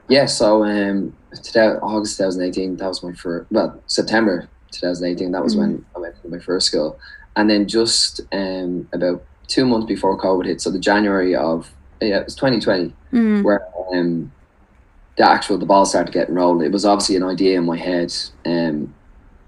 Yeah, 0.08 0.26
so 0.26 0.64
um, 0.64 1.16
today, 1.44 1.68
August 1.82 2.18
2018, 2.18 2.78
that 2.78 2.88
was 2.88 3.02
my 3.02 3.14
first, 3.14 3.52
well, 3.52 3.82
September 3.88 4.48
2018, 4.72 5.32
that 5.32 5.44
was 5.44 5.54
mm-hmm. 5.54 5.62
when 5.62 5.86
I 5.96 6.00
went 6.00 6.22
to 6.22 6.30
my 6.30 6.40
first 6.40 6.68
school. 6.68 7.00
And 7.36 7.50
then 7.50 7.68
just 7.68 8.22
um, 8.32 8.88
about 8.94 9.24
two 9.48 9.66
months 9.66 9.88
before 9.88 10.20
COVID 10.20 10.46
hit, 10.46 10.62
so 10.62 10.70
the 10.70 10.80
January 10.80 11.36
of, 11.36 11.72
yeah, 12.02 12.20
it 12.20 12.26
was 12.26 12.36
2020, 12.36 12.86
mm-hmm. 12.86 13.42
where 13.42 13.66
um, 13.94 14.32
the 15.18 15.28
actual, 15.28 15.58
the 15.58 15.66
ball 15.66 15.86
started 15.86 16.14
getting 16.14 16.36
rolled. 16.36 16.62
It 16.62 16.72
was 16.72 16.86
obviously 16.86 17.16
an 17.16 17.24
idea 17.24 17.58
in 17.58 17.66
my 17.66 17.78
head. 17.78 18.14
Um, 18.46 18.94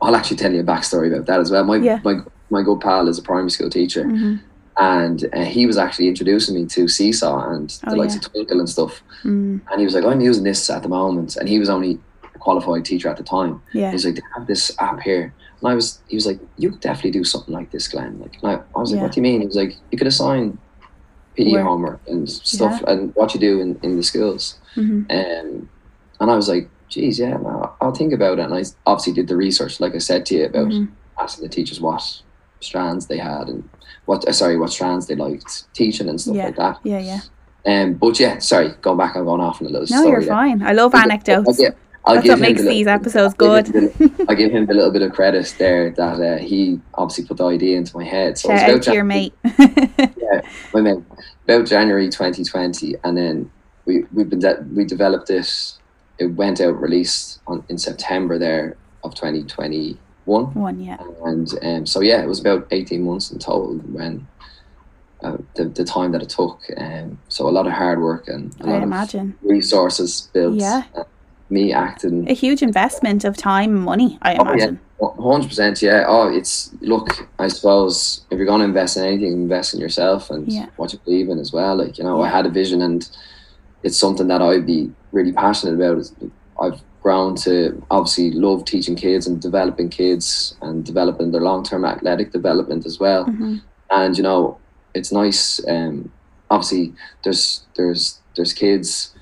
I'll 0.01 0.15
actually 0.15 0.37
tell 0.37 0.53
you 0.53 0.61
a 0.61 0.63
backstory 0.63 1.13
about 1.13 1.25
that 1.27 1.39
as 1.39 1.51
well. 1.51 1.65
My, 1.65 1.75
yeah. 1.75 1.99
my, 2.03 2.19
my 2.49 2.63
good 2.63 2.79
pal 2.79 3.07
is 3.07 3.19
a 3.19 3.21
primary 3.21 3.51
school 3.51 3.69
teacher. 3.69 4.05
Mm-hmm 4.05 4.37
and 4.77 5.27
uh, 5.33 5.43
he 5.43 5.65
was 5.65 5.77
actually 5.77 6.07
introducing 6.07 6.55
me 6.55 6.65
to 6.67 6.87
Seesaw 6.87 7.49
and 7.49 7.69
the 7.69 7.93
oh, 7.93 7.95
likes 7.95 8.13
yeah. 8.13 8.19
of 8.19 8.31
Twinkl 8.31 8.59
and 8.59 8.69
stuff. 8.69 9.01
Mm. 9.23 9.61
And 9.71 9.79
he 9.79 9.85
was 9.85 9.95
like, 9.95 10.05
"I'm 10.05 10.21
using 10.21 10.43
this 10.43 10.69
at 10.69 10.83
the 10.83 10.89
moment," 10.89 11.35
and 11.35 11.49
he 11.49 11.57
was 11.57 11.69
only 11.69 11.99
a 12.35 12.39
qualified 12.39 12.85
teacher 12.85 13.09
at 13.09 13.17
the 13.17 13.23
time. 13.23 13.61
Yeah. 13.73 13.91
He's 13.91 14.05
like, 14.05 14.15
"They 14.15 14.21
have 14.35 14.45
this 14.45 14.75
app 14.79 14.99
here," 15.01 15.33
and 15.59 15.69
I 15.69 15.73
was, 15.73 15.99
he 16.07 16.15
was 16.15 16.27
like, 16.27 16.39
"You 16.57 16.71
could 16.71 16.81
definitely 16.81 17.11
do 17.11 17.23
something 17.23 17.53
like 17.53 17.71
this, 17.71 17.87
Glenn." 17.87 18.19
Like, 18.19 18.37
I, 18.43 18.63
I 18.75 18.79
was 18.79 18.91
like, 18.91 18.97
yeah. 18.97 19.03
"What 19.03 19.13
do 19.13 19.17
you 19.17 19.23
mean?" 19.23 19.41
He 19.41 19.47
was 19.47 19.55
like, 19.55 19.75
"You 19.91 19.97
could 19.97 20.07
assign 20.07 20.59
PE 21.35 21.53
homework 21.53 21.99
and 22.07 22.29
stuff, 22.29 22.79
yeah. 22.83 22.93
and 22.93 23.15
what 23.15 23.33
you 23.33 23.39
do 23.39 23.59
in, 23.59 23.79
in 23.81 23.97
the 23.97 24.03
schools." 24.03 24.59
Mm-hmm. 24.75 25.09
Um, 25.09 25.69
and 26.19 26.31
I 26.31 26.35
was 26.35 26.47
like, 26.47 26.69
"Geez, 26.87 27.17
yeah, 27.17 27.37
no, 27.37 27.73
I'll 27.81 27.95
think 27.95 28.13
about 28.13 28.37
it." 28.37 28.43
And 28.43 28.53
I 28.53 28.63
obviously 28.85 29.13
did 29.13 29.27
the 29.27 29.37
research, 29.37 29.79
like 29.79 29.95
I 29.95 29.99
said 29.99 30.23
to 30.27 30.35
you, 30.35 30.45
about 30.45 30.67
mm-hmm. 30.67 30.93
asking 31.19 31.45
the 31.45 31.49
teachers 31.49 31.81
what 31.81 32.21
strands 32.59 33.07
they 33.07 33.17
had 33.17 33.47
and 33.47 33.67
what 34.05 34.27
uh, 34.27 34.31
sorry 34.31 34.57
what 34.57 34.71
strands 34.71 35.07
they 35.07 35.15
liked 35.15 35.71
teaching 35.73 36.09
and 36.09 36.19
stuff 36.19 36.35
yeah. 36.35 36.45
like 36.45 36.55
that. 36.55 36.79
Yeah, 36.83 36.99
yeah. 36.99 37.19
Um, 37.65 37.95
but 37.95 38.19
yeah, 38.19 38.39
sorry, 38.39 38.69
going 38.81 38.97
back, 38.97 39.15
I'm 39.15 39.25
going 39.25 39.41
off 39.41 39.59
in 39.59 39.67
a 39.67 39.69
little. 39.69 39.87
No, 39.89 40.01
story 40.01 40.09
you're 40.11 40.19
there. 40.21 40.29
fine. 40.29 40.61
I 40.63 40.71
love 40.71 40.95
anecdotes. 40.95 41.59
I'll, 41.59 41.75
I'll 42.05 42.15
That's 42.15 42.29
what 42.29 42.39
makes 42.39 42.61
the 42.61 42.69
these 42.69 42.87
episodes 42.87 43.33
good. 43.33 43.67
I 44.29 44.33
give 44.33 44.51
him 44.51 44.69
a 44.69 44.73
little 44.73 44.91
bit 44.91 45.01
of 45.01 45.11
credit 45.11 45.53
there 45.57 45.91
that 45.91 46.21
uh, 46.21 46.37
he 46.37 46.79
obviously 46.93 47.25
put 47.25 47.37
the 47.37 47.45
idea 47.45 47.77
into 47.77 47.97
my 47.97 48.05
head. 48.05 48.37
So 48.37 48.47
Shout 48.47 48.69
out 48.69 48.83
to 48.83 48.93
your 48.93 49.03
mate. 49.03 49.33
yeah, 49.43 50.41
my 50.73 50.79
mate. 50.81 51.03
About 51.43 51.67
January 51.67 52.07
2020, 52.07 52.95
and 53.03 53.17
then 53.17 53.51
we 53.83 54.05
we've 54.13 54.29
been 54.29 54.39
de- 54.39 54.65
we 54.73 54.85
developed 54.85 55.27
this. 55.27 55.79
It 56.19 56.27
went 56.27 56.61
out 56.61 56.81
released 56.81 57.41
on 57.45 57.65
in 57.67 57.77
September 57.77 58.39
there 58.39 58.77
of 59.03 59.13
2020 59.13 59.97
one. 60.27 60.53
One, 60.53 60.79
yeah. 60.79 60.97
And 61.25 61.51
um, 61.61 61.85
so 61.85 62.01
yeah, 62.01 62.21
it 62.21 62.27
was 62.27 62.39
about 62.39 62.67
eighteen 62.71 63.03
months 63.03 63.31
in 63.31 63.39
total 63.39 63.75
when 63.77 64.27
uh, 65.23 65.37
the 65.55 65.65
the 65.65 65.83
time 65.83 66.11
that 66.11 66.21
it 66.21 66.29
took. 66.29 66.59
Um, 66.77 67.19
so 67.27 67.47
a 67.47 67.51
lot 67.51 67.67
of 67.67 67.73
hard 67.73 67.99
work 68.01 68.27
and 68.27 68.55
a 68.61 68.67
I 68.67 68.71
lot 68.73 68.83
imagine. 68.83 69.37
of 69.41 69.49
resources 69.49 70.29
built. 70.33 70.55
Yeah. 70.55 70.83
Uh, 70.95 71.03
me 71.49 71.71
acting 71.71 72.29
a 72.29 72.33
huge 72.33 72.61
investment 72.61 73.23
of 73.23 73.37
time 73.37 73.75
and 73.75 73.85
money. 73.85 74.19
I 74.21 74.33
imagine. 74.33 74.79
Oh, 74.99 75.15
yeah. 75.17 75.23
Hundred 75.23 75.47
percent, 75.47 75.81
yeah. 75.81 76.05
Oh, 76.07 76.27
it's 76.27 76.73
look. 76.81 77.29
I 77.39 77.47
suppose 77.47 78.25
if 78.31 78.37
you're 78.37 78.47
going 78.47 78.61
to 78.61 78.65
invest 78.65 78.97
in 78.97 79.03
anything, 79.05 79.33
invest 79.33 79.73
in 79.73 79.79
yourself 79.79 80.29
and 80.29 80.51
yeah. 80.51 80.67
what 80.75 80.91
you 80.91 80.99
believe 81.05 81.29
in 81.29 81.39
as 81.39 81.53
well. 81.53 81.75
Like 81.75 81.97
you 81.97 82.03
know, 82.03 82.17
yeah. 82.17 82.25
I 82.25 82.29
had 82.29 82.45
a 82.45 82.49
vision, 82.49 82.81
and 82.81 83.07
it's 83.83 83.95
something 83.95 84.27
that 84.27 84.41
I'd 84.41 84.65
be 84.65 84.91
really 85.11 85.31
passionate 85.31 85.75
about. 85.75 86.11
I've 86.59 86.81
grown 87.07 87.35
to 87.37 87.81
obviously 87.89 88.31
love 88.31 88.65
teaching 88.65 88.93
kids 88.93 89.27
and 89.27 89.41
developing 89.41 89.87
kids 89.87 90.57
and 90.61 90.83
developing 90.83 91.31
their 91.31 91.39
long 91.49 91.63
term 91.63 91.85
athletic 91.85 92.33
development 92.33 92.85
as 92.85 92.99
well. 92.99 93.23
Mm-hmm. 93.23 93.57
And 93.89 94.17
you 94.17 94.23
know, 94.23 94.59
it's 94.93 95.13
nice. 95.13 95.65
Um, 95.69 96.11
obviously, 96.49 96.93
there's 97.23 97.65
there's 97.77 98.19
there's 98.35 98.51
kids 98.51 99.15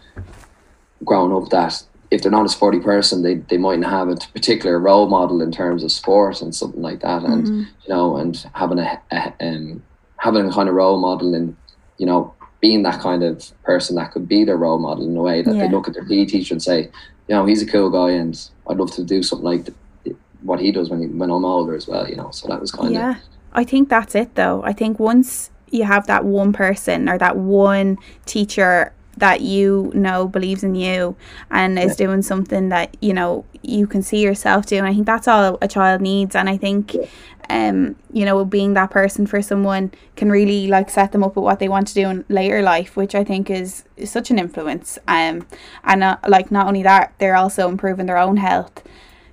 growing 1.03 1.31
up 1.31 1.51
that 1.51 1.83
if 2.09 2.23
they're 2.23 2.31
not 2.39 2.47
a 2.47 2.49
sporty 2.57 2.79
person, 2.79 3.21
they, 3.21 3.35
they 3.35 3.57
mightn't 3.57 3.85
have 3.85 4.09
a 4.09 4.15
particular 4.33 4.79
role 4.79 5.07
model 5.07 5.39
in 5.43 5.51
terms 5.51 5.83
of 5.83 5.91
sport 5.91 6.41
and 6.41 6.55
something 6.55 6.81
like 6.81 7.01
that. 7.01 7.21
And 7.21 7.43
mm-hmm. 7.43 7.63
you 7.83 7.89
know, 7.89 8.17
and 8.17 8.49
having 8.53 8.79
a, 8.79 8.99
a 9.11 9.33
um, 9.41 9.83
having 10.17 10.47
a 10.47 10.51
kind 10.51 10.69
of 10.69 10.73
role 10.73 10.99
model 10.99 11.35
in 11.35 11.55
you 11.99 12.07
know 12.07 12.33
being 12.65 12.81
that 12.81 12.99
kind 12.99 13.21
of 13.23 13.51
person 13.61 13.95
that 13.95 14.11
could 14.11 14.27
be 14.27 14.43
their 14.43 14.57
role 14.57 14.79
model 14.79 15.07
in 15.07 15.15
a 15.15 15.21
way 15.21 15.43
that 15.43 15.53
Yeah. 15.55 15.67
they 15.67 15.69
look 15.71 15.87
at 15.87 15.93
their 15.93 16.03
PE 16.03 16.25
teacher 16.25 16.55
and 16.55 16.63
say, 16.63 16.79
you 17.27 17.35
know, 17.35 17.45
he's 17.45 17.61
a 17.61 17.65
cool 17.67 17.91
guy 17.91 18.09
and 18.21 18.33
I'd 18.67 18.77
love 18.77 18.91
to 18.93 19.03
do 19.03 19.21
something 19.21 19.45
like 19.45 19.65
th- 20.03 20.17
what 20.41 20.59
he 20.59 20.71
does 20.71 20.89
when 20.89 20.99
he, 21.01 21.07
when 21.07 21.29
I'm 21.29 21.45
older 21.45 21.75
as 21.75 21.87
well. 21.87 22.09
You 22.09 22.15
know, 22.15 22.31
so 22.31 22.47
that 22.47 22.59
was 22.59 22.71
kind 22.71 22.87
of 22.87 22.93
Yeah. 22.93 23.15
I 23.53 23.63
think 23.65 23.89
that's 23.89 24.15
it 24.15 24.33
though. 24.33 24.63
I 24.63 24.73
think 24.73 24.99
once 24.99 25.51
you 25.69 25.83
have 25.83 26.07
that 26.07 26.25
one 26.25 26.53
person 26.53 27.07
or 27.07 27.19
that 27.19 27.37
one 27.37 27.97
teacher 28.25 28.91
that 29.17 29.41
you 29.41 29.91
know 29.93 30.27
believes 30.27 30.63
in 30.63 30.75
you 30.75 31.15
and 31.49 31.79
is 31.79 31.95
doing 31.95 32.21
something 32.21 32.69
that, 32.69 32.95
you 33.01 33.13
know, 33.13 33.45
you 33.61 33.87
can 33.87 34.01
see 34.01 34.21
yourself 34.21 34.65
doing, 34.65 34.83
I 34.83 34.93
think 34.93 35.05
that's 35.05 35.27
all 35.27 35.57
a 35.61 35.67
child 35.67 36.01
needs. 36.01 36.35
And 36.35 36.49
I 36.49 36.57
think 36.57 36.93
Yeah. 36.93 37.05
um, 37.49 37.95
you 38.11 38.25
know, 38.25 38.43
being 38.43 38.73
that 38.73 38.89
person 38.91 39.27
for 39.27 39.41
someone 39.41 39.91
can 40.15 40.31
really 40.31 40.67
like 40.67 40.89
set 40.89 41.11
them 41.11 41.23
up 41.23 41.35
with 41.35 41.43
what 41.43 41.59
they 41.59 41.69
want 41.69 41.87
to 41.87 41.93
do 41.93 42.09
in 42.09 42.25
later 42.27 42.61
life, 42.61 42.97
which 42.97 43.13
I 43.15 43.23
think 43.23 43.49
is, 43.49 43.83
is 43.97 44.09
such 44.11 44.31
an 44.31 44.39
influence. 44.39 44.97
Um, 45.07 45.45
and 45.83 46.03
uh, 46.03 46.17
like 46.27 46.51
not 46.51 46.67
only 46.67 46.83
that, 46.83 47.13
they're 47.19 47.35
also 47.35 47.69
improving 47.69 48.07
their 48.07 48.17
own 48.17 48.37
health 48.37 48.83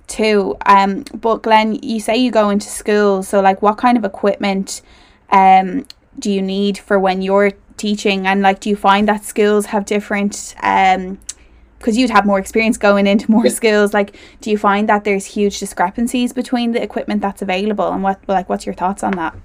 too. 0.07 0.55
Um, 0.65 1.05
but 1.13 1.41
Glenn, 1.41 1.79
you 1.81 1.99
say 1.99 2.15
you 2.15 2.29
go 2.31 2.49
into 2.49 2.67
school, 2.67 3.23
so 3.23 3.41
like, 3.41 3.61
what 3.61 3.77
kind 3.77 3.97
of 3.97 4.05
equipment 4.05 4.81
um 5.29 5.85
do 6.19 6.31
you 6.31 6.43
need 6.43 6.77
for 6.77 6.99
when 6.99 7.23
you're 7.23 7.51
teaching? 7.77 8.27
And 8.27 8.41
like, 8.41 8.59
do 8.59 8.69
you 8.69 8.75
find 8.75 9.07
that 9.07 9.23
schools 9.23 9.67
have 9.67 9.85
different 9.85 10.55
um? 10.63 11.19
Because 11.79 11.97
you'd 11.97 12.11
have 12.11 12.25
more 12.25 12.39
experience 12.39 12.77
going 12.77 13.07
into 13.07 13.29
more 13.29 13.43
Yeah. 13.45 13.51
schools, 13.51 13.93
like, 13.93 14.15
do 14.39 14.49
you 14.49 14.57
find 14.57 14.87
that 14.87 15.03
there's 15.03 15.25
huge 15.25 15.59
discrepancies 15.59 16.31
between 16.31 16.71
the 16.71 16.81
equipment 16.81 17.21
that's 17.21 17.41
available, 17.41 17.89
and 17.91 18.01
what, 18.01 18.21
like, 18.27 18.47
what's 18.47 18.65
your 18.65 18.73
thoughts 18.73 19.03
on 19.03 19.11
that? 19.17 19.35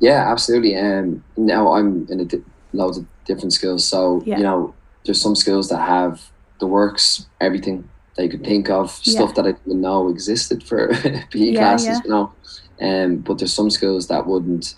Yeah, 0.00 0.28
absolutely. 0.28 0.76
Um, 0.76 1.22
now 1.36 1.72
I'm 1.72 2.04
in 2.10 2.18
a 2.18 2.24
di- 2.24 2.42
loads 2.72 2.98
of 2.98 3.06
different 3.26 3.52
skills. 3.52 3.86
So 3.86 4.22
Yeah. 4.26 4.38
you 4.38 4.42
know, 4.42 4.74
there's 5.04 5.20
some 5.20 5.36
skills 5.36 5.68
that 5.68 5.78
have 5.86 6.20
the 6.58 6.66
works, 6.66 7.26
everything 7.40 7.88
that 8.16 8.24
you 8.24 8.28
could 8.28 8.44
think 8.44 8.68
of, 8.70 8.90
stuff 8.90 9.36
that 9.36 9.46
I 9.46 9.52
didn't 9.52 9.80
know 9.80 10.08
existed 10.08 10.64
for 10.64 10.88
PE 11.30 11.54
classes. 11.54 12.00
You 12.04 12.10
know, 12.10 12.32
um, 12.80 13.16
but 13.18 13.38
there's 13.38 13.52
some 13.54 13.70
skills 13.70 14.08
that 14.08 14.26
wouldn't. 14.26 14.74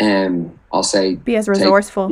Um, 0.00 0.58
I'll 0.74 0.82
say 0.82 1.14
Be 1.14 1.36
as 1.36 1.48
resourceful. 1.48 2.10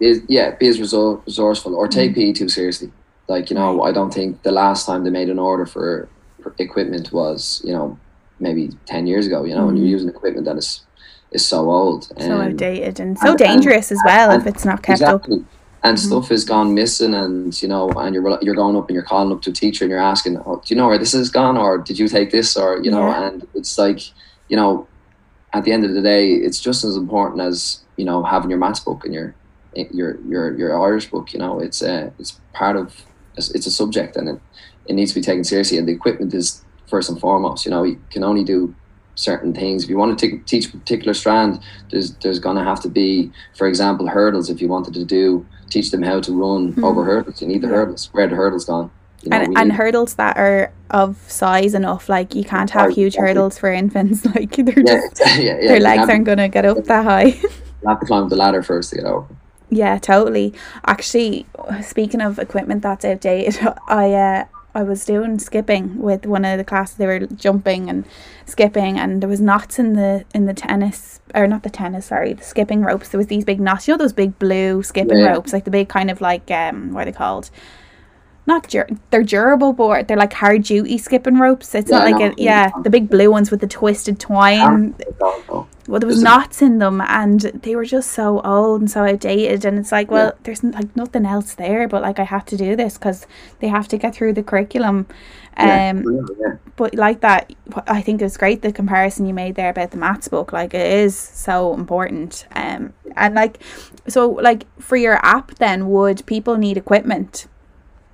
is 0.00 0.20
yeah, 0.28 0.46
be 0.60 0.66
as 0.68 0.78
resor- 0.78 1.20
resourceful 1.26 1.74
or 1.74 1.86
take 1.88 2.14
PE 2.14 2.32
too 2.32 2.48
seriously. 2.48 2.90
Like 3.28 3.50
you 3.50 3.56
know, 3.56 3.82
I 3.82 3.92
don't 3.92 4.12
think 4.18 4.42
the 4.42 4.52
last 4.52 4.86
time 4.86 5.04
they 5.04 5.10
made 5.10 5.28
an 5.28 5.38
order 5.38 5.66
for, 5.66 6.08
for 6.42 6.54
equipment 6.58 7.12
was 7.12 7.60
you 7.64 7.72
know 7.76 7.98
maybe 8.40 8.70
ten 8.86 9.06
years 9.06 9.26
ago. 9.26 9.44
You 9.44 9.54
know, 9.54 9.68
and 9.68 9.76
Mhm. 9.76 9.80
you're 9.82 9.90
using 9.98 10.08
equipment 10.08 10.46
that 10.46 10.56
is 10.56 10.80
is 11.32 11.44
so 11.44 11.70
old, 11.70 12.04
so 12.18 12.32
um, 12.36 12.40
outdated 12.40 12.98
and 13.00 13.18
so 13.18 13.28
and- 13.30 13.38
dangerous 13.38 13.92
as 13.92 14.00
well 14.06 14.30
if 14.30 14.46
it's 14.46 14.64
not 14.64 14.82
kept 14.82 15.02
up. 15.02 15.16
exactly. 15.26 15.44
And 15.84 15.96
Mhm. 15.96 16.06
stuff 16.08 16.28
has 16.30 16.44
gone 16.44 16.72
missing, 16.74 17.12
and 17.14 17.62
you 17.62 17.68
know, 17.68 17.90
and 17.90 18.14
you're 18.14 18.38
you're 18.40 18.54
going 18.62 18.76
up 18.76 18.88
and 18.88 18.94
you're 18.96 19.04
calling 19.12 19.30
up 19.34 19.42
to 19.42 19.50
a 19.50 19.52
teacher 19.52 19.84
and 19.84 19.90
you're 19.90 20.00
asking, 20.14 20.38
oh, 20.46 20.56
"Do 20.64 20.72
you 20.74 20.76
know 20.80 20.88
where 20.88 20.98
this 20.98 21.12
has 21.12 21.28
gone?" 21.40 21.56
Or 21.58 21.76
"Did 21.88 21.98
you 21.98 22.08
take 22.08 22.30
this?" 22.30 22.56
Or 22.56 22.68
you 22.82 22.90
know, 22.90 23.06
Yeah. 23.08 23.26
and 23.26 23.46
it's 23.54 23.76
like, 23.84 24.00
you 24.48 24.56
know, 24.56 24.86
at 25.52 25.62
the 25.64 25.72
end 25.72 25.84
of 25.84 25.92
the 25.94 26.02
day, 26.02 26.32
it's 26.32 26.60
just 26.68 26.82
as 26.84 26.96
important 26.96 27.40
as 27.42 27.80
you 27.98 28.04
know 28.04 28.22
having 28.22 28.48
your 28.50 28.58
maths 28.58 28.80
book 28.80 29.04
and 29.04 29.12
your 29.14 29.34
your 29.98 30.10
your 30.32 30.56
your 30.58 30.70
Irish 30.86 31.10
book. 31.10 31.32
You 31.34 31.40
know, 31.40 31.60
it's 31.66 31.82
a 31.82 32.12
it's 32.18 32.40
part 32.54 32.76
of 32.76 32.86
it's 33.36 33.66
a 33.66 33.70
subject 33.70 34.16
and 34.16 34.28
it 34.28 34.40
it 34.86 34.94
needs 34.94 35.12
to 35.12 35.20
be 35.20 35.24
taken 35.30 35.44
seriously. 35.44 35.76
And 35.78 35.86
the 35.86 35.92
equipment 35.92 36.32
is 36.34 36.64
first 36.88 37.10
and 37.10 37.20
foremost. 37.20 37.64
You 37.66 37.70
know, 37.70 37.82
you 37.84 38.00
can 38.10 38.24
only 38.24 38.44
do 38.44 38.74
certain 39.14 39.52
things. 39.52 39.84
If 39.84 39.90
you 39.90 39.98
want 39.98 40.18
to 40.18 40.30
t- 40.30 40.38
teach 40.46 40.66
a 40.68 40.70
particular 40.78 41.12
strand, 41.14 41.60
there's 41.90 42.14
there's 42.22 42.38
gonna 42.38 42.64
have 42.64 42.80
to 42.82 42.88
be, 42.88 43.30
for 43.58 43.66
example, 43.68 44.06
hurdles. 44.08 44.48
If 44.48 44.60
you 44.62 44.68
wanted 44.68 44.94
to 44.94 45.04
do 45.04 45.44
teach 45.70 45.90
them 45.90 46.02
how 46.02 46.18
to 46.20 46.32
run 46.32 46.72
Mhm. 46.72 46.84
over 46.84 47.04
hurdles, 47.04 47.42
you 47.42 47.48
need 47.48 47.60
the 47.62 47.68
Yeah. 47.68 47.74
hurdles. 47.74 48.08
Where 48.12 48.24
are 48.24 48.28
the 48.28 48.36
hurdles 48.36 48.64
gone? 48.64 48.90
You 49.22 49.30
know, 49.30 49.36
and, 49.36 49.58
and 49.58 49.72
hurdles 49.72 50.14
that 50.14 50.36
are 50.38 50.72
of 50.90 51.16
size 51.28 51.74
enough 51.74 52.08
like 52.08 52.34
you 52.34 52.44
can't 52.44 52.70
have 52.70 52.92
huge 52.92 53.16
hurdles 53.16 53.58
for 53.58 53.70
infants 53.70 54.24
like 54.34 54.54
they're 54.56 54.82
just 54.94 55.20
yeah, 55.36 55.58
yeah. 55.60 55.68
their 55.68 55.80
legs 55.80 56.08
aren't 56.08 56.24
gonna 56.24 56.48
get 56.48 56.64
up 56.64 56.84
that 56.84 57.04
high 57.04 57.38
have 57.86 58.00
to 58.00 58.06
climb 58.06 58.28
the 58.28 58.36
ladder 58.36 58.62
first 58.62 58.90
to 58.90 58.96
get 58.96 59.04
over. 59.04 59.26
yeah 59.70 59.98
totally 59.98 60.52
actually 60.86 61.46
speaking 61.82 62.20
of 62.20 62.38
equipment 62.38 62.82
that's 62.82 63.04
outdated 63.04 63.58
i 63.88 64.12
uh 64.12 64.44
I 64.74 64.82
was 64.84 65.04
doing 65.04 65.38
skipping 65.40 65.98
with 65.98 66.24
one 66.26 66.44
of 66.44 66.56
the 66.58 66.62
classes. 66.62 66.96
They 66.98 67.06
were 67.06 67.20
jumping 67.26 67.88
and 67.90 68.04
skipping, 68.44 68.96
and 68.98 69.20
there 69.20 69.28
was 69.28 69.40
knots 69.40 69.78
in 69.78 69.94
the 69.94 70.24
in 70.34 70.44
the 70.44 70.52
tennis 70.54 71.20
or 71.34 71.48
not 71.48 71.62
the 71.64 71.70
tennis. 71.70 72.06
Sorry, 72.06 72.34
the 72.34 72.44
skipping 72.44 72.82
ropes. 72.82 73.08
There 73.08 73.18
was 73.18 73.26
these 73.28 73.44
big 73.46 73.60
knots. 73.60 73.88
You 73.88 73.94
know 73.94 73.98
those 73.98 74.12
big 74.12 74.38
blue 74.38 74.82
skipping 74.84 75.18
Yeah. 75.18 75.32
ropes, 75.32 75.52
like 75.54 75.64
the 75.64 75.70
big 75.72 75.88
kind 75.88 76.10
of 76.10 76.20
like 76.20 76.48
um, 76.50 76.92
what 76.92 77.02
are 77.02 77.10
they 77.10 77.16
called? 77.16 77.50
Not 78.46 78.68
dur- 78.68 78.88
they're 79.10 79.24
durable, 79.24 79.72
board. 79.72 80.06
they're 80.06 80.16
like 80.18 80.34
hard 80.34 80.62
duty 80.64 80.98
skipping 80.98 81.38
ropes. 81.40 81.74
It's 81.74 81.90
Yeah, 81.90 81.98
not 82.04 82.10
like 82.12 82.32
a, 82.32 82.34
yeah, 82.40 82.70
the 82.84 82.90
big 82.90 83.08
blue 83.08 83.30
ones 83.32 83.50
with 83.50 83.60
the 83.60 83.66
twisted 83.66 84.20
twine. 84.20 84.94
Well, 85.88 86.00
there 86.00 86.06
was 86.06 86.22
knots 86.22 86.60
in 86.60 86.78
them, 86.78 87.00
and 87.00 87.40
they 87.40 87.74
were 87.74 87.86
just 87.86 88.12
so 88.12 88.40
old 88.42 88.82
and 88.82 88.90
so 88.90 89.04
outdated. 89.04 89.64
And 89.64 89.78
it's 89.78 89.90
like, 89.90 90.10
well, 90.10 90.32
there's 90.42 90.62
like 90.62 90.94
nothing 90.94 91.24
else 91.24 91.54
there, 91.54 91.88
but 91.88 92.02
like 92.02 92.18
I 92.18 92.24
have 92.24 92.44
to 92.46 92.56
do 92.58 92.76
this 92.76 92.98
because 92.98 93.26
they 93.60 93.68
have 93.68 93.88
to 93.88 93.96
get 93.96 94.14
through 94.14 94.34
the 94.34 94.42
curriculum. 94.42 95.06
Yeah, 95.58 95.90
Um, 95.90 96.04
yeah, 96.04 96.36
yeah. 96.40 96.54
but 96.76 96.94
like 96.94 97.20
that, 97.22 97.52
I 97.86 98.02
think 98.02 98.20
it 98.20 98.24
was 98.24 98.36
great 98.36 98.62
the 98.62 98.72
comparison 98.72 99.26
you 99.26 99.34
made 99.34 99.54
there 99.56 99.70
about 99.70 99.90
the 99.90 99.96
maths 99.96 100.28
book. 100.28 100.52
Like 100.52 100.74
it 100.74 100.86
is 100.92 101.16
so 101.16 101.74
important. 101.74 102.46
Um, 102.54 102.92
and 103.16 103.34
like, 103.34 103.58
so 104.06 104.28
like 104.28 104.66
for 104.78 104.96
your 104.96 105.18
app, 105.24 105.54
then 105.56 105.88
would 105.88 106.24
people 106.26 106.56
need 106.58 106.76
equipment? 106.76 107.48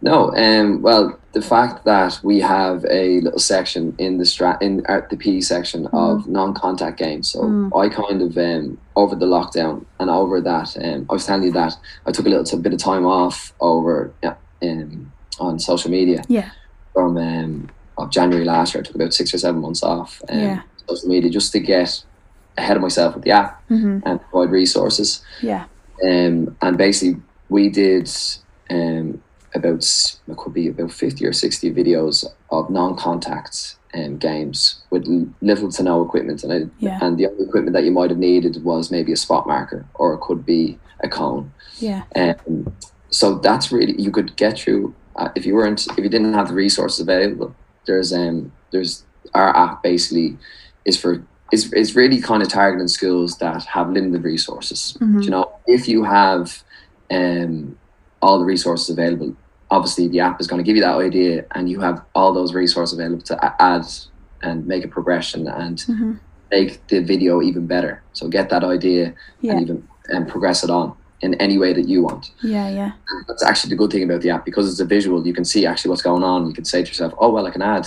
No, 0.05 0.35
um, 0.37 0.83
well, 0.83 1.19
the 1.33 1.41
fact 1.41 1.85
that 1.87 2.21
we 2.23 2.39
have 2.41 2.85
a 2.91 3.21
little 3.23 3.39
section 3.39 3.95
in 3.99 4.19
the 4.19 4.27
stra- 4.27 4.59
in 4.61 4.85
uh, 4.87 5.01
the 5.11 5.17
PE 5.17 5.41
section 5.41 5.87
of 5.95 6.29
non-contact 6.29 6.99
games, 6.99 7.27
so 7.33 7.41
Mm. 7.41 7.71
I 7.83 7.89
kind 7.89 8.21
of 8.27 8.37
um, 8.37 8.79
over 8.97 9.15
the 9.17 9.27
lockdown 9.27 9.85
and 9.99 10.11
over 10.11 10.43
that, 10.43 10.77
um, 10.87 11.07
I 11.09 11.13
was 11.15 11.25
telling 11.27 11.45
you 11.45 11.53
that 11.53 11.75
I 12.07 12.13
took 12.13 12.27
a 12.27 12.29
little 12.29 12.45
t- 12.45 12.59
bit 12.59 12.75
of 12.75 12.79
time 12.81 13.07
off 13.07 13.55
over 13.61 14.13
yeah, 14.23 14.35
um, 14.63 15.11
on 15.41 15.59
social 15.59 15.91
media 15.91 16.23
Yeah. 16.29 16.51
from 16.93 17.17
um, 17.17 17.71
of 17.97 18.11
January 18.11 18.45
last 18.45 18.75
year. 18.75 18.83
I 18.83 18.85
took 18.87 18.97
about 18.97 19.15
six 19.15 19.33
or 19.33 19.39
seven 19.39 19.63
months 19.63 19.83
off 19.83 20.21
um, 20.29 20.39
Yeah. 20.39 20.61
social 20.87 21.09
media 21.09 21.31
just 21.31 21.51
to 21.53 21.61
get 21.61 22.05
ahead 22.59 22.77
of 22.77 22.83
myself 22.83 23.15
with 23.15 23.25
the 23.25 23.31
app 23.33 23.53
hmm 23.69 23.99
and 24.07 24.21
provide 24.31 24.51
resources 24.51 25.23
Yeah. 25.43 25.65
um, 26.09 26.55
and 26.61 26.77
basically 26.77 27.21
we 27.49 27.71
did 27.71 28.07
um, 28.71 29.21
about 29.55 29.85
it 30.29 30.37
could 30.37 30.53
be 30.55 30.69
about 30.69 30.93
50 30.93 31.25
or 31.27 31.33
60 31.33 31.73
videos 31.73 32.25
of 32.51 32.71
non-contact 32.71 33.77
um, 33.95 34.17
games 34.19 34.83
with 34.91 35.07
little 35.41 35.71
to 35.71 35.83
no 35.83 36.03
equipment 36.03 36.43
and, 36.43 36.53
it, 36.53 36.69
Yeah. 36.79 36.99
and 37.01 37.17
the 37.17 37.29
only 37.29 37.45
equipment 37.45 37.75
that 37.75 37.85
you 37.85 37.93
might 37.93 38.11
have 38.11 38.19
needed 38.19 38.63
was 38.65 38.91
maybe 38.91 39.13
a 39.13 39.17
spot 39.17 39.47
marker 39.47 39.87
or 39.95 40.15
it 40.15 40.21
could 40.21 40.45
be 40.45 40.79
a 41.05 41.09
cone 41.09 41.53
Yeah. 41.79 42.03
um, 42.17 42.75
so 43.11 43.39
that's 43.39 43.71
really 43.71 43.95
you 44.01 44.11
could 44.11 44.37
get 44.37 44.59
through 44.59 44.95
uh, 45.17 45.29
if 45.37 45.47
you 45.47 45.55
weren't 45.55 45.87
if 45.87 45.99
you 45.99 46.09
didn't 46.09 46.35
have 46.35 46.49
the 46.49 46.55
resources 46.55 46.99
available 47.01 47.55
there's 47.87 48.13
um 48.13 48.51
there's 48.73 49.05
our 49.35 49.57
app 49.57 49.83
basically 49.83 50.37
is 50.85 50.97
for 50.99 51.25
is, 51.53 51.73
is 51.73 51.95
really 51.95 52.21
kind 52.21 52.43
of 52.43 52.49
targeting 52.49 52.89
schools 52.89 53.39
that 53.39 53.63
have 53.67 53.91
limited 53.91 54.25
resources 54.25 54.97
Mhm. 55.01 55.23
you 55.23 55.31
know 55.31 55.53
if 55.67 55.87
you 55.87 56.03
have 56.03 56.65
um 57.11 57.79
all 58.21 58.39
the 58.41 58.45
resources 58.45 58.89
available 58.91 59.37
obviously 59.71 60.09
the 60.09 60.21
app 60.21 60.41
is 60.41 60.47
going 60.47 60.59
to 60.63 60.65
give 60.67 60.77
you 60.77 60.83
that 60.83 60.97
idea 60.97 61.45
and 61.53 61.69
you 61.69 61.81
have 61.81 62.03
all 62.15 62.33
those 62.33 62.55
resources 62.55 62.99
available 62.99 63.23
to 63.23 63.63
add 63.63 63.85
and 64.43 64.67
make 64.67 64.85
a 64.85 64.89
progression 64.89 65.49
and 65.49 65.81
hmm 65.83 66.13
make 66.51 66.87
the 66.89 67.01
video 67.01 67.43
even 67.43 67.67
better 67.67 68.01
so 68.13 68.29
get 68.29 68.49
that 68.51 68.63
idea 68.63 69.13
Yeah. 69.41 69.53
and 69.53 69.63
even 69.63 69.89
and 70.09 70.29
progress 70.29 70.63
it 70.63 70.71
on 70.71 70.93
in 71.23 71.35
any 71.41 71.57
way 71.59 71.73
that 71.73 71.89
you 71.89 72.03
want 72.03 72.31
Yeah. 72.43 72.69
Yeah. 72.69 72.93
that's 73.27 73.43
actually 73.43 73.71
the 73.71 73.77
good 73.77 73.91
thing 73.91 74.05
about 74.05 74.21
the 74.21 74.31
app 74.31 74.45
because 74.45 74.71
it's 74.71 74.79
a 74.79 74.85
visual. 74.85 75.27
You 75.27 75.33
can 75.33 75.45
see 75.47 75.65
actually 75.67 75.89
what's 75.89 76.03
going 76.03 76.23
on. 76.23 76.47
You 76.47 76.53
can 76.53 76.65
say 76.67 76.83
to 76.85 76.89
yourself, 76.89 77.13
"Oh 77.19 77.31
well, 77.33 77.47
I 77.47 77.51
can 77.51 77.63
add 77.63 77.87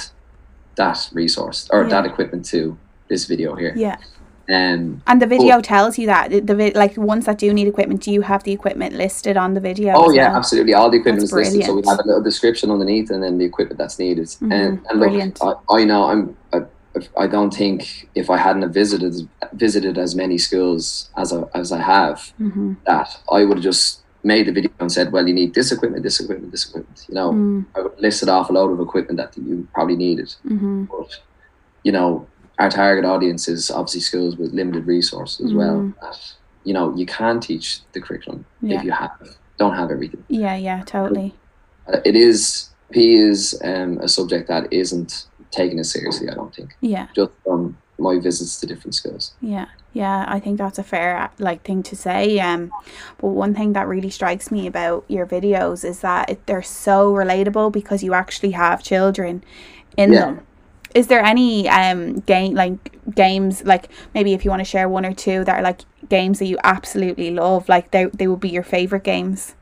that 0.76 1.08
resource 1.14 1.70
or 1.72 1.84
Yeah. 1.84 1.90
that 1.90 2.06
equipment 2.08 2.44
to 2.54 2.78
this 3.10 3.26
video 3.26 3.56
here." 3.56 3.74
Yeah. 3.78 3.98
Um, 4.50 5.02
And 5.08 5.22
the 5.22 5.28
video 5.28 5.60
tells 5.62 5.98
you 5.98 6.06
that 6.08 6.30
the, 6.32 6.40
the 6.40 6.72
like 6.72 6.96
ones 6.98 7.26
that 7.26 7.38
do 7.38 7.54
need 7.54 7.68
equipment, 7.68 8.02
do 8.02 8.12
you 8.12 8.22
have 8.22 8.44
the 8.44 8.54
equipment 8.54 8.96
listed 8.96 9.36
on 9.36 9.54
the 9.54 9.60
video? 9.60 9.94
oh 9.96 10.12
yeah, 10.12 10.30
well? 10.30 10.38
absolutely. 10.38 10.74
All 10.74 10.90
the 10.90 10.98
equipment 10.98 11.30
That's 11.30 11.34
is 11.34 11.54
listed, 11.54 11.66
so 11.66 11.76
we 11.76 11.84
have 11.88 12.00
a 12.00 12.08
little 12.08 12.24
description 12.24 12.72
underneath, 12.72 13.10
and 13.12 13.22
then 13.22 13.38
the 13.38 13.46
equipment 13.46 13.78
that's 13.78 14.00
needed. 14.00 14.26
Mhm, 14.28 14.52
And, 14.54 14.82
and 14.90 15.00
look, 15.00 15.10
brilliant. 15.10 15.40
I, 15.42 15.54
I 15.78 15.84
know 15.84 16.04
I'm. 16.06 16.38
I, 16.54 16.60
I 17.18 17.28
don't 17.28 17.54
think 17.54 18.10
if 18.16 18.30
I 18.30 18.38
hadn't 18.38 18.72
visited 18.72 19.14
visited 19.54 19.98
as 20.00 20.16
many 20.16 20.38
schools 20.38 21.10
as 21.18 21.32
I, 21.34 21.44
as 21.54 21.72
I 21.72 21.82
have, 21.82 22.18
Mhm. 22.42 22.78
that 22.86 23.10
I 23.32 23.44
would 23.44 23.58
have 23.58 23.64
just 23.72 24.02
made 24.24 24.48
the 24.48 24.52
video 24.54 24.72
and 24.80 24.92
said, 24.92 25.12
"Well, 25.12 25.28
you 25.28 25.34
need 25.34 25.54
this 25.54 25.72
equipment, 25.74 26.04
this 26.04 26.20
equipment, 26.22 26.52
this 26.54 26.66
equipment." 26.70 27.06
You 27.10 27.16
know, 27.16 27.30
Mm, 27.34 27.66
I 27.76 27.82
would 27.82 27.92
have 27.92 28.00
listed 28.00 28.30
off 28.30 28.50
a 28.50 28.54
load 28.54 28.72
of 28.72 28.80
equipment 28.80 29.18
that 29.18 29.38
you 29.38 29.68
probably 29.74 29.96
needed. 29.98 30.34
mhm. 30.48 30.88
but 30.90 31.10
you 31.84 31.92
know 31.92 32.26
our 32.60 32.70
target 32.70 33.06
audience 33.06 33.48
is 33.48 33.70
obviously 33.72 34.02
schools 34.02 34.36
with 34.38 34.52
limited 34.54 34.88
resources 34.88 35.46
as 35.48 35.54
well. 35.54 35.76
Mhm. 35.78 35.94
That, 36.02 36.20
you 36.64 36.74
know, 36.74 36.96
you 36.96 37.06
can 37.06 37.40
teach 37.40 37.82
the 37.94 38.02
curriculum 38.02 38.46
Yeah. 38.62 38.78
if 38.80 38.84
you 38.84 38.92
have 38.92 39.12
don't 39.58 39.76
have 39.76 39.90
everything. 39.90 40.24
Yeah, 40.28 40.56
yeah, 40.56 40.84
totally. 40.86 41.34
Uh, 41.92 41.98
it 42.06 42.16
is 42.16 42.70
P 42.92 43.16
is 43.16 43.60
um, 43.64 43.98
a 44.00 44.08
subject 44.08 44.48
that 44.48 44.72
isn't 44.72 45.26
taken 45.52 45.80
as 45.80 45.92
seriously. 45.92 46.30
I 46.30 46.36
don't 46.36 46.54
think 46.54 46.76
Yeah. 46.82 47.08
just 47.16 47.32
from 47.44 47.78
my 48.00 48.20
visits 48.20 48.60
to 48.60 48.68
different 48.68 48.94
schools. 48.94 49.34
Yeah, 49.42 49.66
yeah, 49.94 50.26
I 50.28 50.40
think 50.40 50.58
that's 50.60 50.78
a 50.78 50.84
fair 50.84 51.30
like 51.40 51.64
thing 51.64 51.82
to 51.84 51.96
say. 51.96 52.40
Um, 52.40 52.72
but 53.18 53.30
one 53.30 53.54
thing 53.56 53.74
that 53.74 53.88
really 53.88 54.12
strikes 54.12 54.52
me 54.52 54.68
about 54.68 55.04
your 55.08 55.26
videos 55.26 55.84
is 55.84 56.02
that 56.02 56.30
it, 56.30 56.46
they're 56.46 56.62
so 56.62 57.12
relatable 57.12 57.72
because 57.72 58.04
you 58.04 58.14
actually 58.14 58.52
have 58.52 58.84
children 58.84 59.44
in 59.98 60.14
Yeah. 60.14 60.20
them. 60.26 60.40
Is 60.96 61.08
there 61.08 61.24
any 61.24 61.68
um 61.70 62.20
game 62.22 62.54
like 62.56 62.76
games 63.16 63.64
like 63.64 63.90
maybe 64.14 64.34
if 64.34 64.44
you 64.46 64.52
want 64.52 64.62
to 64.62 64.66
share 64.66 64.88
one 64.90 65.06
or 65.06 65.14
two 65.14 65.44
that 65.46 65.56
are 65.60 65.62
like 65.62 65.82
games 66.10 66.40
that 66.40 66.46
you 66.46 66.58
absolutely 66.64 67.32
love 67.32 67.68
like 67.70 67.92
they 67.92 68.06
they 68.06 68.28
would 68.28 68.40
be 68.40 68.50
your 68.50 68.64
favorite 68.64 69.04
games? 69.04 69.56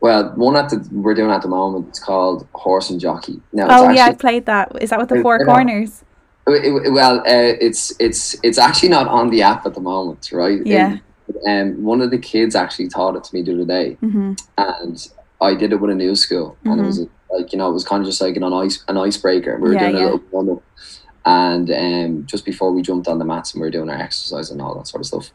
Well, 0.00 0.32
one 0.36 0.56
at 0.56 0.68
the 0.70 0.86
we're 0.92 1.14
doing 1.14 1.30
at 1.30 1.42
the 1.42 1.48
moment. 1.48 1.88
It's 1.88 1.98
called 1.98 2.46
Horse 2.52 2.90
and 2.90 3.00
Jockey. 3.00 3.40
Now, 3.52 3.66
Oh 3.70 3.90
yeah, 3.90 4.06
I 4.06 4.12
played 4.12 4.44
that. 4.46 4.70
Is 4.82 4.90
that 4.90 4.98
with 4.98 5.08
the 5.08 5.22
four 5.22 5.36
it, 5.36 5.42
uh, 5.42 5.52
corners? 5.54 6.04
it- 6.46 6.64
it- 6.86 6.90
well, 6.92 7.20
uh, 7.20 7.54
it's 7.66 7.92
it's 7.98 8.36
it's 8.42 8.58
actually 8.58 8.90
not 8.90 9.08
on 9.08 9.30
the 9.30 9.40
app 9.42 9.64
at 9.64 9.72
the 9.74 9.80
moment, 9.80 10.30
right? 10.32 10.60
Yeah. 10.66 10.98
and 11.46 11.76
um, 11.78 11.84
one 11.84 12.02
of 12.02 12.10
the 12.10 12.18
kids 12.18 12.54
actually 12.54 12.88
taught 12.88 13.16
it 13.16 13.24
to 13.24 13.34
me 13.34 13.40
the 13.42 13.54
other 13.54 13.64
day, 13.64 13.96
Mm-hmm. 14.02 14.32
and 14.58 15.08
I 15.40 15.54
did 15.54 15.72
it 15.72 15.80
with 15.80 15.90
a 15.90 15.94
new 15.94 16.14
school, 16.14 16.56
and 16.64 16.80
it 16.80 16.84
was 16.84 17.06
like 17.36 17.52
you 17.52 17.58
know 17.58 17.68
it 17.68 17.72
was 17.72 17.84
kind 17.84 18.02
of 18.02 18.06
just 18.06 18.20
like 18.20 18.36
an 18.36 18.44
ice 18.44 18.84
an 18.88 18.96
icebreaker. 18.96 19.56
We 19.58 19.68
were 19.68 19.74
Yeah, 19.74 19.80
doing 19.90 19.96
yeah. 19.96 20.02
a 20.02 20.04
little 20.04 20.22
warm 20.30 20.50
up, 20.50 20.62
and 21.24 21.70
um, 21.70 22.26
just 22.26 22.44
before 22.44 22.72
we 22.72 22.82
jumped 22.82 23.08
on 23.08 23.18
the 23.18 23.24
mats 23.24 23.52
and 23.54 23.60
we 23.60 23.66
were 23.66 23.70
doing 23.70 23.88
our 23.90 23.96
exercise 24.00 24.50
and 24.50 24.60
all 24.60 24.74
that 24.76 24.86
sort 24.86 25.00
of 25.00 25.06
stuff. 25.06 25.30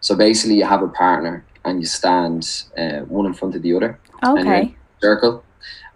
So 0.00 0.14
basically, 0.14 0.56
you 0.56 0.64
have 0.64 0.82
a 0.82 0.88
partner 0.88 1.44
and 1.64 1.80
you 1.80 1.86
stand 1.86 2.64
uh, 2.76 3.00
one 3.00 3.26
in 3.26 3.32
front 3.34 3.54
of 3.56 3.62
the 3.62 3.74
other, 3.74 3.98
Okay. 4.22 4.74
circle, 5.00 5.42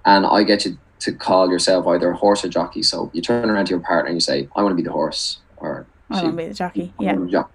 and 0.06 0.24
I 0.24 0.42
get 0.44 0.64
you 0.64 0.78
to 1.00 1.12
call 1.12 1.50
yourself 1.50 1.86
either 1.86 2.10
a 2.10 2.16
horse 2.16 2.44
or 2.44 2.48
jockey. 2.48 2.82
So 2.82 3.10
you 3.12 3.22
turn 3.22 3.48
around 3.50 3.66
to 3.66 3.70
your 3.70 3.80
partner 3.80 4.06
and 4.08 4.16
you 4.16 4.20
say, 4.20 4.48
"I 4.56 4.62
want 4.62 4.72
to 4.72 4.76
be 4.76 4.82
the 4.82 4.92
horse," 4.92 5.38
or 5.58 5.86
I 6.10 6.22
want 6.22 6.26
to 6.26 6.32
be 6.36 6.48
the 6.48 6.54
jockey. 6.54 6.92
Yeah. 6.98 7.12
wanna 7.12 7.20
be 7.20 7.26
the 7.26 7.32
jockey." 7.32 7.52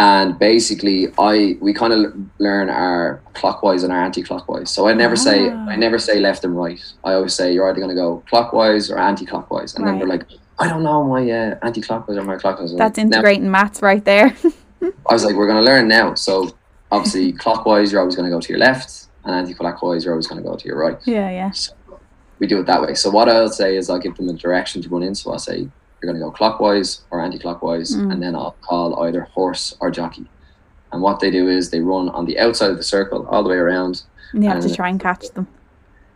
And 0.00 0.38
basically, 0.38 1.08
I 1.18 1.58
we 1.60 1.74
kind 1.74 1.92
of 1.92 2.00
learn 2.38 2.70
our 2.70 3.20
clockwise 3.34 3.82
and 3.82 3.92
our 3.92 4.00
anti-clockwise. 4.00 4.70
So 4.70 4.88
I 4.88 4.94
never 4.94 5.14
say 5.14 5.50
Ah. 5.50 5.68
I 5.68 5.76
never 5.76 5.98
say 5.98 6.18
left 6.20 6.42
and 6.42 6.56
right. 6.56 6.80
I 7.04 7.12
always 7.12 7.34
say 7.34 7.52
you're 7.52 7.68
either 7.68 7.80
going 7.84 7.94
to 7.94 8.00
go 8.06 8.22
clockwise 8.30 8.90
or 8.90 8.96
anti-clockwise, 8.98 9.74
and 9.74 9.86
then 9.86 9.98
they're 9.98 10.08
like, 10.16 10.24
"I 10.58 10.68
don't 10.70 10.82
know 10.82 11.04
my 11.04 11.22
uh, 11.30 11.58
anti-clockwise 11.62 12.16
or 12.16 12.22
my 12.22 12.38
clockwise." 12.38 12.74
That's 12.74 12.98
integrating 12.98 13.50
maths 13.50 13.82
right 13.82 14.04
there. 14.12 14.34
I 15.10 15.12
was 15.12 15.22
like, 15.26 15.36
"We're 15.36 15.50
going 15.52 15.62
to 15.64 15.70
learn 15.72 15.86
now." 15.86 16.14
So 16.14 16.32
obviously, 16.90 17.32
clockwise, 17.44 17.92
you're 17.92 18.00
always 18.00 18.16
going 18.16 18.28
to 18.30 18.34
go 18.34 18.40
to 18.40 18.48
your 18.48 18.58
left, 18.58 19.08
and 19.24 19.34
anti-clockwise, 19.34 20.04
you're 20.04 20.14
always 20.14 20.28
going 20.30 20.42
to 20.42 20.48
go 20.48 20.56
to 20.56 20.66
your 20.66 20.78
right. 20.78 20.98
yeah, 21.04 21.28
yeah. 21.30 21.50
So 21.50 21.74
we 22.38 22.46
do 22.46 22.58
it 22.60 22.66
that 22.72 22.80
way. 22.80 22.94
So 22.94 23.10
what 23.10 23.28
I'll 23.28 23.50
say 23.50 23.76
is 23.76 23.90
I'll 23.90 23.98
give 24.06 24.16
them 24.16 24.30
a 24.30 24.32
direction 24.32 24.80
to 24.80 24.88
run 24.88 25.02
in. 25.02 25.14
So 25.14 25.30
I'll 25.30 25.38
say 25.38 25.68
you're 26.02 26.12
going 26.12 26.20
to 26.20 26.26
go 26.26 26.30
clockwise 26.30 27.02
or 27.10 27.20
anti-clockwise, 27.20 27.94
Mm. 27.94 28.12
and 28.12 28.22
then 28.22 28.34
I'll 28.34 28.56
call 28.62 29.02
either 29.04 29.22
horse 29.22 29.76
or 29.80 29.90
jockey. 29.90 30.26
And 30.92 31.02
what 31.02 31.20
they 31.20 31.30
do 31.30 31.48
is 31.48 31.70
they 31.70 31.80
run 31.80 32.08
on 32.10 32.24
the 32.26 32.38
outside 32.38 32.70
of 32.70 32.76
the 32.76 32.82
circle 32.82 33.26
all 33.30 33.42
the 33.42 33.50
way 33.50 33.56
around. 33.56 34.02
And 34.32 34.42
you 34.42 34.50
have 34.50 34.62
to 34.62 34.74
try 34.74 34.88
and 34.88 34.98
catch 35.00 35.28
them. 35.30 35.46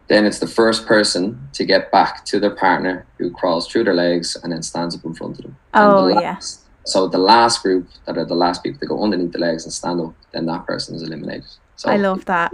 Then 0.09 0.27
it's 0.27 0.39
the 0.39 0.47
first 0.47 0.87
person 0.87 1.49
to 1.55 1.65
get 1.65 1.91
back 1.91 2.25
to 2.27 2.39
their 2.41 2.51
partner 2.55 3.07
who 3.19 3.31
crawls 3.31 3.67
through 3.69 3.85
their 3.85 3.95
legs 3.95 4.37
and 4.43 4.53
then 4.53 4.63
stands 4.63 4.95
up 4.97 5.05
in 5.05 5.15
front 5.15 5.39
of 5.39 5.45
them. 5.45 5.57
Oh, 5.75 6.09
the 6.15 6.21
yeah. 6.21 6.39
So 6.85 7.09
the 7.09 7.19
last 7.19 7.63
group 7.63 7.89
that 8.07 8.19
are 8.19 8.25
the 8.27 8.35
last 8.35 8.63
people 8.63 8.79
to 8.81 8.87
go 8.87 9.03
underneath 9.03 9.33
the 9.33 9.39
legs 9.39 9.65
and 9.65 9.73
stand 9.73 10.01
up, 10.01 10.13
then 10.33 10.45
that 10.47 10.67
person 10.67 10.95
is 10.97 11.03
eliminated. 11.03 11.47
So 11.77 11.91
I 11.91 11.97
love 11.97 12.25
that. 12.27 12.53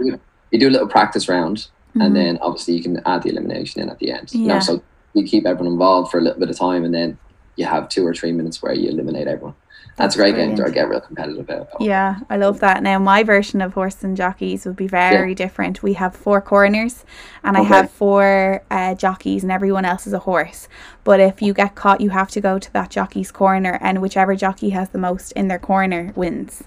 you 0.51 0.59
do 0.59 0.67
a 0.69 0.71
little 0.71 0.87
practice 0.87 1.27
round 1.29 1.67
Mhm. 1.95 2.05
and 2.05 2.15
then 2.15 2.37
obviously 2.41 2.75
you 2.75 2.83
can 2.83 3.01
add 3.05 3.23
the 3.23 3.29
elimination 3.29 3.81
in 3.81 3.89
at 3.89 3.99
the 3.99 4.11
end. 4.11 4.33
You 4.33 4.45
Yeah. 4.45 4.53
know, 4.55 4.59
so 4.59 4.81
you 5.13 5.23
keep 5.25 5.45
everyone 5.45 5.73
involved 5.73 6.11
for 6.11 6.17
a 6.19 6.21
little 6.21 6.39
bit 6.39 6.49
of 6.49 6.57
time, 6.57 6.83
and 6.83 6.93
then 6.93 7.17
you 7.55 7.65
have 7.65 7.89
two 7.89 8.05
or 8.05 8.13
three 8.13 8.31
minutes 8.31 8.61
where 8.61 8.73
you 8.73 8.89
eliminate 8.89 9.27
everyone. 9.27 9.55
That's, 9.97 9.97
That's 9.97 10.15
a 10.15 10.17
great 10.19 10.35
game 10.35 10.55
brilliant. 10.55 10.67
to 10.67 10.73
get 10.73 10.89
real 10.89 11.01
competitive 11.01 11.49
about. 11.49 11.81
Yeah, 11.81 12.19
I 12.29 12.37
love 12.37 12.61
that. 12.61 12.81
Now, 12.81 12.97
my 12.97 13.23
version 13.23 13.61
of 13.61 13.73
horse 13.73 14.03
and 14.03 14.15
jockeys 14.15 14.65
would 14.65 14.77
be 14.77 14.87
very 14.87 15.35
different. 15.35 15.83
We 15.83 15.93
have 15.93 16.15
four 16.15 16.39
corners, 16.39 17.03
and 17.43 17.57
I 17.57 17.63
have 17.63 17.91
four 17.91 18.63
uh, 18.71 18.95
jockeys, 18.95 19.43
and 19.43 19.51
everyone 19.51 19.83
else 19.83 20.07
is 20.07 20.13
a 20.13 20.19
horse. 20.19 20.69
But 21.03 21.19
if 21.19 21.41
you 21.41 21.53
get 21.53 21.75
caught, 21.75 21.99
you 21.99 22.09
have 22.11 22.29
to 22.31 22.41
go 22.41 22.57
to 22.57 22.73
that 22.73 22.89
jockey's 22.89 23.31
corner, 23.31 23.77
and 23.81 24.01
whichever 24.01 24.33
jockey 24.33 24.69
has 24.69 24.89
the 24.89 24.97
most 24.97 25.33
in 25.33 25.49
their 25.49 25.59
corner 25.59 26.13
wins. 26.15 26.63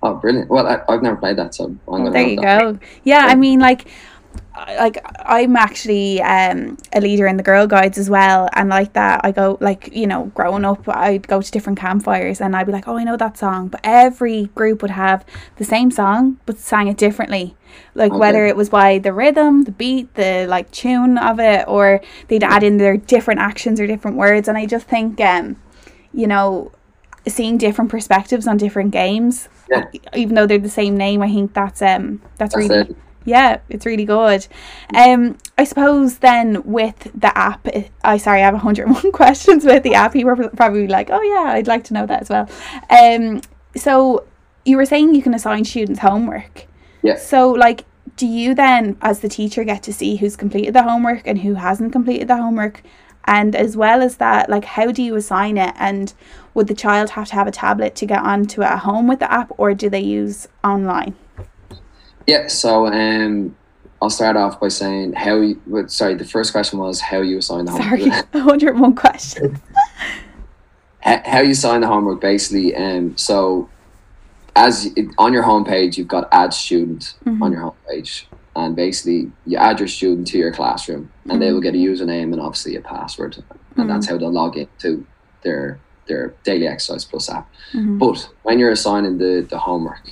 Oh, 0.00 0.14
brilliant! 0.14 0.48
Well, 0.48 0.66
I, 0.66 0.80
I've 0.88 1.02
never 1.02 1.16
played 1.16 1.36
that, 1.38 1.56
so 1.56 1.64
I'm 1.64 1.78
gonna. 1.86 2.12
there 2.12 2.28
you 2.28 2.40
that. 2.40 2.60
go. 2.60 2.78
Yeah, 3.02 3.26
I 3.26 3.34
mean, 3.34 3.58
like, 3.58 3.88
like 4.66 4.98
I'm 5.24 5.56
actually 5.56 6.20
um, 6.22 6.76
a 6.92 7.00
leader 7.00 7.26
in 7.26 7.36
the 7.36 7.42
Girl 7.42 7.66
Guides 7.66 7.98
as 7.98 8.10
well, 8.10 8.48
and 8.54 8.68
like 8.68 8.92
that, 8.94 9.20
I 9.24 9.32
go 9.32 9.58
like 9.60 9.90
you 9.94 10.06
know, 10.06 10.26
growing 10.34 10.64
up, 10.64 10.88
I'd 10.88 11.26
go 11.28 11.40
to 11.40 11.50
different 11.50 11.78
campfires, 11.78 12.40
and 12.40 12.54
I'd 12.56 12.66
be 12.66 12.72
like, 12.72 12.88
oh, 12.88 12.96
I 12.96 13.04
know 13.04 13.16
that 13.16 13.38
song, 13.38 13.68
but 13.68 13.80
every 13.84 14.46
group 14.54 14.82
would 14.82 14.90
have 14.90 15.24
the 15.56 15.64
same 15.64 15.90
song, 15.90 16.38
but 16.46 16.58
sang 16.58 16.88
it 16.88 16.96
differently. 16.96 17.56
Like 17.94 18.12
Okay. 18.12 18.18
whether 18.18 18.46
it 18.46 18.56
was 18.56 18.68
by 18.68 18.98
the 18.98 19.12
rhythm, 19.12 19.64
the 19.64 19.72
beat, 19.72 20.14
the 20.14 20.46
like 20.48 20.70
tune 20.70 21.18
of 21.18 21.38
it, 21.40 21.66
or 21.68 22.00
they'd 22.28 22.44
add 22.44 22.62
in 22.62 22.78
their 22.78 22.96
different 22.96 23.40
actions 23.40 23.80
or 23.80 23.86
different 23.86 24.16
words, 24.16 24.48
and 24.48 24.56
I 24.58 24.66
just 24.66 24.86
think, 24.88 25.20
um, 25.20 25.56
you 26.12 26.26
know, 26.26 26.72
seeing 27.26 27.58
different 27.58 27.90
perspectives 27.90 28.46
on 28.46 28.56
different 28.56 28.90
games, 28.90 29.48
Yeah. 29.70 29.84
even 30.14 30.34
though 30.34 30.46
they're 30.46 30.58
the 30.58 30.68
same 30.70 30.96
name, 30.96 31.22
I 31.22 31.28
think 31.28 31.52
that's 31.54 31.82
um 31.82 32.22
that's, 32.38 32.54
That's 32.54 32.68
really 32.68 32.90
it. 32.90 32.96
Yeah, 33.28 33.60
it's 33.68 33.86
really 33.86 34.04
good. 34.04 34.46
Um, 34.94 35.38
I 35.56 35.64
suppose 35.64 36.18
then 36.18 36.62
with 36.64 37.10
the 37.14 37.36
app, 37.36 37.66
it- 37.68 37.90
I 38.02 38.16
sorry, 38.16 38.40
I 38.40 38.44
have 38.44 38.54
101 38.54 39.12
questions 39.20 39.64
with 39.64 39.82
the 39.82 39.94
app. 39.94 40.16
You 40.16 40.26
were 40.26 40.48
probably 40.50 40.88
like, 40.88 41.10
oh 41.10 41.22
yeah, 41.22 41.52
I'd 41.52 41.66
like 41.68 41.84
to 41.84 41.94
know 41.94 42.06
that 42.06 42.22
as 42.22 42.28
well. 42.28 42.48
Um, 42.90 43.42
so 43.76 44.24
you 44.64 44.76
were 44.76 44.86
saying 44.86 45.14
you 45.14 45.22
can 45.22 45.34
assign 45.34 45.64
students 45.64 46.00
homework. 46.00 46.66
Yeah. 47.02 47.16
So 47.16 47.50
like, 47.50 47.84
do 48.16 48.26
you 48.26 48.54
then, 48.54 48.96
as 49.00 49.20
the 49.20 49.28
teacher, 49.28 49.62
get 49.64 49.82
to 49.84 49.92
see 49.92 50.16
who's 50.16 50.36
completed 50.36 50.74
the 50.74 50.82
homework 50.82 51.22
and 51.26 51.38
who 51.38 51.54
hasn't 51.54 51.92
completed 51.92 52.28
the 52.28 52.36
homework? 52.36 52.82
And 53.24 53.54
as 53.54 53.76
well 53.76 54.02
as 54.02 54.16
that, 54.16 54.48
like, 54.48 54.64
how 54.64 54.90
do 54.90 55.02
you 55.02 55.14
assign 55.14 55.58
it? 55.58 55.74
And 55.78 56.12
would 56.54 56.66
the 56.66 56.74
child 56.74 57.10
have 57.10 57.28
to 57.28 57.34
have 57.34 57.46
a 57.46 57.50
tablet 57.52 57.94
to 57.96 58.06
get 58.06 58.22
onto 58.22 58.62
it 58.62 58.66
at 58.66 58.78
home 58.80 59.06
with 59.06 59.18
the 59.18 59.30
app, 59.30 59.52
or 59.58 59.74
do 59.74 59.90
they 59.90 60.00
use 60.00 60.48
online? 60.64 61.14
Yeah. 62.28 62.46
So 62.48 62.86
um, 62.86 63.56
I'll 64.00 64.10
start 64.10 64.36
off 64.36 64.60
by 64.60 64.68
saying 64.68 65.14
how. 65.14 65.40
You, 65.40 65.60
sorry, 65.88 66.14
the 66.14 66.24
first 66.26 66.52
question 66.52 66.78
was 66.78 67.00
how 67.00 67.22
you 67.22 67.38
assign 67.38 67.64
the 67.64 67.72
homework. 67.72 68.00
Sorry, 68.00 68.10
101 68.32 68.94
questions. 68.94 69.58
how, 71.00 71.40
you 71.40 71.54
sign 71.54 71.80
the 71.80 71.86
homework 71.86 72.20
basically 72.20 72.74
um 72.76 73.16
so 73.16 73.68
as 74.56 74.86
it, 74.96 75.06
on 75.16 75.32
your 75.32 75.42
homepage 75.42 75.96
you've 75.96 76.08
got 76.08 76.28
add 76.32 76.52
student 76.52 77.14
Mhm. 77.24 77.40
on 77.40 77.52
your 77.52 77.62
homepage 77.72 78.24
and 78.56 78.76
basically 78.76 79.30
you 79.46 79.56
add 79.56 79.78
your 79.78 79.88
student 79.88 80.26
to 80.26 80.38
your 80.38 80.52
classroom 80.52 81.10
and 81.30 81.40
they 81.40 81.50
will 81.52 81.62
get 81.62 81.74
a 81.74 81.78
username 81.78 82.32
and 82.34 82.40
obviously 82.40 82.76
a 82.76 82.80
password 82.82 83.42
and 83.76 83.88
that's 83.88 84.06
how 84.08 84.18
they'll 84.18 84.32
log 84.32 84.56
into 84.58 85.06
their 85.44 85.78
their 86.08 86.34
daily 86.44 86.66
exercise 86.66 87.04
plus 87.06 87.30
app 87.30 87.48
Mhm. 87.72 87.98
but 87.98 88.28
when 88.42 88.58
you're 88.58 88.72
assigning 88.72 89.16
the 89.18 89.46
the 89.48 89.58
homework 89.58 90.02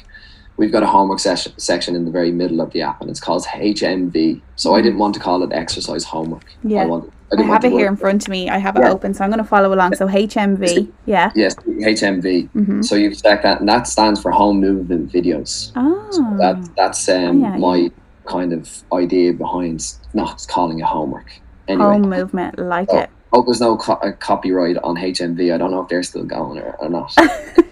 we've 0.57 0.73
got 0.73 0.83
a 0.83 0.87
homework 0.87 1.19
session, 1.19 1.53
section 1.59 1.95
in 1.95 2.05
the 2.05 2.11
very 2.11 2.33
middle 2.33 2.61
of 2.61 2.73
the 2.73 2.83
app 2.83 3.01
and 3.01 3.11
it's 3.11 3.21
called 3.21 3.45
HMV 3.45 4.40
so 4.57 4.75
I 4.75 4.81
didn't 4.83 4.99
want 4.99 5.14
to 5.14 5.21
call 5.21 5.42
it 5.42 5.53
exercise 5.53 6.05
homework 6.05 6.45
Yeah. 6.64 6.83
I, 6.83 6.87
want, 6.87 7.12
I 7.33 7.37
didn't 7.37 7.51
have 7.51 7.64
it 7.64 7.73
here 7.73 7.88
in 7.88 7.97
front 7.97 8.23
of 8.25 8.29
me. 8.29 8.49
I 8.49 8.59
have 8.59 8.77
it 8.77 8.83
Yeah. 8.83 8.90
open, 8.92 9.12
so 9.12 9.25
I'm 9.25 9.31
going 9.31 9.38
to 9.42 9.49
follow 9.49 9.73
along. 9.75 9.97
So 9.97 10.07
HMV, 10.07 10.90
yeah. 11.07 11.33
yes 11.35 11.55
HMV 11.57 12.49
Mm-hmm. 12.51 12.83
So 12.83 12.95
you 12.95 13.14
check 13.14 13.42
that, 13.42 13.61
and 13.61 13.69
that 13.69 13.87
stands 13.88 14.21
for 14.23 14.31
home 14.31 14.61
movement 14.61 15.12
videos. 15.12 15.73
Oh, 15.77 16.37
That 16.38 16.57
that's 16.77 17.09
um, 17.09 17.45
Oh, 17.45 17.49
yeah, 17.49 17.57
my 17.59 17.90
kind 18.27 18.53
of 18.53 18.83
idea 18.92 19.33
behind 19.33 19.95
not 20.14 20.47
calling 20.49 20.79
it 20.79 20.85
homework. 20.85 21.29
Anyway, 21.69 21.85
home 21.85 22.09
movement, 22.09 22.59
like 22.59 22.88
Oh. 22.92 22.99
it. 23.01 23.11
Hope 23.32 23.46
there's 23.46 23.60
no 23.60 23.76
co- 23.76 23.94
uh, 23.94 24.12
copyright 24.12 24.76
on 24.78 24.96
HMV. 24.96 25.52
I 25.54 25.58
don't 25.58 25.70
know 25.70 25.80
if 25.80 25.88
they're 25.88 26.02
still 26.02 26.24
going 26.24 26.58
or, 26.58 26.76
or 26.76 26.88
not. 26.88 27.12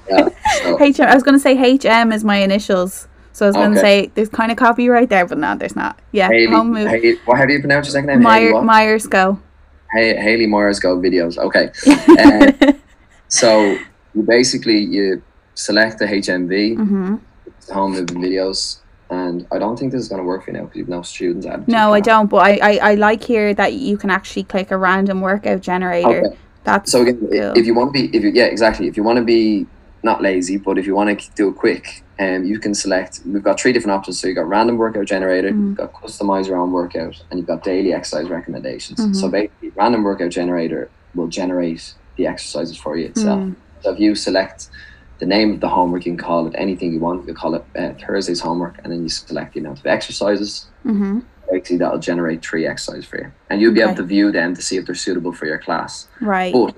yeah, 0.09 0.29
so, 0.63 0.77
HM. 0.81 1.03
I 1.03 1.15
was 1.15 1.23
going 1.23 1.37
to 1.37 1.41
say 1.41 1.55
HM 1.55 2.13
is 2.13 2.25
my 2.25 2.37
initials, 2.37 3.09
so 3.33 3.47
I 3.47 3.49
was 3.49 3.57
going 3.57 3.73
to 3.73 3.81
say 3.81 4.11
there's 4.15 4.29
kind 4.29 4.51
of 4.53 4.59
copyright 4.59 5.09
there, 5.09 5.27
but 5.27 5.39
no, 5.39 5.57
there's 5.57 5.77
not. 5.77 5.99
Yeah, 6.13 6.29
Haley, 6.29 6.47
home 6.47 6.73
movement. 6.73 6.91
Haley, 6.91 7.17
what, 7.25 7.39
how 7.39 7.47
do 7.47 7.53
you 7.53 7.61
pronounce 7.61 7.87
your 7.87 7.93
second 7.93 8.09
name? 8.09 8.21
Haley, 8.21 8.25
Meyer, 8.25 8.53
what? 8.55 8.65
Myers 8.65 9.07
go. 9.07 9.39
Ha- 9.93 10.21
Haley 10.21 10.47
Myers 10.47 10.81
Go 10.81 10.99
videos. 10.99 11.39
Okay. 11.39 11.71
Uh, 12.15 12.73
so 13.29 13.77
you 14.15 14.23
basically 14.23 14.79
you 14.79 15.21
select 15.55 15.99
the 15.99 16.07
HMV, 16.07 16.77
hmm 16.77 17.17
home 17.73 17.93
movement 17.93 18.25
videos, 18.25 18.79
and 19.15 19.47
I 19.53 19.59
don't 19.59 19.79
think 19.79 19.93
this 19.93 20.03
is 20.03 20.09
going 20.09 20.21
to 20.21 20.27
work 20.27 20.45
for 20.45 20.51
you 20.51 20.57
now 20.59 20.65
because 20.65 20.77
you've 20.79 20.89
no 20.89 21.03
students 21.03 21.47
added. 21.47 21.69
No, 21.69 21.95
I 21.95 22.01
don't. 22.01 22.29
But 22.29 22.39
I, 22.39 22.53
I, 22.71 22.91
I 22.91 22.95
like 22.95 23.23
here 23.23 23.55
that 23.55 23.75
you 23.75 23.97
can 23.97 24.11
actually 24.11 24.45
click 24.45 24.71
a 24.71 24.77
random 24.77 25.21
workout 25.21 25.61
generator 25.61 26.21
Okay. 26.27 26.37
That's 26.65 26.91
So 26.91 27.03
again, 27.03 27.19
cool. 27.21 27.31
if 27.31 27.67
you 27.67 27.75
want 27.75 27.95
to 27.95 28.01
be, 28.01 28.17
if 28.17 28.23
you 28.25 28.31
yeah, 28.31 28.45
exactly. 28.47 28.89
If 28.89 28.97
you 28.97 29.03
want 29.03 29.19
to 29.19 29.25
be 29.25 29.67
not 30.03 30.23
lazy, 30.23 30.57
but 30.57 30.79
if 30.79 30.87
you 30.87 30.95
want 30.95 31.19
to 31.21 31.31
do 31.35 31.49
it 31.51 31.57
quick, 31.57 32.03
um, 32.19 32.45
you 32.45 32.59
can 32.59 32.75
select. 32.75 33.21
We've 33.27 33.43
got 33.43 33.61
three 33.61 33.73
different 33.73 33.97
options. 33.99 34.19
So 34.21 34.27
you've 34.29 34.37
got 34.37 34.49
random 34.49 34.77
workout 34.79 35.07
generator, 35.07 35.51
Mm. 35.51 35.69
you've 35.69 35.77
got 35.77 35.93
customize 35.93 36.47
your 36.47 36.57
own 36.57 36.73
workout, 36.73 37.23
and 37.31 37.39
you've 37.39 37.47
got 37.47 37.63
daily 37.65 37.93
exercise 37.93 38.29
recommendations. 38.31 38.99
Mhm. 39.01 39.15
So 39.17 39.29
basically, 39.29 39.73
random 39.77 40.03
workout 40.05 40.31
generator 40.31 40.89
will 41.15 41.29
generate 41.29 41.95
the 42.17 42.27
exercises 42.27 42.77
for 42.77 42.97
you 42.97 43.07
itself. 43.07 43.41
Mm. 43.41 43.55
So 43.83 43.93
if 43.93 44.01
you 44.01 44.15
select 44.15 44.69
the 45.19 45.27
name 45.27 45.53
of 45.53 45.61
the 45.61 45.69
homework, 45.69 46.07
you 46.07 46.13
can 46.13 46.19
call 46.25 46.47
it 46.47 46.55
anything 46.57 46.93
you 46.93 47.01
want. 47.01 47.21
You 47.21 47.27
can 47.27 47.35
call 47.35 47.55
it 47.55 47.65
uh, 47.77 47.93
Thursday's 47.95 48.41
homework, 48.41 48.79
and 48.83 48.93
then 48.93 49.03
you 49.03 49.09
select 49.09 49.55
the 49.55 49.61
amount 49.61 49.81
of 49.81 49.87
exercises. 49.87 50.67
Mm-hmm. 50.85 51.21
Basically, 51.51 51.77
that'll 51.77 51.99
generate 51.99 52.45
three 52.45 52.67
exercises 52.67 53.05
for 53.05 53.19
you, 53.19 53.33
and 53.51 53.61
you'll 53.61 53.75
be 53.75 53.83
Okay. 53.83 53.91
able 53.93 53.97
to 54.03 54.07
view 54.07 54.33
them 54.33 54.55
to 54.55 54.63
see 54.63 54.77
if 54.77 54.87
they're 54.87 54.95
suitable 54.95 55.33
for 55.33 55.47
your 55.47 55.59
class. 55.59 56.09
Right. 56.21 56.53
But 56.53 56.75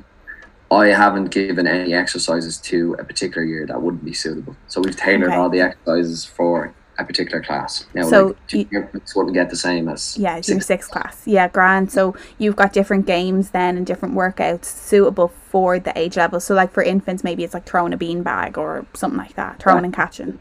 I 0.70 0.88
haven't 0.88 1.26
given 1.30 1.66
any 1.66 1.94
exercises 1.94 2.58
to 2.58 2.94
a 2.98 3.04
particular 3.04 3.44
year 3.46 3.64
that 3.66 3.80
wouldn't 3.80 4.04
be 4.04 4.12
suitable. 4.12 4.56
So 4.66 4.80
we've 4.80 4.96
tailored 4.96 5.28
Okay. 5.28 5.36
all 5.36 5.48
the 5.48 5.60
exercises 5.60 6.24
for 6.24 6.74
a 6.98 7.04
particular 7.04 7.42
class. 7.42 7.86
Now, 7.94 8.04
So 8.08 8.26
like, 8.28 8.46
junior 8.46 8.82
groups 8.90 9.14
wouldn't 9.14 9.34
get 9.34 9.50
the 9.50 9.56
same 9.56 9.88
as 9.88 10.16
Yeah, 10.18 10.40
your 10.44 10.60
sixth. 10.60 10.90
class. 10.90 11.22
Yeah, 11.26 11.48
grand. 11.48 11.90
So 11.92 12.14
you've 12.38 12.56
got 12.56 12.72
different 12.72 13.06
games 13.06 13.50
then 13.50 13.76
and 13.76 13.86
different 13.86 14.14
workouts 14.14 14.64
suitable 14.64 15.28
for 15.28 15.78
the 15.78 15.96
age 15.98 16.16
level. 16.16 16.40
So 16.40 16.54
like 16.54 16.72
for 16.72 16.82
infants, 16.82 17.22
maybe 17.24 17.44
it's 17.44 17.54
like 17.54 17.66
throwing 17.66 17.92
a 17.92 17.96
bean 17.96 18.22
bag 18.22 18.56
or 18.58 18.86
something 18.94 19.18
like 19.18 19.34
that, 19.34 19.60
throwing 19.60 19.84
and 19.84 19.94
catching. 19.94 20.38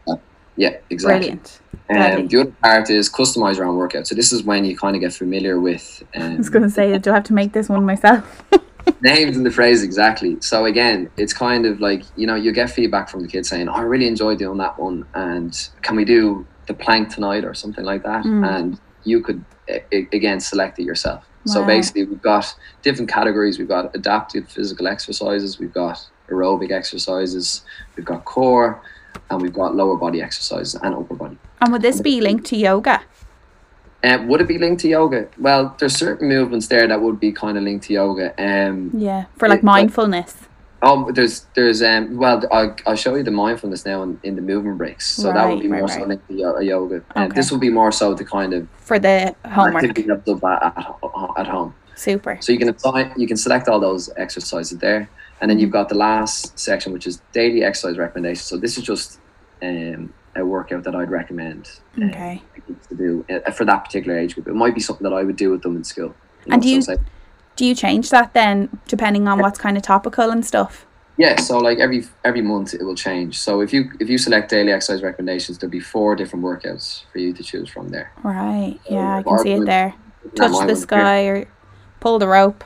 Yeah, 0.57 0.77
exactly. 0.89 1.19
Brilliant. 1.29 1.59
Um, 1.89 2.27
the 2.27 2.41
other 2.41 2.51
part 2.63 2.89
is 2.89 3.09
customize 3.11 3.57
your 3.57 3.65
own 3.65 3.75
workout. 3.75 4.07
So 4.07 4.15
this 4.15 4.31
is 4.31 4.43
when 4.43 4.65
you 4.65 4.75
kind 4.77 4.95
of 4.95 5.01
get 5.01 5.13
familiar 5.13 5.59
with 5.59 6.01
um, 6.15 6.21
I 6.33 6.37
was 6.37 6.49
going 6.49 6.63
to 6.63 6.69
say, 6.69 6.97
do 6.97 7.11
I 7.11 7.15
have 7.15 7.25
to 7.25 7.33
make 7.33 7.51
this 7.53 7.69
one 7.69 7.85
myself? 7.85 8.43
names 9.01 9.37
and 9.37 9.45
the 9.45 9.51
phrase 9.51 9.83
exactly. 9.83 10.37
So 10.41 10.65
again, 10.65 11.09
it's 11.17 11.33
kind 11.33 11.65
of 11.65 11.79
like 11.79 12.03
you 12.15 12.27
know 12.27 12.35
you 12.35 12.51
get 12.51 12.69
feedback 12.69 13.09
from 13.09 13.21
the 13.21 13.27
kids 13.27 13.49
saying, 13.49 13.67
oh, 13.69 13.73
"I 13.73 13.81
really 13.81 14.07
enjoyed 14.07 14.39
doing 14.39 14.57
that 14.59 14.79
one," 14.79 15.05
and 15.13 15.69
can 15.81 15.95
we 15.95 16.05
do 16.05 16.45
the 16.67 16.73
plank 16.73 17.13
tonight 17.13 17.45
or 17.45 17.53
something 17.53 17.85
like 17.85 18.03
that? 18.03 18.23
Mm. 18.25 18.47
And 18.47 18.79
you 19.03 19.21
could 19.21 19.43
a- 19.69 20.07
again 20.13 20.39
select 20.39 20.79
it 20.79 20.83
yourself. 20.83 21.23
So 21.47 21.63
basically, 21.63 22.05
we've 22.05 22.23
got 22.23 22.55
different 22.81 23.07
categories. 23.11 23.59
We've 23.59 23.67
got 23.67 23.95
adaptive 23.95 24.49
physical 24.49 24.87
exercises. 24.87 25.59
We've 25.59 25.71
got 25.73 26.03
aerobic 26.27 26.71
exercises. 26.71 27.61
We've 27.95 28.05
got 28.05 28.25
core, 28.25 28.81
and 29.29 29.39
we've 29.43 29.53
got 29.53 29.75
lower 29.75 29.95
body 29.95 30.23
exercises 30.23 30.73
and 30.73 30.95
upper 30.95 31.13
body. 31.13 31.37
and 31.61 31.71
would 31.71 31.83
this 31.83 32.01
be 32.01 32.19
linked 32.19 32.45
to 32.47 32.57
yoga? 32.57 33.01
Uh, 34.03 34.23
would 34.27 34.39
it 34.41 34.47
be 34.47 34.57
linked 34.59 34.81
to 34.81 34.87
yoga? 34.87 35.27
Well, 35.39 35.75
there's 35.79 35.95
certain 35.95 36.27
movements 36.27 36.67
there 36.67 36.87
that 36.87 37.01
would 37.01 37.19
be 37.19 37.31
kind 37.31 37.57
of 37.57 37.63
linked 37.63 37.85
to 37.87 37.93
yoga. 37.93 38.33
Um, 38.37 38.91
Yeah, 38.93 39.25
for 39.37 39.47
like 39.47 39.59
It- 39.59 39.63
mindfulness. 39.65 40.35
Oh, 40.81 41.09
there's 41.11 41.47
there's 41.55 41.81
um 41.81 42.17
well 42.17 42.43
I'll, 42.51 42.75
I'll 42.85 42.95
show 42.95 43.15
you 43.15 43.23
the 43.23 43.31
mindfulness 43.31 43.85
now 43.85 44.03
in, 44.03 44.19
in 44.21 44.35
the 44.35 44.41
movement 44.41 44.77
breaks. 44.77 45.07
So 45.07 45.33
that 45.33 45.49
would 45.49 45.61
be 45.61 45.67
Right, 45.67 45.79
more 45.79 45.87
right, 45.87 45.93
so 45.95 45.99
right. 46.01 46.09
linked 46.09 46.27
to 46.27 46.33
yo- 46.35 46.59
yoga. 46.59 47.01
And 47.15 47.31
Okay. 47.31 47.35
this 47.39 47.49
will 47.51 47.57
be 47.57 47.69
more 47.71 47.91
so 47.91 48.13
the 48.13 48.25
kind 48.25 48.53
of 48.53 48.67
For 48.77 48.99
the 48.99 49.33
homework. 49.45 49.83
activity 49.85 50.03
does 50.03 50.43
at, 50.43 50.95
at 51.37 51.47
home. 51.47 51.73
Super. 51.95 52.37
So 52.41 52.51
you 52.51 52.59
can 52.59 52.69
assign, 52.69 53.13
you 53.17 53.25
can 53.25 53.37
select 53.37 53.67
all 53.69 53.79
those 53.79 54.09
exercises 54.17 54.77
there, 54.77 55.09
and 55.41 55.49
then 55.49 55.57
you've 55.59 55.71
got 55.71 55.87
the 55.89 55.95
last 55.95 56.59
section 56.59 56.91
which 56.93 57.07
is 57.07 57.21
daily 57.31 57.63
exercise 57.63 57.97
recommendations. 57.97 58.45
So 58.45 58.57
this 58.57 58.77
is 58.77 58.83
just 58.83 59.17
um, 59.63 60.13
a 60.35 60.45
workout 60.45 60.83
that 60.83 60.95
I'd 60.95 61.09
recommend 61.09 61.69
uh, 62.01 62.05
Okay. 62.05 62.41
to 62.89 62.95
do 62.95 63.25
uh, 63.29 63.51
for 63.51 63.65
that 63.65 63.85
particular 63.85 64.17
age 64.17 64.35
group. 64.35 64.47
It 64.47 64.53
might 64.55 64.75
be 64.75 64.81
something 64.81 65.03
that 65.03 65.13
I 65.15 65.23
would 65.23 65.35
do 65.37 65.51
with 65.51 65.61
them 65.61 65.75
in 65.75 65.83
school. 65.83 66.13
And 66.47 66.61
do 66.61 66.67
so 66.69 66.75
you- 66.75 66.81
say- 66.81 66.97
Do 67.55 67.65
you 67.65 67.73
change 67.75 68.09
that 68.09 68.33
then 68.33 68.69
depending 68.87 69.27
on 69.29 69.39
what's 69.39 69.57
kind 69.57 69.77
of 69.77 69.83
topical 69.83 70.29
and 70.29 70.45
stuff? 70.45 70.85
Yeah, 71.17 71.39
so 71.39 71.57
like 71.59 71.79
every 71.79 72.03
every 72.25 72.41
month 72.41 72.73
it 72.73 72.83
will 72.83 72.95
change. 72.95 73.39
So 73.39 73.61
if 73.61 73.71
you 73.71 73.89
if 74.01 74.09
you 74.09 74.17
select 74.17 74.49
daily 74.49 74.73
exercise 74.73 75.01
recommendations, 75.01 75.57
there'll 75.57 75.71
be 75.71 75.79
four 75.79 76.13
different 76.17 76.43
workouts 76.43 77.03
for 77.13 77.19
you 77.19 77.31
to 77.31 77.41
choose 77.41 77.69
from 77.69 77.87
there. 77.87 78.11
Right. 78.23 78.77
Yeah, 78.89 79.17
I 79.19 79.23
can 79.23 79.37
see 79.39 79.53
it 79.53 79.65
there. 79.65 79.93
Touch 80.35 80.51
the 80.51 80.57
one 80.57 80.67
here. 80.67 80.75
sky 80.75 81.19
or 81.27 81.45
pull 82.01 82.19
the 82.19 82.27
rope. 82.27 82.65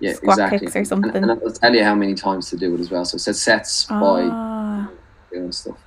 yeah, 0.00 0.12
squat 0.12 0.34
exactly. 0.38 0.58
kicks 0.58 0.76
or 0.76 0.84
something. 0.84 1.16
And, 1.16 1.30
it'll 1.30 1.52
tell 1.52 1.74
you 1.74 1.82
how 1.84 1.94
many 1.94 2.12
times 2.14 2.50
to 2.50 2.56
do 2.58 2.74
it 2.74 2.80
as 2.80 2.90
well. 2.90 3.06
So 3.06 3.16
it 3.16 3.20
says 3.20 3.40
sets 3.40 3.84
by 3.86 4.28
Ah. 4.30 4.88
doing 5.32 5.50
stuff. 5.52 5.78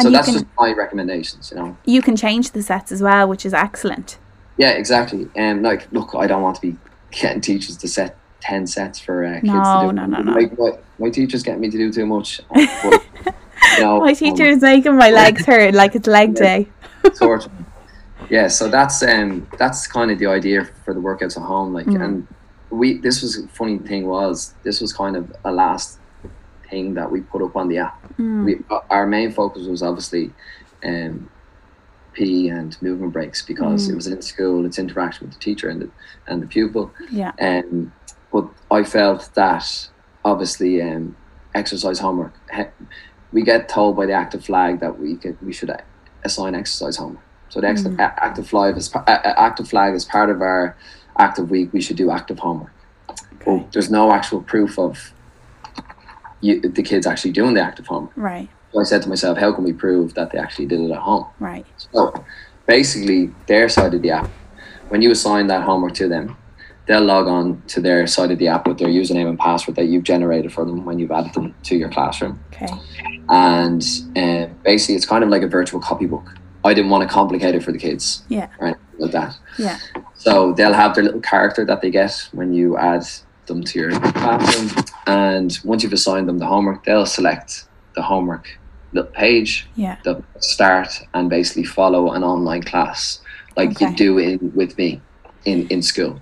And 0.00 0.06
So 0.06 0.10
that's 0.10 0.26
can 0.26 0.34
just 0.34 0.46
my 0.58 0.72
recommendations, 0.72 1.50
you 1.50 1.56
know. 1.58 1.76
you 1.84 2.02
can 2.02 2.16
change 2.16 2.50
the 2.52 2.62
sets 2.62 2.90
as 2.92 3.02
well, 3.02 3.28
which 3.28 3.44
is 3.46 3.54
excellent. 3.54 4.18
Yeah, 4.56 4.70
exactly. 4.70 5.28
And 5.36 5.62
like, 5.62 5.90
look, 5.92 6.14
I 6.14 6.26
don't 6.26 6.42
want 6.42 6.56
to 6.56 6.60
be 6.62 6.76
getting 7.10 7.40
teachers 7.40 7.76
to 7.78 7.88
set 7.88 8.16
ten 8.40 8.66
sets 8.66 8.98
for 8.98 9.24
uh, 9.24 9.34
kids 9.34 9.44
No, 9.44 9.80
to 9.82 9.86
do. 9.88 9.92
no, 9.92 10.06
no, 10.06 10.22
no. 10.22 10.32
Like, 10.32 10.58
my, 10.58 10.70
my 10.98 11.10
teachers 11.10 11.42
get 11.42 11.58
me 11.58 11.70
to 11.70 11.76
do 11.78 11.92
too 11.92 12.06
much. 12.06 12.40
But, 12.50 13.76
you 13.76 13.84
know, 13.84 14.00
My 14.00 14.10
um, 14.10 14.14
teacher 14.16 14.44
is 14.46 14.62
making 14.62 14.96
my 14.96 15.10
legs 15.10 15.44
hurt 15.44 15.74
like 15.74 15.94
it's 15.94 16.08
leg 16.08 16.34
day. 16.34 16.66
sort 17.14 17.46
of. 17.46 17.52
Yeah, 18.30 18.48
so 18.48 18.68
that's 18.68 19.02
um 19.02 19.46
that's 19.58 19.86
kind 19.86 20.10
of 20.10 20.18
the 20.18 20.26
idea 20.26 20.64
for 20.84 20.94
the 20.94 21.00
workouts 21.00 21.36
at 21.36 21.42
home. 21.42 21.72
Like, 21.74 21.86
Mm. 21.86 22.02
and 22.04 22.26
we 22.70 22.98
this 22.98 23.22
was 23.22 23.44
funny 23.52 23.78
thing 23.78 24.06
was 24.06 24.54
this 24.62 24.80
was 24.80 24.92
kind 24.92 25.14
of 25.16 25.32
a 25.44 25.52
last 25.52 25.98
thing 26.70 26.94
that 26.94 27.10
we 27.10 27.20
put 27.20 27.42
up 27.42 27.56
on 27.56 27.68
the 27.68 27.78
app. 27.78 28.00
Mm. 28.18 28.44
We 28.44 28.58
our 28.90 29.06
main 29.06 29.32
focus 29.32 29.66
was 29.66 29.82
obviously 29.82 30.32
um 30.84 31.28
PE 32.14 32.48
and 32.48 32.80
movement 32.82 33.12
breaks 33.12 33.42
because 33.42 33.86
Mm. 33.86 33.92
it 33.92 33.94
was 33.94 34.06
in 34.06 34.22
school. 34.22 34.66
It's 34.66 34.78
interaction 34.78 35.26
with 35.26 35.34
the 35.36 35.40
teacher 35.40 35.68
and 35.68 35.82
the 35.82 35.90
and 36.26 36.42
the 36.42 36.46
pupil. 36.46 36.90
Yeah. 37.10 37.32
Um, 37.40 37.92
but 38.32 38.46
I 38.70 38.84
felt 38.84 39.30
that 39.34 39.88
obviously 40.24 40.80
um, 40.82 41.16
exercise 41.54 41.98
homework. 41.98 42.34
We 43.32 43.42
get 43.42 43.68
told 43.68 43.96
by 43.96 44.06
the 44.06 44.12
active 44.12 44.44
flag 44.44 44.80
that 44.80 44.98
we 44.98 45.16
could, 45.16 45.36
we 45.40 45.52
should 45.52 45.70
assign 46.24 46.54
exercise 46.56 46.96
homework. 46.96 47.24
So 47.48 47.60
the 47.60 47.68
ex- 47.68 47.82
Mm. 47.82 47.98
active 48.00 48.46
flag 48.48 48.76
is 48.76 48.90
active 49.06 49.68
flag 49.68 49.94
is 49.94 50.04
part 50.04 50.30
of 50.30 50.40
our 50.42 50.76
active 51.18 51.48
week. 51.50 51.72
We 51.72 51.80
should 51.80 51.96
do 51.96 52.10
active 52.10 52.38
homework. 52.40 52.72
Okay. 53.10 53.58
But 53.62 53.72
there's 53.72 53.90
no 53.90 54.12
actual 54.12 54.42
proof 54.42 54.78
of 54.78 55.12
you, 56.40 56.60
the 56.60 56.82
kids 56.82 57.06
actually 57.06 57.32
doing 57.32 57.54
the 57.54 57.60
active 57.62 57.86
homework. 57.86 58.12
Right. 58.16 58.48
So 58.72 58.80
I 58.80 58.84
said 58.84 59.02
to 59.02 59.08
myself, 59.08 59.38
how 59.38 59.52
can 59.52 59.64
we 59.64 59.72
prove 59.72 60.14
that 60.14 60.30
they 60.30 60.38
actually 60.38 60.66
did 60.66 60.80
it 60.80 60.90
at 60.90 60.98
home? 60.98 61.26
Right. 61.40 61.66
So 61.76 62.14
basically, 62.66 63.30
their 63.46 63.68
side 63.68 63.94
of 63.94 64.02
the 64.02 64.10
app, 64.12 64.30
when 64.88 65.02
you 65.02 65.10
assign 65.10 65.48
that 65.48 65.62
homework 65.62 65.94
to 65.94 66.08
them, 66.08 66.36
they'll 66.86 67.00
log 67.02 67.26
on 67.28 67.62
to 67.68 67.80
their 67.80 68.06
side 68.06 68.30
of 68.30 68.38
the 68.38 68.48
app 68.48 68.66
with 68.66 68.78
their 68.78 68.88
username 68.88 69.28
and 69.28 69.38
password 69.38 69.76
that 69.76 69.84
you've 69.86 70.04
generated 70.04 70.52
for 70.52 70.64
them 70.64 70.84
when 70.84 70.98
you've 70.98 71.10
added 71.10 71.32
them 71.34 71.54
to 71.64 71.76
your 71.76 71.88
classroom. 71.88 72.38
Okay. 72.52 72.68
And 73.28 73.82
uh, 74.16 74.46
basically, 74.64 74.96
it's 74.96 75.06
kind 75.06 75.22
of 75.24 75.30
like 75.30 75.42
a 75.42 75.48
virtual 75.48 75.80
copybook. 75.80 76.34
I 76.64 76.74
didn't 76.74 76.90
want 76.90 77.08
to 77.08 77.12
complicate 77.12 77.54
it 77.54 77.62
for 77.62 77.72
the 77.72 77.78
kids 77.78 78.22
Yeah. 78.28 78.48
anything 78.60 78.80
like 78.98 79.12
that. 79.12 79.38
Yeah. 79.58 79.78
So 80.14 80.52
they'll 80.52 80.74
have 80.74 80.94
their 80.94 81.04
little 81.04 81.20
character 81.20 81.64
that 81.64 81.80
they 81.80 81.90
get 81.90 82.28
when 82.32 82.52
you 82.52 82.76
add 82.76 83.04
them 83.50 83.62
to 83.64 83.78
your 83.78 83.92
classroom. 84.20 84.84
And 85.06 85.50
once 85.64 85.82
you've 85.82 85.92
assigned 86.00 86.26
them 86.28 86.38
the 86.38 86.46
homework, 86.54 86.84
they'll 86.84 87.06
select 87.18 87.50
the 87.96 88.02
homework 88.02 88.46
little 88.92 89.10
page 89.12 89.50
Yeah. 89.76 89.96
they'll 90.04 90.24
start 90.40 90.88
and 91.14 91.30
basically 91.30 91.62
follow 91.64 92.02
an 92.16 92.22
online 92.24 92.62
class 92.72 93.20
like 93.56 93.70
Okay. 93.70 93.90
you 93.90 93.96
do 94.04 94.18
in 94.18 94.38
with 94.60 94.72
me 94.78 94.88
in 95.44 95.58
in 95.68 95.80
school. 95.82 96.14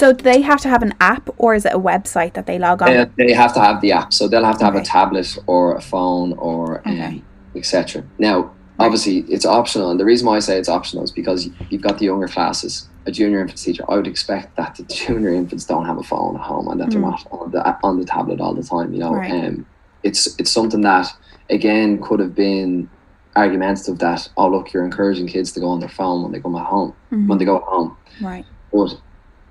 So 0.00 0.12
do 0.12 0.22
they 0.30 0.40
have 0.50 0.60
to 0.62 0.68
have 0.68 0.82
an 0.88 0.94
app 1.00 1.24
or 1.42 1.54
is 1.54 1.64
it 1.64 1.72
a 1.72 1.78
website 1.92 2.32
that 2.34 2.46
they 2.46 2.58
log 2.58 2.82
on? 2.82 2.88
They, 3.16 3.26
they 3.28 3.32
have 3.32 3.52
to 3.54 3.60
have 3.60 3.80
the 3.80 3.92
app, 4.00 4.12
so 4.12 4.26
they'll 4.28 4.44
have 4.52 4.58
to 4.58 4.64
have 4.64 4.74
Okay. 4.74 4.82
a 4.82 4.86
tablet 4.98 5.28
or 5.46 5.62
a 5.76 5.80
phone 5.92 6.32
or 6.48 6.80
Okay. 6.80 7.06
um, 7.06 7.26
etc. 7.60 8.02
Now, 8.18 8.36
obviously, 8.84 9.16
it's 9.34 9.46
optional, 9.58 9.90
and 9.90 9.98
the 10.00 10.04
reason 10.12 10.26
why 10.26 10.36
I 10.36 10.40
say 10.48 10.58
it's 10.58 10.68
optional 10.78 11.04
is 11.04 11.12
because 11.20 11.40
you've 11.70 11.82
got 11.88 11.98
the 11.98 12.06
younger 12.06 12.28
classes. 12.36 12.88
A 13.10 13.12
junior 13.12 13.40
infants 13.40 13.64
teacher, 13.64 13.84
I 13.88 13.96
would 13.96 14.06
expect 14.06 14.54
that 14.56 14.76
the 14.76 14.84
junior 14.84 15.30
infants 15.34 15.64
don't 15.64 15.84
have 15.84 15.98
a 15.98 16.02
phone 16.04 16.36
at 16.36 16.42
home 16.42 16.68
and 16.68 16.80
that 16.80 16.90
they're 16.90 17.00
Mm. 17.00 17.10
not 17.10 17.26
on 17.32 17.50
the 17.50 17.76
on 17.82 17.98
the 17.98 18.04
tablet 18.04 18.40
all 18.40 18.54
the 18.54 18.62
time. 18.62 18.92
You 18.94 19.00
know, 19.00 19.12
Right. 19.14 19.32
um, 19.32 19.66
it's 20.04 20.22
it's 20.38 20.52
something 20.52 20.82
that 20.82 21.08
again 21.50 22.00
could 22.00 22.20
have 22.20 22.36
been 22.36 22.88
argumentative 23.34 23.98
that 23.98 24.28
oh 24.36 24.48
look 24.48 24.72
you're 24.72 24.84
encouraging 24.84 25.26
kids 25.26 25.50
to 25.52 25.58
go 25.60 25.68
on 25.68 25.80
their 25.80 25.88
phone 25.88 26.22
when 26.22 26.30
they 26.32 26.38
come 26.40 26.54
at 26.54 26.64
home 26.66 26.92
Mhm. 27.12 27.26
when 27.28 27.38
they 27.38 27.44
go 27.44 27.58
home 27.66 27.96
Right. 28.20 28.44
but 28.72 28.96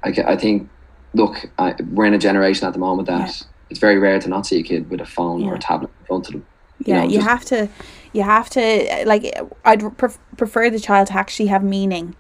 I, 0.04 0.10
I 0.34 0.36
think 0.38 0.70
look 1.14 1.50
I, 1.58 1.76
we're 1.94 2.06
in 2.06 2.14
a 2.14 2.18
generation 2.30 2.66
at 2.68 2.72
the 2.74 2.80
moment 2.80 3.08
that 3.10 3.28
Yeah. 3.28 3.48
it's 3.70 3.80
very 3.80 3.98
rare 4.00 4.20
to 4.20 4.30
not 4.30 4.46
see 4.46 4.58
a 4.60 4.64
kid 4.64 4.90
with 4.90 5.02
a 5.02 5.06
phone 5.06 5.44
or 5.44 5.56
a 5.56 5.60
tablet 5.60 5.92
in 6.00 6.06
front 6.06 6.28
of 6.28 6.34
them 6.34 6.46
Yeah, 6.86 7.02
know, 7.02 7.08
you 7.10 7.18
just- 7.20 7.28
have 7.28 7.44
to, 7.46 7.68
you 8.14 8.24
have 8.24 8.50
to 8.52 8.62
like. 9.06 9.24
I'd 9.66 9.82
pref- 9.98 10.20
prefer 10.38 10.70
the 10.70 10.80
child 10.80 11.08
to 11.08 11.16
actually 11.22 11.48
have 11.48 11.62
meaning 11.64 12.16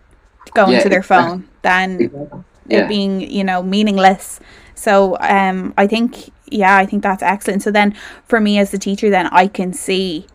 going 0.53 0.77
Yeah, 0.77 0.79
to 0.79 0.89
their 0.89 1.03
exactly. 1.03 1.03
phone 1.03 1.47
than 1.61 2.11
it 2.69 2.87
yeah 2.87 2.87
being 2.87 3.21
you 3.21 3.43
know 3.43 3.63
meaningless. 3.63 4.39
So 4.75 5.17
um, 5.19 5.73
I 5.77 5.87
think 5.87 6.31
yeah, 6.51 6.77
I 6.77 6.85
think 6.85 7.03
that's 7.03 7.23
excellent. 7.23 7.63
So 7.63 7.71
then 7.71 7.95
for 8.25 8.39
me 8.39 8.59
as 8.59 8.71
the 8.71 8.79
teacher, 8.79 9.09
then 9.09 9.27
I 9.27 9.47
can 9.47 9.73
see 9.73 10.27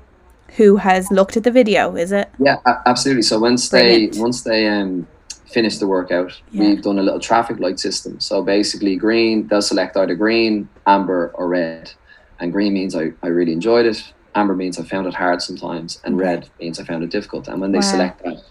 who 0.56 0.76
has 0.78 1.10
looked 1.10 1.36
at 1.36 1.44
the 1.44 1.50
video. 1.50 1.96
Is 1.96 2.12
it? 2.12 2.30
yeah 2.38 2.56
absolutely 2.86 3.22
so 3.22 3.38
once 3.38 3.68
Brilliant. 3.72 4.08
they 4.08 4.10
once 4.14 4.42
they 4.42 4.66
um 4.68 5.08
finish 5.46 5.78
the 5.78 5.86
workout. 5.86 6.32
Yeah. 6.50 6.74
We've 6.74 6.82
done 6.82 6.98
a 6.98 7.02
little 7.02 7.20
traffic 7.20 7.60
light 7.60 7.78
system. 7.78 8.18
So 8.18 8.42
basically, 8.42 8.96
green, 8.96 9.46
they'll 9.46 9.62
select 9.62 9.96
either 9.96 10.16
green, 10.16 10.68
amber, 10.86 11.30
or 11.36 11.48
red. 11.48 11.92
And 12.40 12.50
green 12.52 12.72
means 12.74 12.96
I, 12.96 13.10
I 13.22 13.28
really 13.28 13.52
enjoyed 13.52 13.86
it. 13.86 14.02
Amber 14.34 14.56
means 14.56 14.80
I 14.80 14.84
found 14.84 15.06
it 15.06 15.14
hard 15.14 15.40
sometimes. 15.42 16.00
And 16.02 16.18
red 16.18 16.50
means 16.58 16.80
I 16.80 16.84
found 16.84 17.04
it 17.04 17.10
difficult. 17.12 17.46
And 17.46 17.60
when 17.60 17.70
they 17.70 17.80
Wow. 17.80 17.82
select 17.82 18.22
that, 18.24 18.42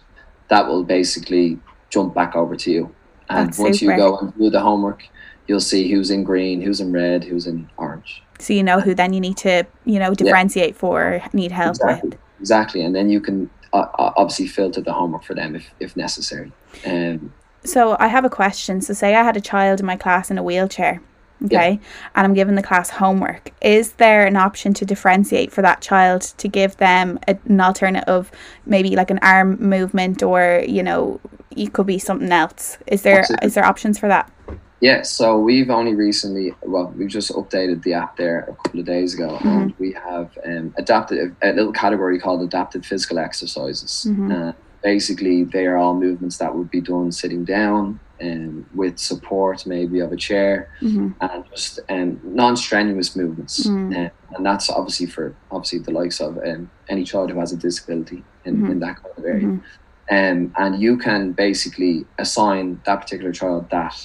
that 0.50 0.68
will 0.68 0.84
basically 0.84 1.60
jump 1.90 2.14
back 2.14 2.36
over 2.36 2.56
to 2.56 2.72
you. 2.72 2.96
And 3.30 3.48
That's 3.48 3.60
once 3.60 3.80
super. 3.80 3.92
you 3.94 3.98
go 3.98 4.18
and 4.18 4.38
do 4.38 4.50
the 4.50 4.60
homework, 4.60 5.08
you'll 5.48 5.60
see 5.60 5.92
who's 5.92 6.12
in 6.12 6.24
green, 6.24 6.62
who's 6.62 6.80
in 6.80 6.92
red, 6.92 7.24
who's 7.24 7.48
in 7.48 7.70
orange. 7.78 8.22
So 8.40 8.54
you 8.54 8.64
know 8.64 8.80
who 8.80 8.94
then 8.94 9.14
you 9.14 9.22
need 9.22 9.38
to, 9.38 9.66
you 9.86 10.00
know, 10.00 10.14
differentiate 10.14 10.76
for, 10.76 11.22
need 11.34 11.52
help 11.52 11.76
Exactly. 11.76 12.10
with. 12.10 12.20
Exactly. 12.40 12.82
And 12.84 12.96
then 12.96 13.10
you 13.10 13.22
can 13.22 13.50
uh, 13.72 13.86
uh, 13.98 14.14
obviously 14.18 14.48
filter 14.48 14.82
the 14.82 14.92
homework 14.92 15.24
for 15.24 15.34
them 15.34 15.56
if, 15.56 15.70
if 15.80 15.96
necessary. 15.96 16.52
Um, 16.86 17.34
So 17.64 17.96
I 18.00 18.08
have 18.08 18.26
a 18.26 18.30
question. 18.30 18.82
So 18.82 18.94
say 18.94 19.16
I 19.16 19.24
had 19.24 19.38
a 19.38 19.42
child 19.42 19.80
in 19.80 19.86
my 19.86 19.96
class 19.96 20.30
in 20.30 20.38
a 20.38 20.44
wheelchair, 20.44 21.02
okay, 21.46 21.80
and 22.16 22.26
I'm 22.26 22.34
giving 22.34 22.56
the 22.56 22.64
class 22.64 22.90
homework. 22.90 23.52
Is 23.62 23.94
there 23.94 24.26
an 24.26 24.36
option 24.36 24.74
to 24.76 24.86
differentiate 24.86 25.52
for 25.52 25.62
that 25.62 25.82
child 25.82 26.22
to 26.38 26.48
give 26.48 26.78
them 26.78 27.20
a, 27.28 27.38
an 27.46 27.62
alternative, 27.62 28.32
maybe 28.66 28.96
like 28.96 29.12
an 29.12 29.20
arm 29.22 29.58
movement, 29.60 30.24
or 30.24 30.64
you 30.68 30.84
know, 30.84 31.20
it 31.56 31.74
could 31.74 31.88
be 31.88 32.00
something 32.00 32.32
else? 32.32 32.78
Is 32.88 33.02
there 33.04 33.22
is 33.22 33.30
Absolutely. 33.30 33.50
there 33.50 33.66
options 33.66 34.00
for 34.00 34.08
that? 34.08 34.32
Yeah, 34.84 35.04
so 35.04 35.40
we've 35.40 35.70
only 35.70 35.96
recently, 35.96 36.54
well, 36.62 36.94
we've 36.98 37.08
just 37.08 37.32
updated 37.32 37.84
the 37.84 37.94
app 37.94 38.18
there 38.18 38.40
a 38.40 38.56
couple 38.56 38.82
of 38.82 38.86
days 38.86 39.14
ago, 39.14 39.38
and 39.42 39.74
we 39.80 39.94
have 39.94 40.38
um, 40.46 40.74
adapted 40.78 41.34
a, 41.42 41.54
little 41.54 41.72
category 41.72 42.20
called 42.20 42.42
adapted 42.42 42.86
physical 42.86 43.18
exercises. 43.18 44.06
Mhm. 44.10 44.50
Uh, 44.50 44.52
basically, 44.82 45.46
they 45.46 45.68
are 45.68 45.78
all 45.78 45.94
movements 45.96 46.38
that 46.40 46.54
would 46.54 46.70
be 46.70 46.82
done 46.82 47.14
sitting 47.14 47.46
down 47.46 48.02
and 48.24 48.66
with 48.74 48.98
support, 48.98 49.58
maybe 49.66 50.00
of 50.00 50.12
a 50.12 50.16
chair, 50.28 50.54
hmm 50.80 51.10
and 51.22 51.44
just 51.54 51.80
um, 51.90 52.10
non-strenuous 52.24 53.16
movements. 53.16 53.68
Mm. 53.68 54.06
Uh, 54.06 54.10
and 54.36 54.46
that's 54.46 54.70
obviously 54.70 55.08
for 55.16 55.26
obviously 55.52 55.80
the 55.80 55.92
likes 55.92 56.20
of 56.22 56.32
um, 56.50 56.70
any 56.94 57.04
child 57.04 57.30
who 57.32 57.40
has 57.40 57.52
a 57.54 57.58
disability 57.58 58.24
in, 58.46 58.54
Mhm. 58.58 58.72
in 58.72 58.80
that 58.86 58.96
kind 59.02 59.16
of 59.18 59.26
area 59.34 59.48
Mhm. 59.48 59.62
um, 60.18 60.54
and 60.62 60.82
you 60.82 60.98
can 60.98 61.22
basically 61.34 62.06
assign 62.18 62.66
that 62.86 62.98
particular 63.04 63.32
child 63.32 63.62
that 63.70 63.96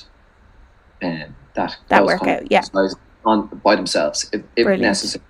um, 1.02 1.28
that 1.54 1.76
That 1.88 2.04
workout, 2.04 2.50
yeah. 2.50 2.62
on 3.24 3.46
by 3.66 3.74
themselves 3.76 4.28
if, 4.32 4.42
if 4.56 4.66
necessary. 4.80 5.24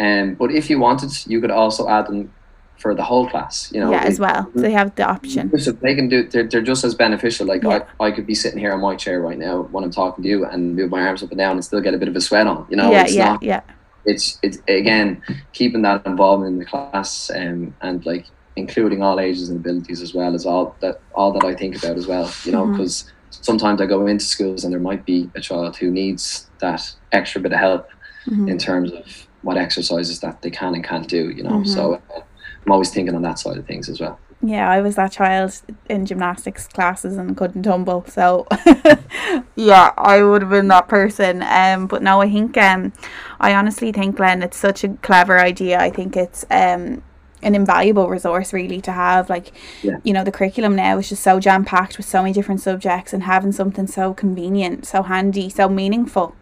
Um, 0.00 0.34
but 0.40 0.50
if 0.52 0.70
you 0.70 0.78
wanted, 0.78 1.10
you 1.26 1.40
could 1.42 1.50
also 1.50 1.88
add 1.88 2.06
them 2.08 2.32
for 2.78 2.94
the 2.94 3.02
whole 3.02 3.28
class. 3.28 3.70
You 3.72 3.80
know, 3.80 3.90
yeah, 3.90 4.04
as 4.04 4.18
well. 4.20 4.50
So 4.54 4.60
they 4.60 4.72
have 4.72 4.94
the 4.94 5.04
option. 5.04 5.56
So 5.58 5.72
they 5.72 5.94
can 5.94 6.08
do. 6.08 6.28
They're, 6.28 6.44
they're 6.44 6.62
just 6.62 6.84
as 6.84 6.94
beneficial. 6.94 7.46
Like 7.46 7.62
Yeah. 7.62 7.84
I, 8.00 8.06
I 8.06 8.10
could 8.12 8.26
be 8.26 8.34
sitting 8.34 8.58
here 8.58 8.72
on 8.72 8.80
my 8.80 8.94
chair 8.96 9.20
right 9.20 9.38
now 9.38 9.62
when 9.72 9.84
I'm 9.84 9.90
talking 9.90 10.22
to 10.22 10.28
you 10.28 10.44
and 10.46 10.76
move 10.76 10.90
my 10.90 11.02
arms 11.06 11.22
up 11.22 11.30
and 11.30 11.38
down 11.38 11.52
and 11.52 11.64
still 11.64 11.80
get 11.80 11.94
a 11.94 11.98
bit 11.98 12.08
of 12.08 12.16
a 12.16 12.20
sweat 12.20 12.46
on. 12.46 12.66
You 12.70 12.76
know, 12.76 12.90
yeah, 12.90 13.02
it's 13.02 13.14
yeah, 13.14 13.24
not 13.32 13.42
yeah. 13.42 13.60
it's 14.04 14.38
it's 14.42 14.58
again 14.68 15.22
keeping 15.52 15.82
that 15.82 16.06
involvement 16.06 16.52
in 16.54 16.58
the 16.58 16.64
class 16.64 17.30
um, 17.34 17.74
and 17.82 18.04
like 18.06 18.26
including 18.56 19.02
all 19.02 19.20
ages 19.20 19.48
and 19.50 19.58
abilities 19.60 20.00
as 20.02 20.14
well 20.14 20.34
as 20.34 20.46
all 20.46 20.74
that 20.80 21.00
all 21.14 21.32
that 21.32 21.44
I 21.44 21.54
think 21.54 21.76
about 21.76 21.96
as 21.96 22.06
well 22.06 22.28
you 22.44 22.50
know 22.52 22.66
because 22.66 23.12
sometimes 23.30 23.80
I 23.80 23.86
go 23.86 24.06
into 24.06 24.24
schools 24.24 24.64
and 24.64 24.72
there 24.72 24.80
might 24.80 25.04
be 25.04 25.30
a 25.36 25.40
child 25.40 25.76
who 25.76 25.90
needs 25.90 26.48
that 26.60 26.82
extra 27.12 27.40
bit 27.40 27.52
of 27.52 27.58
help 27.58 27.88
Mhm. 28.26 28.50
in 28.50 28.58
terms 28.58 28.90
of 28.92 29.04
what 29.42 29.56
exercises 29.56 30.18
that 30.20 30.42
they 30.42 30.50
can 30.50 30.74
and 30.74 30.82
can't 30.84 31.08
do 31.08 31.30
you 31.30 31.42
know 31.44 31.58
Mhm. 31.60 31.66
so 31.68 31.94
uh, 31.94 32.20
I'm 32.66 32.72
always 32.72 32.90
thinking 32.92 33.14
on 33.14 33.22
that 33.22 33.38
side 33.38 33.56
of 33.58 33.66
things 33.66 33.88
as 33.88 34.00
well 34.00 34.18
Yeah, 34.42 34.70
I 34.70 34.80
was 34.80 34.94
that 34.96 35.12
child 35.12 35.60
in 35.88 36.06
gymnastics 36.06 36.68
classes 36.68 37.16
and 37.16 37.36
couldn't 37.36 37.62
tumble. 37.64 38.04
So 38.06 38.46
yeah, 39.56 39.92
I 39.96 40.22
would 40.22 40.42
have 40.42 40.50
been 40.50 40.68
that 40.68 40.88
person. 40.88 41.42
Um, 41.42 41.86
but 41.86 42.02
no, 42.02 42.20
I 42.20 42.30
think 42.30 42.56
um, 42.56 42.92
I 43.40 43.54
honestly 43.54 43.92
think 43.92 44.16
Glenn, 44.16 44.42
it's 44.42 44.56
such 44.56 44.84
a 44.84 44.88
clever 45.02 45.38
idea. 45.38 45.78
I 45.80 45.90
think 45.90 46.16
it's 46.16 46.44
um 46.50 47.02
an 47.42 47.54
invaluable 47.54 48.08
resource 48.08 48.52
really 48.52 48.80
to 48.80 48.92
have. 48.92 49.28
Like, 49.30 49.52
Yeah. 49.82 49.98
you 50.02 50.12
know, 50.12 50.24
the 50.24 50.32
curriculum 50.32 50.74
now 50.74 50.98
is 50.98 51.08
just 51.08 51.22
so 51.22 51.38
jam 51.40 51.64
packed 51.64 51.96
with 51.96 52.06
so 52.06 52.20
many 52.22 52.32
different 52.32 52.60
subjects, 52.60 53.12
and 53.12 53.22
having 53.24 53.52
something 53.52 53.86
so 53.86 54.12
convenient, 54.14 54.86
so 54.86 55.02
handy, 55.02 55.48
so 55.48 55.68
meaningful. 55.68 56.34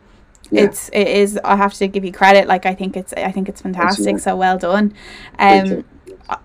Yeah. 0.50 0.64
It's 0.64 0.88
it 0.92 1.09
is. 1.09 1.38
I 1.44 1.57
have 1.57 1.74
to 1.74 1.88
give 1.88 2.05
you 2.05 2.12
credit. 2.12 2.46
Like 2.46 2.66
I 2.66 2.74
think 2.74 2.96
it's 2.96 3.12
I 3.14 3.33
think 3.33 3.48
it's 3.48 3.62
fantastic. 3.62 4.14
you. 4.14 4.18
So 4.18 4.37
well 4.37 4.59
done. 4.59 4.94
Thank 5.38 5.72
Um, 5.72 5.85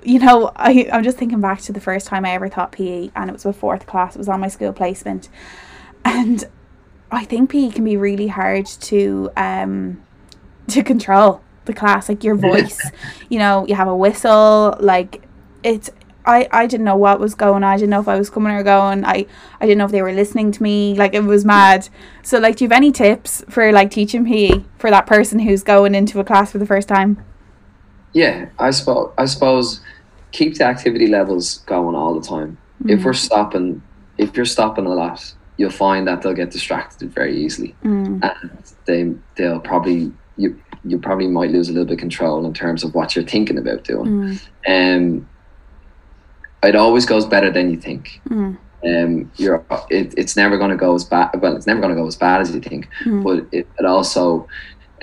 you 0.03 0.19
know, 0.19 0.51
I, 0.55 0.87
I'm 0.91 1.03
just 1.03 1.17
thinking 1.17 1.41
back 1.41 1.61
to 1.61 1.73
the 1.73 1.79
first 1.79 2.07
time 2.07 2.25
I 2.25 2.31
ever 2.31 2.49
taught 2.49 2.71
PE, 2.71 3.11
and 3.15 3.29
it 3.29 3.33
was 3.33 3.45
with 3.45 3.55
fourth 3.57 3.85
class. 3.85 4.15
It 4.15 4.19
was 4.19 4.29
on 4.29 4.39
my 4.39 4.47
school 4.47 4.73
placement, 4.73 5.29
and 6.05 6.43
I 7.11 7.25
think 7.25 7.49
PE 7.49 7.71
can 7.71 7.83
be 7.83 7.97
really 7.97 8.27
hard 8.27 8.65
to 8.65 9.29
um 9.37 10.01
to 10.67 10.83
control 10.83 11.41
the 11.65 11.73
class, 11.73 12.09
like 12.09 12.23
your 12.23 12.35
voice. 12.49 12.79
you 13.29 13.39
know, 13.39 13.65
you 13.67 13.75
have 13.75 13.87
a 13.87 13.95
whistle, 13.95 14.77
like 14.79 15.23
it's. 15.63 15.89
I, 16.23 16.47
I 16.51 16.67
didn't 16.67 16.85
know 16.85 16.97
what 16.97 17.19
was 17.19 17.33
going 17.33 17.63
on. 17.63 17.73
I 17.73 17.77
didn't 17.77 17.89
know 17.89 17.99
if 17.99 18.07
I 18.07 18.15
was 18.15 18.29
coming 18.29 18.53
or 18.53 18.61
going. 18.61 19.03
I, 19.03 19.25
I 19.59 19.65
didn't 19.65 19.79
know 19.79 19.85
if 19.85 19.91
they 19.91 20.03
were 20.03 20.11
listening 20.11 20.51
to 20.51 20.61
me. 20.61 20.93
Like 20.93 21.15
it 21.15 21.23
was 21.23 21.43
mad. 21.43 21.89
So 22.21 22.37
like, 22.37 22.57
do 22.57 22.63
you 22.63 22.69
have 22.69 22.77
any 22.77 22.91
tips 22.91 23.43
for 23.49 23.71
like 23.71 23.89
teaching 23.89 24.27
PE 24.27 24.63
for 24.77 24.91
that 24.91 25.07
person 25.07 25.39
who's 25.39 25.63
going 25.63 25.95
into 25.95 26.19
a 26.19 26.23
class 26.23 26.51
for 26.51 26.59
the 26.59 26.67
first 26.67 26.87
time? 26.87 27.25
Yeah 28.13 28.49
I 28.59 28.71
suppose 28.71 29.11
I 29.17 29.25
suppose 29.25 29.81
keep 30.31 30.57
the 30.57 30.63
activity 30.65 31.07
levels 31.07 31.59
going 31.65 31.95
all 31.95 32.13
the 32.19 32.25
time. 32.25 32.57
If 32.85 32.99
Mm. 33.01 33.05
we're 33.05 33.13
stopping 33.13 33.81
if 34.17 34.35
you're 34.35 34.45
stopping 34.45 34.85
a 34.85 34.93
lot 34.93 35.33
you'll 35.57 35.69
find 35.69 36.07
that 36.07 36.21
they'll 36.21 36.33
get 36.33 36.49
distracted 36.51 37.13
very 37.13 37.37
easily. 37.37 37.75
Mm, 37.83 38.23
and 38.23 38.63
they 38.85 39.13
they'll 39.35 39.59
probably 39.59 40.11
you 40.37 40.59
you 40.83 40.97
probably 40.97 41.27
might 41.27 41.51
lose 41.51 41.69
a 41.69 41.71
little 41.73 41.85
bit 41.85 41.93
of 41.93 41.99
control 41.99 42.45
in 42.45 42.53
terms 42.53 42.83
of 42.83 42.95
what 42.95 43.15
you're 43.15 43.25
thinking 43.25 43.57
about 43.57 43.83
doing. 43.83 44.07
Mm, 44.07 44.39
um 44.67 45.27
it 46.63 46.75
always 46.75 47.05
goes 47.05 47.25
better 47.25 47.51
than 47.51 47.69
you 47.71 47.77
think. 47.77 48.21
Mm, 48.29 48.57
um 48.85 49.31
you're 49.35 49.63
it, 49.89 50.13
it's 50.17 50.35
never 50.35 50.57
going 50.57 50.71
to 50.71 50.77
go 50.77 50.95
as 50.95 51.03
bad 51.03 51.29
well 51.41 51.55
it's 51.55 51.67
never 51.67 51.81
going 51.81 51.93
to 51.95 52.01
go 52.01 52.07
as 52.07 52.15
bad 52.15 52.41
as 52.41 52.53
you 52.53 52.61
think. 52.61 52.87
Mm. 53.05 53.23
but 53.23 53.37
it, 53.57 53.67
it 53.79 53.85
also 53.85 54.47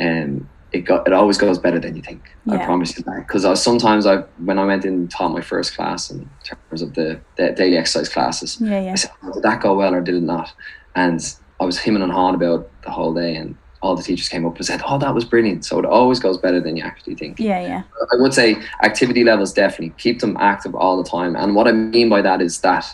um 0.01 0.49
it 0.72 0.81
go, 0.83 1.02
it 1.07 1.12
always 1.12 1.38
goes 1.38 1.59
better 1.59 1.78
than 1.78 1.96
you 1.96 2.02
think. 2.02 2.22
I 2.50 2.59
promise 2.64 2.96
you 2.96 3.04
that. 3.04 3.26
Because 3.26 3.44
I 3.44 3.54
sometimes 3.54 4.07
I 4.07 4.18
when 4.44 4.59
I 4.59 4.64
went 4.64 4.85
in 4.85 4.94
and 4.94 5.11
taught 5.11 5.33
my 5.33 5.40
first 5.40 5.74
class 5.74 6.11
in 6.11 6.28
terms 6.44 6.83
of 6.83 6.94
the, 6.94 7.20
the 7.37 7.52
daily 7.52 7.76
exercise 7.76 8.09
classes, 8.09 8.59
Yeah, 8.61 8.76
I 8.78 8.81
yeah. 8.85 8.94
said, 8.94 9.11
"Oh, 9.22 9.33
did 9.33 9.42
that 9.44 9.61
go 9.62 9.74
well 9.74 9.94
or 9.94 10.00
did 10.00 10.14
it 10.14 10.22
not? 10.22 10.52
And 10.94 11.20
I 11.61 11.64
was 11.64 11.78
hemming 11.78 12.02
and 12.02 12.12
hawing 12.12 12.35
about 12.35 12.70
the 12.83 12.90
whole 12.90 13.14
day, 13.14 13.35
and 13.37 13.57
all 13.81 13.96
the 13.96 14.02
teachers 14.02 14.28
came 14.28 14.44
up 14.46 14.57
and 14.57 14.66
said, 14.66 14.83
"Oh, 14.87 14.98
that 14.98 15.14
was 15.14 15.24
brilliant." 15.24 15.64
So 15.64 15.78
it 15.78 15.85
always 15.87 16.20
goes 16.20 16.37
better 16.38 16.61
than 16.61 16.76
you 16.76 16.85
actually 16.85 17.14
think. 17.14 17.38
Yeah, 17.40 17.61
yeah. 17.61 17.83
I 18.12 18.16
would 18.20 18.35
say 18.35 18.57
activity 18.83 19.24
levels 19.24 19.52
definitely 19.52 19.94
keep 19.98 20.20
them 20.20 20.37
active 20.38 20.74
all 20.74 21.02
the 21.02 21.09
time. 21.09 21.35
And 21.37 21.54
what 21.54 21.66
I 21.66 21.72
mean 21.72 22.09
by 22.09 22.20
that 22.22 22.42
is 22.42 22.61
that 22.61 22.85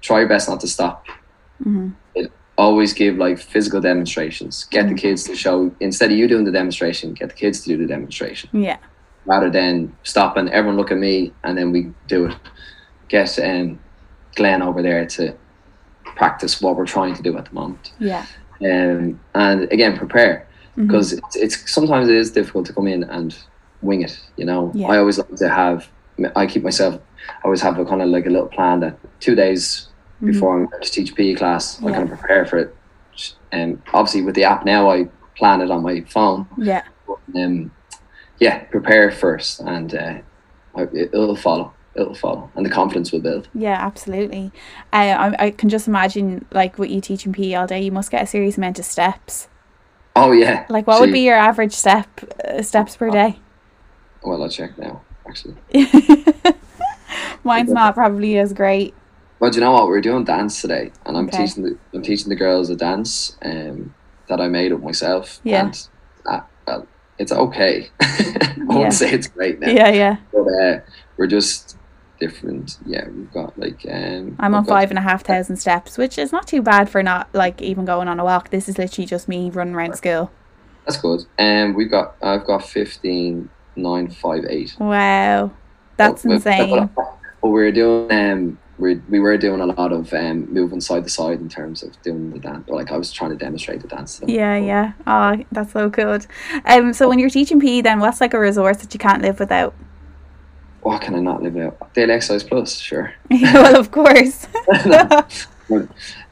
try 0.00 0.20
your 0.20 0.28
best 0.28 0.48
not 0.48 0.60
to 0.60 0.68
stop. 0.68 1.04
hmm 1.62 1.90
Always 2.56 2.92
give 2.92 3.16
like 3.16 3.38
physical 3.38 3.80
demonstrations. 3.80 4.64
Get 4.70 4.88
the 4.88 4.94
Mhm. 4.94 4.98
kids 4.98 5.24
to 5.24 5.34
show 5.34 5.72
instead 5.80 6.12
of 6.12 6.16
you 6.16 6.28
doing 6.28 6.44
the 6.44 6.52
demonstration, 6.52 7.12
get 7.14 7.28
the 7.30 7.34
kids 7.34 7.62
to 7.62 7.68
do 7.70 7.76
the 7.76 7.86
demonstration 7.86 8.48
Yeah. 8.52 8.76
rather 9.26 9.50
than 9.50 9.92
stopping 10.04 10.48
everyone 10.50 10.76
look 10.76 10.92
at 10.92 10.98
me 10.98 11.32
and 11.42 11.58
then 11.58 11.72
we 11.72 11.90
do 12.06 12.26
it. 12.26 12.36
Get 13.08 13.38
um, 13.40 13.78
Glenn 14.36 14.62
over 14.62 14.82
there 14.82 15.04
to 15.06 15.34
practice 16.16 16.60
what 16.62 16.76
we're 16.76 16.86
trying 16.86 17.14
to 17.14 17.22
do 17.22 17.36
at 17.36 17.46
the 17.46 17.54
moment. 17.54 17.92
Yeah. 17.98 18.24
Um, 18.62 19.18
and 19.34 19.62
again, 19.72 19.96
prepare 19.96 20.46
because 20.76 21.12
it's, 21.12 21.36
it's 21.36 21.70
sometimes 21.72 22.08
it 22.08 22.14
is 22.16 22.30
difficult 22.30 22.66
to 22.66 22.72
come 22.72 22.86
in 22.86 23.02
and 23.04 23.36
wing 23.82 24.02
it. 24.02 24.18
You 24.36 24.44
know, 24.46 24.70
Yeah. 24.74 24.88
I 24.88 24.98
always 24.98 25.18
like 25.18 25.34
to 25.36 25.48
have. 25.48 25.88
I 26.36 26.46
keep 26.46 26.62
myself. 26.62 27.00
I 27.28 27.44
always 27.44 27.60
have 27.62 27.78
a 27.80 27.84
kind 27.84 28.00
of 28.00 28.08
like 28.08 28.26
a 28.26 28.30
little 28.30 28.46
plan 28.46 28.78
that 28.80 28.96
two 29.18 29.34
days. 29.34 29.88
Before 30.24 30.58
I'm 30.58 30.66
going 30.66 30.82
to 30.82 30.90
teach 30.90 31.14
PE 31.14 31.34
class, 31.34 31.82
I 31.82 31.90
kind 31.90 32.10
of 32.10 32.18
prepare 32.18 32.46
for 32.46 32.58
it. 32.58 32.76
And 33.52 33.80
obviously, 33.92 34.22
with 34.22 34.34
the 34.34 34.44
app 34.44 34.64
now, 34.64 34.90
I 34.90 35.08
plan 35.36 35.60
it 35.60 35.70
on 35.70 35.82
my 35.82 36.00
phone. 36.02 36.46
Yeah. 36.56 36.82
Um, 37.34 37.70
yeah, 38.40 38.64
prepare 38.64 39.10
first, 39.10 39.60
and 39.60 39.94
uh, 39.94 40.18
it'll 40.92 41.36
follow. 41.36 41.72
It'll 41.94 42.14
follow, 42.14 42.50
and 42.56 42.66
the 42.66 42.70
confidence 42.70 43.12
will 43.12 43.20
build. 43.20 43.48
Yeah, 43.54 43.78
absolutely. 43.80 44.50
I, 44.92 45.12
I 45.12 45.36
I 45.46 45.50
can 45.52 45.68
just 45.68 45.86
imagine 45.86 46.44
like 46.50 46.76
what 46.76 46.90
you 46.90 47.00
teach 47.00 47.24
in 47.24 47.32
PE 47.32 47.54
all 47.54 47.66
day. 47.68 47.82
You 47.82 47.92
must 47.92 48.10
get 48.10 48.22
a 48.22 48.26
serious 48.26 48.56
amount 48.56 48.80
of 48.80 48.84
steps. 48.84 49.48
Oh 50.16 50.32
yeah. 50.32 50.66
Like, 50.68 50.86
what 50.86 51.00
would 51.00 51.08
See, 51.08 51.12
be 51.12 51.20
your 51.20 51.36
average 51.36 51.72
step 51.72 52.08
uh, 52.44 52.62
steps 52.62 52.96
per 52.96 53.10
day? 53.10 53.38
Well, 54.22 54.42
I'll 54.42 54.48
check 54.48 54.76
now. 54.78 55.02
Actually, 55.26 55.56
Mine's 57.44 57.70
not 57.70 57.94
probably 57.94 58.38
as 58.38 58.52
great. 58.52 58.94
Well, 59.40 59.50
do 59.50 59.56
you 59.58 59.64
know 59.64 59.72
what? 59.72 59.88
We're 59.88 60.00
doing 60.00 60.24
dance 60.24 60.60
today, 60.60 60.92
and 61.06 61.16
I'm 61.16 61.26
Okay. 61.28 61.46
teaching 61.46 61.62
the 61.64 61.76
I'm 61.92 62.02
teaching 62.02 62.28
the 62.28 62.36
girls 62.36 62.70
a 62.70 62.76
dance 62.76 63.36
um, 63.42 63.94
that 64.28 64.40
I 64.40 64.48
made 64.48 64.72
up 64.72 64.80
myself. 64.82 65.40
Yeah. 65.44 65.66
And, 65.66 65.88
uh, 66.26 66.40
it's 67.18 67.30
okay. 67.30 67.90
I 68.00 68.54
Yeah. 68.56 68.64
wouldn't 68.64 68.94
say 68.94 69.12
it's 69.12 69.28
great 69.28 69.60
now. 69.60 69.68
Yeah, 69.70 69.90
yeah. 69.90 70.16
but 70.32 70.46
uh, 70.48 70.80
we're 71.16 71.28
just 71.28 71.76
different. 72.18 72.78
Yeah, 72.86 73.06
we've 73.08 73.32
got 73.32 73.56
like 73.58 73.86
um. 73.88 74.34
I'm 74.40 74.54
on 74.54 74.64
five 74.64 74.90
and 74.90 74.98
a 74.98 75.02
half 75.02 75.24
thousand 75.24 75.56
steps, 75.58 75.96
which 75.96 76.18
is 76.18 76.32
not 76.32 76.48
too 76.48 76.60
bad 76.62 76.88
for 76.90 77.02
not 77.04 77.28
like 77.32 77.62
even 77.62 77.84
going 77.84 78.08
on 78.08 78.18
a 78.18 78.24
walk. 78.24 78.50
This 78.50 78.68
is 78.68 78.78
literally 78.78 79.06
just 79.06 79.28
me 79.28 79.48
running 79.50 79.74
around 79.76 79.94
school. 79.96 80.32
That's 80.86 80.96
good. 81.00 81.24
Um, 81.38 81.74
we've 81.74 81.90
got 81.90 82.16
I've 82.22 82.44
got 82.46 82.64
fifteen 82.66 83.48
nine 83.76 84.10
five 84.10 84.44
eight. 84.48 84.74
Wow, 84.80 85.52
that's 85.96 86.22
But- 86.24 86.28
but- 86.28 86.34
insane. 86.34 86.90
But 86.96 87.48
we're 87.50 87.70
doing 87.72 88.10
um 88.10 88.58
we 88.78 88.96
we 89.08 89.20
were 89.20 89.36
doing 89.36 89.60
a 89.60 89.66
lot 89.66 89.92
of 89.92 90.12
um 90.14 90.52
moving 90.52 90.80
side 90.80 91.04
to 91.04 91.10
side 91.10 91.40
in 91.40 91.48
terms 91.48 91.82
of 91.82 92.00
doing 92.02 92.30
the 92.30 92.38
dance. 92.38 92.64
But 92.66 92.74
like 92.74 92.92
I 92.92 92.96
was 92.96 93.12
trying 93.12 93.30
to 93.30 93.36
demonstrate 93.36 93.82
the 93.82 93.88
dance. 93.88 94.16
To 94.16 94.20
them. 94.22 94.30
Yeah, 94.30 94.56
yeah. 94.56 94.92
Oh, 95.06 95.42
that's 95.52 95.72
so 95.72 95.88
good. 95.88 96.26
Um, 96.64 96.92
so 96.92 97.08
when 97.08 97.18
you're 97.18 97.30
teaching 97.30 97.60
PE, 97.60 97.82
then 97.82 98.00
what's 98.00 98.20
like 98.20 98.34
a 98.34 98.40
resource 98.40 98.78
that 98.78 98.92
you 98.92 98.98
can't 98.98 99.22
live 99.22 99.38
without? 99.38 99.74
What 100.82 101.00
can 101.00 101.14
I 101.14 101.20
not 101.20 101.42
live 101.42 101.54
without? 101.54 101.94
Daily 101.94 102.12
exercise 102.12 102.42
plus, 102.42 102.76
sure. 102.76 103.14
well, 103.30 103.76
of 103.76 103.90
course. 103.90 104.46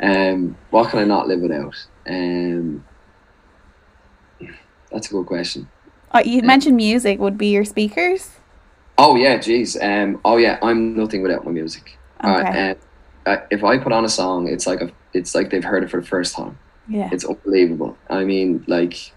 um, 0.01 0.57
what 0.71 0.91
can 0.91 0.99
I 0.99 1.05
not 1.05 1.29
live 1.29 1.41
without? 1.41 1.75
Um, 2.07 2.85
that's 4.91 5.09
a 5.09 5.13
good 5.13 5.27
question. 5.27 5.69
Uh, 6.11 6.23
you 6.25 6.43
mentioned 6.43 6.77
music 6.77 7.19
would 7.19 7.39
be 7.39 7.49
your 7.49 7.65
speakers. 7.65 8.33
Oh 8.99 9.17
yeah, 9.17 9.39
geez. 9.39 9.81
Um, 9.81 10.21
oh 10.25 10.37
yeah, 10.37 10.59
I'm 10.63 10.95
nothing 10.95 11.23
without 11.23 11.47
my 11.47 11.51
music. 11.51 11.99
Alright, 12.25 12.47
Okay. 12.47 12.75
uh, 13.27 13.37
if 13.51 13.65
I 13.65 13.79
put 13.79 13.93
on 13.93 14.05
a 14.05 14.09
song, 14.09 14.49
it's 14.49 14.67
like 14.67 14.81
a, 14.81 14.91
it's 15.13 15.35
like 15.35 15.51
they've 15.51 15.65
heard 15.65 15.83
it 15.85 15.91
for 15.91 16.01
the 16.01 16.07
first 16.07 16.35
time. 16.35 16.59
Yeah. 16.89 17.09
It's 17.13 17.25
unbelievable. 17.25 17.97
I 18.11 18.25
mean, 18.25 18.65
like, 18.67 19.13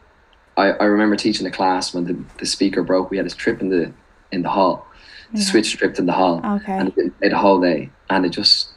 I, 0.57 0.71
I 0.71 0.85
remember 0.85 1.15
teaching 1.15 1.45
a 1.47 1.51
class 1.51 1.93
when 1.93 2.05
the, 2.05 2.23
the 2.39 2.45
speaker 2.45 2.83
broke. 2.83 3.09
We 3.11 3.17
had 3.17 3.25
a 3.25 3.29
trip 3.29 3.61
in 3.61 3.69
the 3.69 3.91
in 4.31 4.41
the 4.43 4.49
hall. 4.49 4.87
The 5.33 5.39
Yeah. 5.39 5.45
switch 5.45 5.77
tripped 5.77 5.99
in 5.99 6.05
the 6.05 6.13
hall, 6.13 6.41
Okay. 6.45 6.71
and 6.73 6.89
it 6.89 6.95
didn't 6.95 7.19
the 7.19 7.37
whole 7.37 7.59
day, 7.59 7.89
and 8.09 8.25
it 8.25 8.29
just 8.29 8.69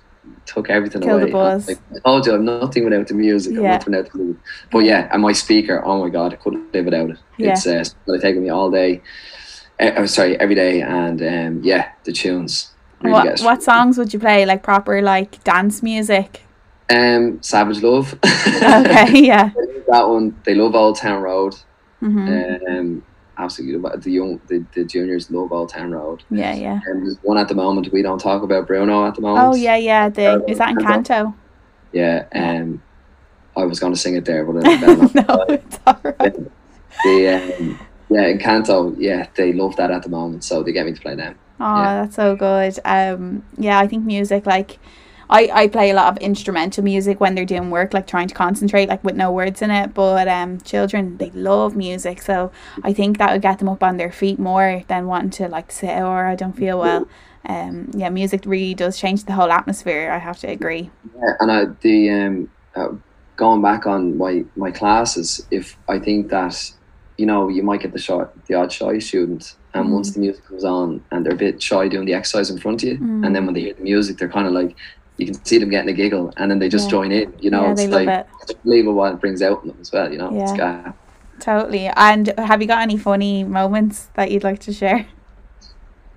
took 0.46 0.68
everything 0.70 1.02
Killed 1.02 1.20
away. 1.22 1.30
the 1.30 1.32
buzz. 1.32 1.68
Like, 1.68 1.78
I 1.94 1.98
told 2.08 2.26
you, 2.26 2.34
I'm 2.34 2.44
nothing 2.44 2.84
without 2.84 3.06
the 3.06 3.14
music. 3.14 3.56
I'm 3.56 3.62
Yeah. 3.64 3.72
nothing 3.72 3.92
without 3.94 4.12
the 4.12 4.18
music. 4.18 4.42
But 4.70 4.78
yeah, 4.80 5.08
and 5.12 5.22
my 5.22 5.32
speaker, 5.32 5.82
oh 5.84 6.02
my 6.02 6.08
god, 6.10 6.32
I 6.32 6.36
couldn't 6.36 6.72
live 6.72 6.84
without 6.86 7.10
it. 7.10 7.18
Yeah. 7.36 7.52
It's 7.52 7.66
uh, 7.66 7.84
it's 7.84 8.22
taken 8.22 8.42
me 8.42 8.48
all 8.48 8.70
day. 8.70 9.02
Uh, 9.80 9.92
I'm 9.96 10.06
sorry, 10.08 10.38
every 10.40 10.54
day, 10.54 10.80
and 10.80 11.22
um, 11.22 11.60
yeah, 11.62 11.90
the 12.04 12.12
tunes. 12.12 12.72
What 13.00 13.40
what 13.40 13.62
songs 13.62 13.96
would 13.98 14.12
you 14.12 14.18
play? 14.18 14.44
Like 14.46 14.62
proper 14.62 15.00
like 15.02 15.42
dance 15.44 15.82
music? 15.82 16.42
Um, 16.90 17.42
Savage 17.42 17.82
Love. 17.82 18.14
Okay. 18.24 19.20
Yeah. 19.26 19.50
that 19.88 20.08
one. 20.08 20.40
They 20.44 20.54
love 20.54 20.74
Old 20.74 20.96
Town 20.96 21.22
Road. 21.22 21.54
hmm 22.00 22.28
Um, 22.68 23.02
absolutely, 23.36 23.78
love 23.78 24.02
the 24.02 24.10
young, 24.12 24.40
the, 24.48 24.64
the 24.74 24.84
juniors 24.84 25.30
love 25.30 25.52
Old 25.52 25.68
Town 25.70 25.92
Road. 25.92 26.24
Yeah. 26.30 26.54
Yeah. 26.54 26.80
And 26.86 27.04
there's 27.06 27.18
one 27.22 27.38
at 27.38 27.48
the 27.48 27.54
moment 27.54 27.92
we 27.92 28.02
don't 28.02 28.20
talk 28.20 28.42
about 28.42 28.66
Bruno 28.66 29.06
at 29.06 29.14
the 29.14 29.20
moment. 29.20 29.46
Oh 29.46 29.54
yeah. 29.54 29.76
Yeah. 29.76 30.08
The 30.08 30.44
is 30.48 30.58
that 30.58 30.74
Encanto? 30.74 31.34
yeah. 31.92 32.24
Um, 32.34 32.82
I 33.56 33.64
was 33.64 33.80
going 33.80 33.92
to 33.92 33.98
sing 33.98 34.14
it 34.14 34.24
there, 34.24 34.44
but 34.44 34.64
I 34.66 34.76
not. 34.80 35.14
no, 35.14 35.44
it's 35.48 35.78
alright. 35.86 36.36
the 37.04 37.28
um, 37.58 37.80
yeah, 38.10 38.32
Encanto, 38.32 38.94
yeah, 38.98 39.26
they 39.34 39.52
love 39.52 39.76
that 39.76 39.90
at 39.90 40.02
the 40.04 40.08
moment, 40.08 40.44
so 40.44 40.62
they 40.62 40.72
get 40.72 40.86
me 40.86 40.92
to 40.92 41.00
play 41.00 41.14
them. 41.16 41.36
Oh, 41.60 41.64
Yeah. 41.76 42.02
that's 42.02 42.16
so 42.16 42.36
good. 42.36 42.78
Um, 42.84 43.44
yeah, 43.56 43.78
I 43.78 43.86
think 43.86 44.04
music 44.04 44.46
like. 44.46 44.78
I, 45.30 45.50
I 45.52 45.68
play 45.68 45.90
a 45.90 45.94
lot 45.94 46.10
of 46.10 46.16
instrumental 46.22 46.82
music 46.82 47.20
when 47.20 47.34
they're 47.34 47.44
doing 47.44 47.70
work, 47.70 47.92
like 47.92 48.06
trying 48.06 48.28
to 48.28 48.34
concentrate, 48.34 48.88
like 48.88 49.04
with 49.04 49.14
no 49.14 49.30
words 49.30 49.60
in 49.60 49.70
it. 49.70 49.92
But 49.92 50.26
um, 50.26 50.58
children 50.62 51.18
they 51.18 51.30
love 51.32 51.76
music, 51.76 52.22
so 52.22 52.50
I 52.82 52.94
think 52.94 53.18
that 53.18 53.32
would 53.32 53.42
get 53.42 53.58
them 53.58 53.68
up 53.68 53.82
on 53.82 53.98
their 53.98 54.10
feet 54.10 54.38
more 54.38 54.84
than 54.88 55.06
wanting 55.06 55.30
to 55.32 55.48
like 55.48 55.70
sit 55.70 56.00
or 56.00 56.24
I 56.24 56.34
don't 56.34 56.54
feel 56.56 56.78
well. 56.78 57.08
Um, 57.44 57.90
yeah, 57.94 58.08
music 58.08 58.44
really 58.46 58.72
does 58.74 58.98
change 58.98 59.24
the 59.26 59.34
whole 59.34 59.52
atmosphere. 59.52 60.10
I 60.12 60.18
have 60.18 60.38
to 60.38 60.46
agree. 60.48 60.92
Yeah, 61.14 61.32
and 61.40 61.50
I, 61.52 61.64
the 61.82 62.10
um, 62.10 62.50
uh, 62.74 62.88
going 63.36 63.62
back 63.62 63.86
on 63.86 64.16
my 64.18 64.44
my 64.56 64.70
classes, 64.70 65.46
if 65.50 65.78
I 65.88 65.98
think 65.98 66.30
that 66.30 66.56
you 67.16 67.26
know 67.26 67.48
you 67.48 67.62
might 67.62 67.80
get 67.82 67.92
the 67.92 67.98
shy, 67.98 68.24
the 68.46 68.54
odd 68.54 68.72
shy 68.72 68.98
student, 68.98 69.56
and 69.74 69.86
Mm. 69.86 69.92
once 69.92 70.12
the 70.12 70.20
music 70.20 70.44
comes 70.46 70.64
on 70.64 71.02
and 71.10 71.24
they're 71.24 71.34
a 71.34 71.36
bit 71.36 71.62
shy 71.62 71.88
doing 71.88 72.06
the 72.06 72.14
exercise 72.14 72.50
in 72.50 72.58
front 72.58 72.82
of 72.82 72.88
you, 72.88 72.98
Mm. 72.98 73.26
and 73.26 73.34
then 73.34 73.44
when 73.46 73.54
they 73.54 73.60
hear 73.62 73.74
the 73.74 73.82
music, 73.82 74.18
they're 74.18 74.28
kind 74.28 74.46
of 74.46 74.52
like 74.52 74.74
you 75.18 75.26
can 75.26 75.34
see 75.44 75.58
them 75.58 75.68
getting 75.68 75.90
a 75.90 75.92
giggle, 75.92 76.32
and 76.36 76.50
then 76.50 76.58
they 76.60 76.68
just 76.68 76.86
Yeah. 76.86 76.90
join 76.92 77.10
in. 77.12 77.32
You 77.40 77.50
know, 77.50 77.62
yeah, 77.64 77.72
it's 77.72 77.88
like 77.88 78.08
it 78.08 78.26
it's 78.42 78.54
unbelievable 78.54 78.94
what 78.94 79.14
it 79.14 79.20
brings 79.20 79.42
out 79.42 79.62
in 79.62 79.68
them 79.68 79.78
as 79.80 79.90
well. 79.92 80.10
You 80.12 80.18
know, 80.18 80.30
it's 80.32 80.52
got, 80.52 80.94
totally. 81.40 81.86
And 81.96 82.32
have 82.38 82.62
you 82.62 82.68
got 82.68 82.82
any 82.82 82.96
funny 82.96 83.42
moments 83.44 84.08
that 84.14 84.30
you'd 84.30 84.44
like 84.44 84.60
to 84.60 84.72
share? 84.72 85.06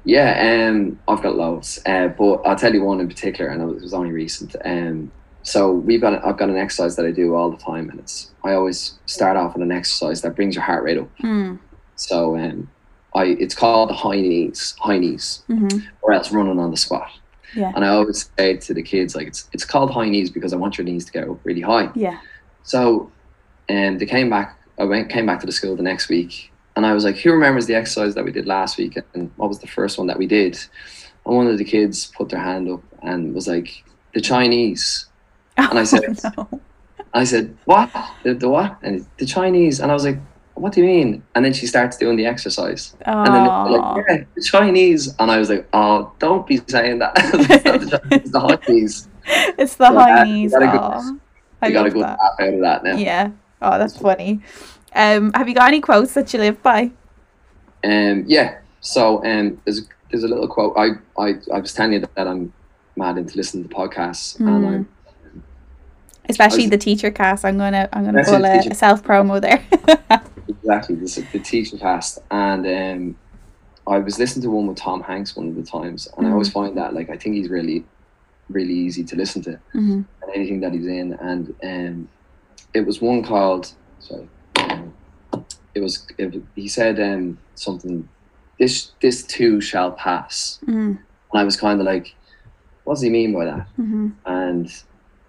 Yeah, 0.03 0.67
um, 0.69 0.99
I've 1.07 1.21
got 1.21 1.35
loads, 1.35 1.79
uh, 1.85 2.07
but 2.09 2.41
I'll 2.45 2.55
tell 2.55 2.73
you 2.73 2.83
one 2.83 2.99
in 2.99 3.07
particular, 3.07 3.51
and 3.51 3.61
it 3.61 3.81
was 3.81 3.93
only 3.93 4.11
recent. 4.11 4.55
Um, 4.65 5.11
so 5.43 5.71
we've 5.73 6.01
got, 6.01 6.25
I've 6.25 6.37
got 6.37 6.49
an 6.49 6.57
exercise 6.57 6.95
that 6.95 7.05
I 7.05 7.11
do 7.11 7.35
all 7.35 7.51
the 7.51 7.57
time, 7.57 7.89
and 7.89 7.99
it's 7.99 8.31
I 8.43 8.53
always 8.53 8.99
start 9.05 9.37
off 9.37 9.53
with 9.53 9.61
an 9.61 9.71
exercise 9.71 10.21
that 10.21 10.35
brings 10.35 10.55
your 10.55 10.63
heart 10.63 10.83
rate 10.83 10.97
up. 10.97 11.09
Mm. 11.23 11.59
So 11.95 12.35
um, 12.35 12.69
I, 13.14 13.26
it's 13.26 13.53
called 13.55 13.89
the 13.89 13.93
high 13.93 14.22
knees, 14.22 14.76
high 14.80 14.97
knees, 14.97 15.43
hmm 15.47 15.68
or 16.01 16.14
else 16.14 16.32
running 16.32 16.59
on 16.59 16.72
the 16.72 16.78
spot. 16.78 17.09
Yeah. 17.55 17.72
And 17.76 17.84
I 17.84 17.89
always 17.89 18.30
say 18.38 18.55
to 18.57 18.74
the 18.74 18.82
kids, 18.82 19.16
like 19.16 19.28
it's 19.28 19.49
it's 19.51 19.66
called 19.66 19.91
high 19.91 20.07
knees 20.09 20.30
because 20.32 20.53
I 20.53 20.55
want 20.57 20.78
your 20.78 20.86
knees 20.86 21.05
to 21.05 21.12
get 21.12 21.28
up 21.28 21.38
really 21.43 21.62
high. 21.62 21.89
Yeah. 21.95 22.18
So, 22.64 23.12
and 23.68 23.99
they 23.99 24.05
came 24.05 24.30
back. 24.30 24.57
I 24.80 24.86
went 24.86 25.09
came 25.09 25.26
back 25.26 25.39
to 25.41 25.45
the 25.45 25.51
school 25.51 25.76
the 25.76 25.84
next 25.84 26.07
week, 26.09 26.51
and 26.76 26.86
I 26.86 26.93
was 26.93 27.03
like, 27.03 27.18
"Who 27.18 27.32
remembers 27.34 27.66
the 27.68 27.76
exercise 27.76 28.16
that 28.16 28.24
we 28.24 28.32
did 28.32 28.45
last 28.45 28.78
week? 28.78 28.97
And 29.14 29.30
what 29.36 29.49
was 29.49 29.59
the 29.59 29.68
first 29.68 29.97
one 29.97 30.07
that 30.07 30.18
we 30.18 30.26
did?" 30.28 30.57
And 31.26 31.36
one 31.36 31.47
of 31.47 31.57
the 31.57 31.66
kids 31.66 32.05
put 32.18 32.30
their 32.30 32.39
hand 32.39 32.70
up 32.72 32.82
and 33.03 33.34
was 33.34 33.47
like, 33.47 33.84
"The 34.14 34.22
Chinese." 34.22 35.05
And 35.57 35.78
I 35.78 35.84
said- 35.84 36.18
Oh, 36.38 36.47
no. 36.51 36.62
I 37.14 37.26
said, 37.26 37.55
"What? 37.66 37.89
The, 38.24 38.34
the 38.34 38.47
what?" 38.49 38.78
And 38.82 39.05
the 39.18 39.26
Chinese. 39.26 39.82
And 39.82 39.91
I 39.91 39.93
was 39.93 40.05
like, 40.05 40.18
"What 40.55 40.73
do 40.73 40.81
you 40.81 40.87
mean?" 40.87 41.23
And 41.35 41.43
then 41.45 41.53
she 41.53 41.65
starts 41.67 41.97
doing 41.97 42.17
the 42.17 42.25
exercise, 42.25 42.95
and 43.05 43.27
then 43.27 43.45
like, 43.45 44.05
"Yeah, 44.09 44.23
the 44.35 44.41
Chinese." 44.43 45.15
And 45.19 45.31
I 45.31 45.37
was 45.37 45.49
like, 45.49 45.67
"Oh, 45.73 46.11
don't 46.19 46.45
be 46.47 46.61
saying 46.67 46.99
that. 46.99 47.11
it's 47.17 47.63
the 47.63 47.99
Chinese, 47.99 48.11
it's 48.11 48.31
the 48.31 48.57
Chinese." 48.65 49.07
It's 49.57 49.75
the 49.75 49.87
So 49.87 49.93
high 49.93 50.15
that- 50.15 50.27
you 50.27 50.49
got 50.49 50.63
a 50.63 50.67
good- 50.67 50.79
Aw. 50.79 51.11
I 51.63 51.67
You 51.67 51.73
got 51.73 51.81
a 51.81 51.83
love 51.83 51.93
good 51.93 52.03
that. 52.03 52.19
out 52.39 52.53
of 52.55 52.59
that 52.61 52.83
now. 52.83 52.95
Yeah. 52.97 53.29
Oh, 53.61 53.77
that's 53.77 53.95
funny. 53.97 54.41
Um, 54.95 55.31
have 55.33 55.47
you 55.47 55.53
got 55.53 55.67
any 55.67 55.79
quotes 55.79 56.13
that 56.15 56.33
you 56.33 56.39
live 56.39 56.61
by? 56.63 56.91
Um, 57.83 58.23
yeah. 58.27 58.57
So 58.81 59.23
um, 59.23 59.61
there's 59.65 59.87
there's 60.09 60.23
a 60.23 60.27
little 60.27 60.47
quote. 60.47 60.73
I 60.75 60.89
I, 61.19 61.35
I 61.53 61.59
was 61.59 61.71
telling 61.73 61.93
you 61.93 61.99
that, 62.15 62.27
I'm 62.27 62.51
mad 62.95 63.17
into 63.19 63.37
listening 63.37 63.67
to 63.69 63.75
podcasts, 63.75 64.39
and 64.39 64.47
Mm. 64.49 64.67
I'm 64.67 64.89
Especially 66.29 66.63
was- 66.63 66.71
the 66.71 66.77
teacher 66.77 67.11
cast. 67.11 67.45
I'm 67.45 67.57
gonna 67.59 67.87
I'm 67.93 68.05
gonna 68.05 68.23
pull 68.23 68.43
a, 68.45 68.57
a 68.59 68.73
self 68.75 69.03
promo 69.03 69.39
there. 69.39 69.63
exactly 70.64 70.95
this 70.95 71.16
the 71.16 71.39
teaching 71.39 71.80
cast, 71.80 72.20
and 72.30 72.66
um, 72.68 73.16
I 73.88 73.97
was 73.99 74.20
listening 74.20 74.43
to 74.43 74.51
one 74.51 74.68
with 74.68 74.78
Tom 74.78 75.01
Hanks 75.01 75.36
one 75.36 75.47
of 75.49 75.55
the 75.55 75.64
times, 75.64 76.07
and 76.18 76.28
I 76.28 76.32
always 76.32 76.49
Mm. 76.49 76.53
find 76.53 76.78
that 76.78 76.93
like 76.93 77.09
I 77.09 77.18
think 77.18 77.36
he's 77.36 77.49
really 77.49 77.86
really 78.49 78.74
easy 78.74 79.03
to 79.05 79.16
listen 79.16 79.41
to, 79.43 79.59
hmm 79.74 80.01
and 80.22 80.36
anything 80.36 80.59
that 80.62 80.74
he's 80.74 80.86
in, 80.86 81.14
and 81.14 81.55
um, 81.64 82.09
it 82.74 82.86
was 82.86 83.01
one 83.01 83.24
called 83.24 83.72
sorry, 83.99 84.28
um, 84.59 84.93
it 85.74 85.82
was 85.82 86.05
it, 86.18 86.41
he 86.55 86.68
said 86.68 86.99
um 86.99 87.39
something 87.55 88.07
this 88.59 88.91
this 89.01 89.24
too 89.26 89.62
shall 89.62 89.91
pass, 89.93 90.59
hmm 90.66 90.93
and 91.32 91.39
I 91.41 91.43
was 91.43 91.55
kind 91.57 91.80
of 91.80 91.86
like, 91.86 92.14
what 92.84 92.95
does 92.95 93.03
he 93.03 93.09
mean 93.09 93.34
by 93.34 93.45
that? 93.45 93.68
hmm 93.76 94.09
and 94.26 94.68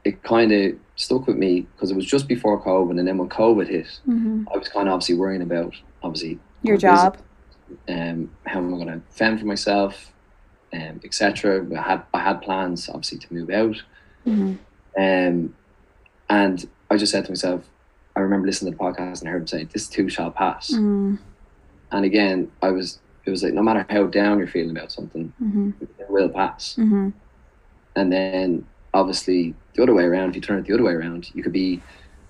it 0.05 0.23
kind 0.23 0.53
of 0.53 0.73
stuck 0.97 1.27
with 1.27 1.37
me 1.37 1.63
because 1.63 1.91
it 1.91 1.97
was 1.97 2.07
just 2.07 2.29
before 2.29 2.63
COVID, 2.63 2.99
and 2.99 3.07
then 3.07 3.19
when 3.19 3.29
COVID 3.29 3.69
hit, 3.69 3.89
hmm 4.05 4.45
I 4.53 4.59
was 4.59 4.69
kind 4.69 4.89
of 4.89 4.95
obviously 4.95 5.15
worrying 5.17 5.43
about 5.43 5.75
obviously 6.03 6.39
Your 6.63 6.77
job. 6.77 7.17
business, 7.17 8.13
um, 8.13 8.31
how 8.47 8.59
am 8.59 8.75
I 8.75 8.77
going 8.85 9.01
to 9.01 9.03
fend 9.11 9.41
for 9.41 9.47
myself, 9.47 10.13
um, 10.73 11.01
etc. 11.05 11.67
I 11.77 11.83
had 11.83 12.03
I 12.13 12.21
had 12.21 12.43
plans 12.43 12.89
obviously 12.89 13.19
to 13.19 13.33
move 13.35 13.51
out, 13.51 13.77
hmm 14.25 14.55
um, 14.99 15.55
and 16.29 16.69
I 16.91 16.97
just 16.99 17.13
said 17.13 17.25
to 17.25 17.31
myself, 17.31 17.69
I 18.15 18.21
remember 18.21 18.47
listening 18.47 18.73
to 18.73 18.79
the 18.79 18.85
podcast 18.85 19.21
and 19.21 19.29
I 19.29 19.33
heard 19.33 19.43
him 19.43 19.47
say, 19.47 19.65
"This 19.65 19.89
too 19.89 20.09
shall 20.09 20.31
pass," 20.31 20.75
hmm 20.75 21.17
and 21.91 22.05
again, 22.05 22.51
I 22.63 22.71
was 22.71 23.01
it 23.25 23.31
was 23.31 23.43
like 23.43 23.55
no 23.55 23.63
matter 23.63 23.87
how 23.89 24.05
down 24.05 24.39
you're 24.39 24.47
feeling 24.49 24.77
about 24.77 24.93
something, 24.93 25.33
hmm 25.39 25.71
it 25.81 26.11
will 26.11 26.29
pass. 26.29 26.75
hmm 26.77 27.11
And 27.97 28.13
then 28.13 28.67
obviously 28.95 29.55
the 29.75 29.83
other 29.83 29.95
way 29.95 30.05
around, 30.05 30.31
if 30.31 30.35
you 30.37 30.41
turn 30.43 30.59
it 30.59 30.67
the 30.67 30.75
other 30.75 30.83
way 30.83 30.93
around, 30.93 31.31
you 31.35 31.43
could 31.43 31.53
be 31.53 31.81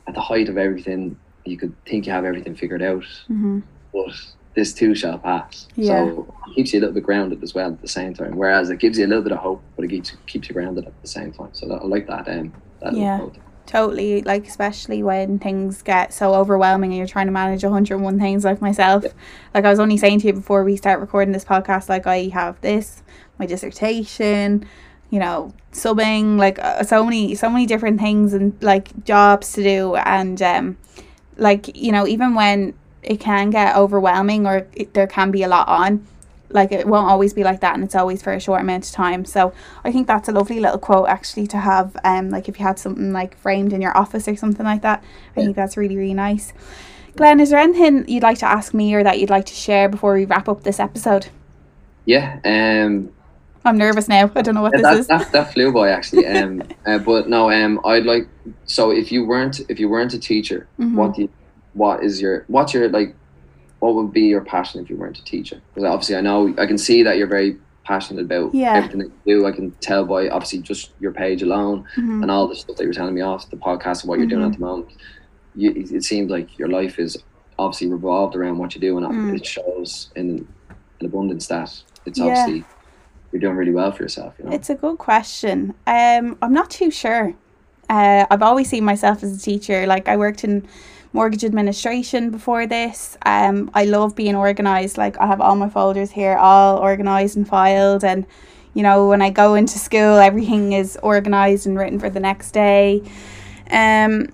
at 0.07 0.15
the 0.15 0.21
height 0.21 0.49
of 0.49 0.57
everything. 0.59 1.17
You 1.45 1.57
could 1.59 1.75
think 1.87 2.07
you 2.07 2.13
have 2.13 2.25
everything 2.25 2.55
figured 2.55 2.83
out, 2.83 3.05
hmm 3.27 3.61
but 3.93 4.15
this 4.55 4.73
too 4.73 4.95
shall 4.95 5.19
pass. 5.19 5.67
Yeah. 5.77 5.89
So 5.89 6.35
it 6.49 6.55
keeps 6.55 6.73
you 6.73 6.79
a 6.79 6.83
little 6.83 6.95
bit 6.95 7.03
grounded 7.05 7.43
as 7.43 7.55
well 7.55 7.73
at 7.73 7.81
the 7.83 7.89
same 7.89 8.15
time. 8.15 8.37
Whereas 8.37 8.71
it 8.71 8.79
gives 8.79 8.99
you 8.99 9.05
a 9.07 9.09
little 9.09 9.23
bit 9.23 9.33
of 9.33 9.39
hope, 9.39 9.63
but 9.77 9.85
it 9.85 9.89
keeps 9.89 10.13
keeps 10.27 10.49
you 10.49 10.55
grounded 10.55 10.87
at 10.87 11.01
the 11.03 11.09
same 11.09 11.33
time. 11.33 11.51
So 11.53 11.67
that, 11.69 11.83
I 11.83 11.85
like 11.87 12.07
that. 12.07 12.29
Um, 12.29 12.53
that 12.81 12.95
Yeah. 12.95 13.21
totally 13.67 14.23
like 14.23 14.47
especially 14.47 15.03
when 15.03 15.39
things 15.39 15.83
get 15.83 16.13
so 16.13 16.35
overwhelming 16.35 16.91
and 16.91 16.99
you're 16.99 17.07
trying 17.07 17.27
to 17.27 17.33
manage 17.33 17.63
101 17.65 18.19
things 18.19 18.45
like 18.45 18.61
myself 18.61 19.05
Yeah. 19.05 19.11
like 19.55 19.65
i 19.65 19.71
was 19.71 19.79
only 19.79 19.97
saying 19.97 20.19
to 20.21 20.27
you 20.27 20.33
before 20.33 20.65
we 20.65 20.77
start 20.77 20.99
recording 21.01 21.33
this 21.33 21.45
podcast 21.45 21.89
like 21.89 22.05
i 22.09 22.25
have 22.35 22.61
this 22.61 23.05
my 23.39 23.47
dissertation 23.47 24.67
you 25.13 25.19
know 25.19 25.53
subbing 25.73 26.39
like 26.39 26.59
uh, 26.59 26.83
so 26.83 27.05
many 27.05 27.35
so 27.35 27.49
many 27.49 27.67
different 27.67 28.01
things 28.01 28.33
and 28.35 28.61
like 28.63 28.87
jobs 29.05 29.53
to 29.53 29.63
do 29.63 29.95
and 29.97 30.41
um 30.43 30.77
like 31.37 31.77
you 31.77 31.93
know 31.93 32.07
even 32.07 32.35
when 32.35 32.73
it 33.03 33.19
can 33.21 33.51
get 33.51 33.77
overwhelming 33.77 34.47
or 34.47 34.67
it, 34.75 34.95
there 34.95 35.07
can 35.07 35.31
be 35.31 35.43
a 35.43 35.49
lot 35.49 35.69
on 35.69 36.05
like 36.49 36.71
it 36.73 36.87
won't 36.87 37.09
always 37.11 37.33
be 37.35 37.45
like 37.45 37.61
that 37.61 37.75
and 37.75 37.85
it's 37.85 37.95
always 37.95 38.23
for 38.23 38.33
a 38.33 38.41
short 38.41 38.61
amount 38.61 38.87
of 38.87 38.93
time 38.93 39.25
so 39.25 39.53
i 39.85 39.91
think 39.93 40.07
that's 40.07 40.29
a 40.29 40.33
lovely 40.33 40.61
little 40.61 40.79
quote 40.79 41.09
actually 41.09 41.47
to 41.47 41.59
have 41.59 41.97
um 42.05 42.31
like 42.31 42.49
if 42.49 42.59
you 42.59 42.65
had 42.65 42.79
something 42.79 43.13
like 43.13 43.37
framed 43.39 43.73
in 43.73 43.81
your 43.83 43.97
office 43.97 44.27
or 44.29 44.37
something 44.37 44.65
like 44.67 44.83
that 44.83 45.03
i 45.37 45.41
Yeah. 45.41 45.45
think 45.47 45.57
that's 45.57 45.77
really 45.77 45.97
really 45.97 46.15
nice 46.15 46.53
glenn 47.17 47.39
is 47.41 47.51
there 47.51 47.59
anything 47.61 48.07
you'd 48.09 48.23
like 48.23 48.39
to 48.39 48.47
ask 48.47 48.73
me 48.75 48.95
or 48.95 49.03
that 49.05 49.19
you'd 49.19 49.31
like 49.31 49.47
to 49.47 49.55
share 49.55 49.89
before 49.89 50.15
we 50.15 50.25
wrap 50.25 50.49
up 50.49 50.63
this 50.63 50.81
episode 50.81 51.27
Yeah. 52.07 52.39
Um, 52.45 53.11
i'm 53.65 53.79
nervous 53.79 54.09
now 54.09 54.31
i 54.35 54.43
don't 54.43 54.55
know 54.55 54.63
what 54.63 54.73
Yeah, 54.75 54.95
this 54.95 55.07
that, 55.07 55.21
is 55.21 55.29
that, 55.29 55.33
that 55.33 55.53
flew 55.53 55.73
by 55.73 55.91
actually. 55.91 56.27
Um, 56.27 56.63
uh, 56.87 56.99
but 56.99 57.29
no, 57.29 57.51
um, 57.51 57.81
I'd 57.85 58.05
like. 58.07 58.29
So 58.65 58.91
if 58.91 59.13
you 59.13 59.25
weren't 59.25 59.61
if 59.69 59.79
you 59.81 59.89
weren't 59.89 60.15
a 60.15 60.19
teacher, 60.19 60.67
Mhm. 60.79 60.95
what 60.95 61.15
do 61.15 61.23
you, 61.23 61.29
what 61.75 62.03
is 62.03 62.21
your 62.21 62.45
what's 62.49 62.73
your 62.75 62.89
like, 62.89 63.15
what 63.81 63.95
would 63.95 64.13
be 64.13 64.23
your 64.23 64.41
passion 64.45 64.81
if 64.83 64.91
you 64.91 64.97
weren't 64.97 65.19
a 65.19 65.25
teacher? 65.25 65.61
Because 65.75 65.85
obviously 65.85 66.17
I 66.17 66.21
know 66.21 66.55
I 66.59 66.67
can 66.67 66.79
see 66.79 67.03
that 67.03 67.17
you're 67.19 67.27
very 67.39 67.57
passionate 67.85 68.23
about 68.23 68.55
Yeah. 68.55 68.75
everything 68.75 68.99
that 69.01 69.11
you 69.25 69.41
do. 69.41 69.47
I 69.47 69.53
can 69.53 69.71
tell 69.81 70.05
by 70.05 70.29
obviously 70.29 70.61
just 70.61 70.91
your 71.01 71.13
page 71.13 71.43
alone 71.43 71.85
Mhm. 71.97 72.23
and 72.23 72.31
all 72.31 72.47
the 72.49 72.55
stuff 72.57 72.77
that 72.77 72.85
you're 72.85 72.93
telling 72.93 73.15
me 73.15 73.21
off 73.23 73.51
the 73.51 73.57
podcast 73.57 74.03
and 74.03 74.09
what 74.09 74.19
you're 74.19 74.29
doing 74.29 74.43
Mm-hmm. 74.43 74.53
at 74.53 74.59
the 74.59 74.65
moment. 74.65 74.89
You, 75.55 75.71
it 75.73 75.91
it 75.93 76.05
seems 76.05 76.31
like 76.31 76.59
your 76.59 76.69
life 76.69 76.99
is 76.99 77.17
obviously 77.59 77.89
revolved 77.89 78.35
around 78.37 78.59
what 78.59 78.75
you 78.75 78.81
do, 78.81 78.97
and 78.97 79.07
Mm. 79.07 79.37
it 79.37 79.45
shows 79.47 80.11
in 80.17 80.47
an 81.01 81.07
abundance 81.07 81.47
that 81.49 81.71
it's 82.07 82.19
Yeah. 82.19 82.27
obviously 82.27 82.65
you're 83.33 83.41
doing 83.41 83.57
really 83.57 83.72
well 83.72 83.91
for 83.91 84.03
yourself. 84.03 84.35
You 84.39 84.45
know. 84.45 84.53
It's 84.53 84.70
a 84.70 84.74
good 84.74 84.99
question. 84.99 85.74
Um, 85.87 86.37
I'm 86.43 86.53
not 86.53 86.70
too 86.70 86.91
sure. 86.91 87.35
Uh, 87.89 88.26
I've 88.30 88.43
always 88.43 88.68
seen 88.68 88.85
myself 88.85 89.22
as 89.22 89.37
a 89.37 89.41
teacher. 89.41 89.87
Like 89.87 90.09
I 90.09 90.16
worked 90.16 90.45
in 90.45 90.66
mortgage 91.12 91.45
administration 91.45 92.30
before 92.30 92.66
this. 92.66 93.16
Um, 93.24 93.70
I 93.74 93.85
love 93.85 94.14
being 94.14 94.35
organized. 94.35 94.99
Like 94.99 95.18
I 95.18 95.26
have 95.26 95.41
all 95.41 95.57
my 95.57 95.68
folders 95.68 96.11
here, 96.11 96.37
all 96.37 96.78
organized 96.78 97.37
and 97.37 97.49
filed, 97.49 98.05
and 98.05 98.26
you 98.74 98.83
know 98.83 99.09
when 99.09 99.22
I 99.22 99.30
go 99.30 99.55
into 99.55 99.78
school, 99.78 100.18
everything 100.18 100.72
is 100.72 100.99
organized 101.03 101.66
and 101.66 101.78
written 101.78 101.99
for 101.99 102.11
the 102.11 102.20
next 102.20 102.53
day. 102.53 103.03
Um, 103.70 104.28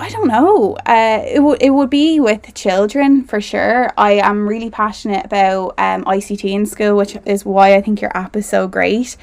I 0.00 0.10
don't 0.10 0.28
know. 0.28 0.76
Uh, 0.86 1.22
it 1.26 1.40
would 1.40 1.60
it 1.60 1.70
would 1.70 1.90
be 1.90 2.20
with 2.20 2.54
children 2.54 3.24
for 3.24 3.40
sure. 3.40 3.90
I 3.98 4.12
am 4.12 4.48
really 4.48 4.70
passionate 4.70 5.24
about 5.24 5.74
um 5.78 6.04
ICT 6.04 6.44
in 6.52 6.66
school, 6.66 6.96
which 6.96 7.16
is 7.26 7.44
why 7.44 7.74
I 7.74 7.80
think 7.80 8.00
your 8.00 8.16
app 8.16 8.36
is 8.36 8.48
so 8.48 8.68
great. 8.68 9.16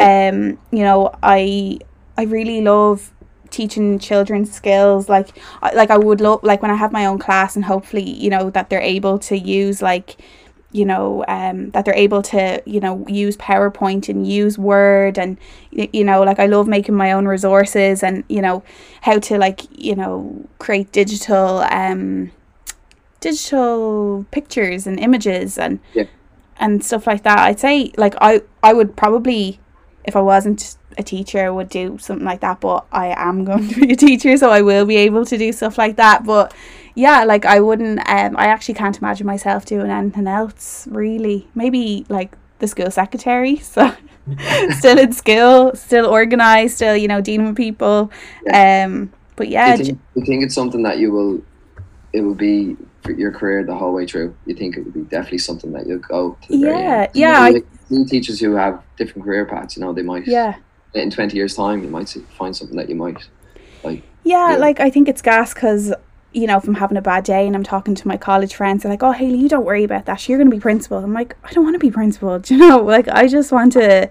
Um, 0.00 0.58
you 0.70 0.84
know, 0.84 1.14
I 1.22 1.78
I 2.16 2.22
really 2.24 2.62
love 2.62 3.12
teaching 3.50 3.98
children 3.98 4.46
skills 4.46 5.10
like 5.10 5.38
like 5.74 5.90
I 5.90 5.98
would 5.98 6.22
love 6.22 6.42
like 6.42 6.62
when 6.62 6.70
I 6.70 6.74
have 6.76 6.90
my 6.90 7.04
own 7.04 7.18
class 7.18 7.54
and 7.54 7.66
hopefully 7.66 8.02
you 8.02 8.30
know 8.30 8.48
that 8.50 8.70
they're 8.70 8.80
able 8.80 9.18
to 9.20 9.36
use 9.36 9.82
like 9.82 10.16
you 10.72 10.84
know 10.84 11.24
um 11.28 11.70
that 11.70 11.84
they're 11.84 11.94
able 11.94 12.22
to 12.22 12.62
you 12.64 12.80
know 12.80 13.04
use 13.08 13.36
PowerPoint 13.36 14.08
and 14.08 14.26
use 14.26 14.58
Word 14.58 15.18
and 15.18 15.38
you 15.70 16.02
know 16.04 16.22
like 16.22 16.38
I 16.38 16.46
love 16.46 16.66
making 16.66 16.94
my 16.94 17.12
own 17.12 17.26
resources 17.28 18.02
and 18.02 18.24
you 18.28 18.40
know 18.42 18.62
how 19.02 19.18
to 19.18 19.38
like 19.38 19.60
you 19.70 19.94
know 19.94 20.46
create 20.58 20.90
digital 20.92 21.58
um 21.70 22.30
digital 23.20 24.26
pictures 24.30 24.86
and 24.86 24.98
images 24.98 25.56
and 25.58 25.78
Yeah. 25.94 26.04
and 26.58 26.84
stuff 26.84 27.06
like 27.06 27.22
that 27.22 27.38
I'd 27.38 27.60
say 27.60 27.92
like 27.96 28.14
I 28.20 28.42
I 28.62 28.72
would 28.72 28.96
probably 28.96 29.60
if 30.04 30.16
I 30.16 30.20
wasn't 30.20 30.76
a 30.98 31.02
teacher 31.02 31.38
I 31.46 31.50
would 31.50 31.68
do 31.68 31.96
something 31.98 32.24
like 32.26 32.40
that 32.40 32.60
but 32.60 32.84
I 32.92 33.14
am 33.16 33.44
going 33.48 33.68
to 33.68 33.80
be 33.80 33.92
a 33.92 33.96
teacher 33.96 34.36
so 34.36 34.50
I 34.50 34.62
will 34.62 34.84
be 34.86 34.96
able 34.96 35.24
to 35.26 35.38
do 35.38 35.52
stuff 35.52 35.78
like 35.78 35.96
that 35.96 36.24
but 36.24 36.52
yeah 36.94 37.24
like 37.24 37.44
I 37.44 37.60
wouldn't 37.60 37.98
um 38.08 38.36
I 38.36 38.46
actually 38.46 38.74
can't 38.74 38.98
imagine 38.98 39.26
myself 39.26 39.64
doing 39.66 39.90
anything 39.90 40.26
else 40.26 40.86
really. 40.90 41.46
Maybe 41.54 42.04
like 42.08 42.36
the 42.58 42.66
school 42.68 42.90
secretary 42.90 43.56
so 43.74 43.94
still 44.78 44.98
in 44.98 45.12
school 45.12 45.72
still 45.74 46.06
organized 46.06 46.76
still 46.76 46.96
you 46.96 47.08
know 47.08 47.20
dealing 47.20 47.46
with 47.48 47.56
people. 47.56 48.10
Um 48.52 49.12
but 49.36 49.48
yeah 49.48 49.76
do, 49.76 49.82
you 49.82 49.84
think, 49.86 49.98
do 50.14 50.20
you 50.20 50.26
think 50.26 50.44
it's 50.44 50.54
something 50.54 50.82
that 50.82 50.98
you 50.98 51.10
will 51.12 51.42
it 52.12 52.20
will 52.20 52.34
be 52.34 52.76
for 53.02 53.12
your 53.12 53.32
career 53.32 53.64
the 53.64 53.74
whole 53.74 53.92
way 53.92 54.06
through? 54.06 54.36
You 54.46 54.54
think 54.54 54.76
it 54.76 54.84
would 54.84 54.94
be 54.94 55.02
definitely 55.02 55.38
something 55.38 55.72
that 55.72 55.86
you'll 55.86 55.98
go 55.98 56.36
to 56.46 56.56
Yeah, 56.56 57.06
yeah, 57.14 57.40
I- 57.40 57.50
like, 57.50 57.66
teachers 58.08 58.40
who 58.40 58.54
have 58.54 58.82
different 58.96 59.24
career 59.24 59.44
paths 59.44 59.76
you 59.76 59.82
know 59.82 59.92
they 59.92 60.02
might 60.02 60.26
yeah. 60.26 60.54
in 60.94 61.10
20 61.10 61.36
years 61.36 61.54
time 61.54 61.82
you 61.82 61.90
might 61.90 62.08
see, 62.08 62.22
find 62.38 62.56
something 62.56 62.76
that 62.76 62.88
you 62.88 62.94
might 62.94 63.18
like 63.84 64.02
Yeah, 64.24 64.52
Yeah. 64.52 64.56
like 64.56 64.80
I 64.80 64.88
think 64.90 65.08
it's 65.08 65.20
gas 65.22 65.52
because 65.52 65.92
you 66.32 66.46
know 66.46 66.56
if 66.56 66.66
I'm 66.66 66.74
having 66.74 66.96
a 66.96 67.02
bad 67.02 67.24
day 67.24 67.46
and 67.46 67.54
I'm 67.54 67.62
talking 67.62 67.94
to 67.94 68.08
my 68.08 68.16
college 68.16 68.54
friends, 68.54 68.82
they're 68.82 68.92
like, 68.92 69.02
"Oh, 69.02 69.12
Haley, 69.12 69.38
you 69.38 69.48
don't 69.48 69.64
worry 69.64 69.84
about 69.84 70.06
that. 70.06 70.28
You're 70.28 70.38
gonna 70.38 70.50
be 70.50 70.60
principal." 70.60 70.98
I'm 70.98 71.12
like, 71.12 71.36
I 71.44 71.52
don't 71.52 71.64
want 71.64 71.74
to 71.74 71.78
be 71.78 71.90
principal. 71.90 72.38
Do 72.40 72.54
you 72.54 72.60
know? 72.68 72.78
Like 72.78 73.08
I 73.08 73.26
just 73.26 73.52
want 73.52 73.72
to, 73.74 74.10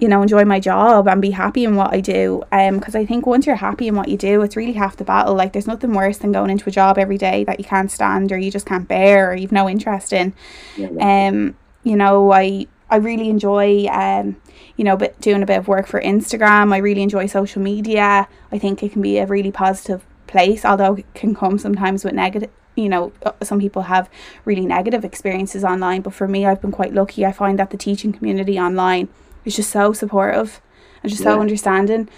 you 0.00 0.08
know, 0.08 0.22
enjoy 0.22 0.44
my 0.44 0.60
job 0.60 1.08
and 1.08 1.22
be 1.22 1.30
happy 1.30 1.64
in 1.64 1.76
what 1.76 1.92
I 1.92 2.00
do. 2.00 2.42
Um, 2.52 2.78
because 2.78 2.94
I 2.94 3.06
think 3.06 3.26
once 3.26 3.46
you're 3.46 3.56
happy 3.56 3.88
in 3.88 3.94
what 3.96 4.08
you 4.08 4.16
do, 4.16 4.42
it's 4.42 4.56
really 4.56 4.72
half 4.72 4.96
the 4.96 5.04
battle. 5.04 5.34
Like 5.34 5.52
there's 5.52 5.66
nothing 5.66 5.92
worse 5.92 6.18
than 6.18 6.32
going 6.32 6.50
into 6.50 6.68
a 6.68 6.72
job 6.72 6.98
every 6.98 7.18
day 7.18 7.44
that 7.44 7.58
you 7.58 7.64
can't 7.64 7.90
stand 7.90 8.32
or 8.32 8.38
you 8.38 8.50
just 8.50 8.66
can't 8.66 8.88
bear 8.88 9.30
or 9.30 9.34
you've 9.34 9.52
no 9.52 9.68
interest 9.68 10.12
in 10.12 10.34
yeah, 10.76 10.88
um 11.28 11.56
you 11.84 11.96
know 11.96 12.32
i 12.32 12.66
i 12.90 12.96
really 12.96 13.28
enjoy 13.28 13.86
um 13.86 14.36
you 14.76 14.84
know 14.84 14.96
but 14.96 15.18
doing 15.20 15.42
a 15.42 15.46
bit 15.46 15.58
of 15.58 15.68
work 15.68 15.86
for 15.86 16.00
instagram 16.00 16.72
i 16.72 16.78
really 16.78 17.02
enjoy 17.02 17.26
social 17.26 17.62
media 17.62 18.26
i 18.50 18.58
think 18.58 18.82
it 18.82 18.90
can 18.90 19.02
be 19.02 19.18
a 19.18 19.26
really 19.26 19.52
positive 19.52 20.04
place 20.26 20.64
although 20.64 20.94
it 20.94 21.14
can 21.14 21.34
come 21.34 21.58
sometimes 21.58 22.04
with 22.04 22.14
negative 22.14 22.50
you 22.76 22.88
know 22.88 23.12
uh, 23.24 23.32
some 23.42 23.60
people 23.60 23.82
have 23.82 24.08
really 24.44 24.66
negative 24.66 25.04
experiences 25.04 25.64
online 25.64 26.02
but 26.02 26.12
for 26.12 26.26
me 26.26 26.46
i've 26.46 26.60
been 26.60 26.72
quite 26.72 26.92
lucky. 26.92 27.24
I 27.24 27.32
find 27.32 27.58
that 27.58 27.70
the 27.70 27.76
teaching 27.76 28.12
community 28.12 28.58
online 28.58 29.08
is 29.44 29.56
just 29.56 29.70
so 29.70 29.92
supportive 29.92 30.60
and 31.02 31.10
just 31.10 31.22
so 31.22 31.40
understanding. 31.40 32.08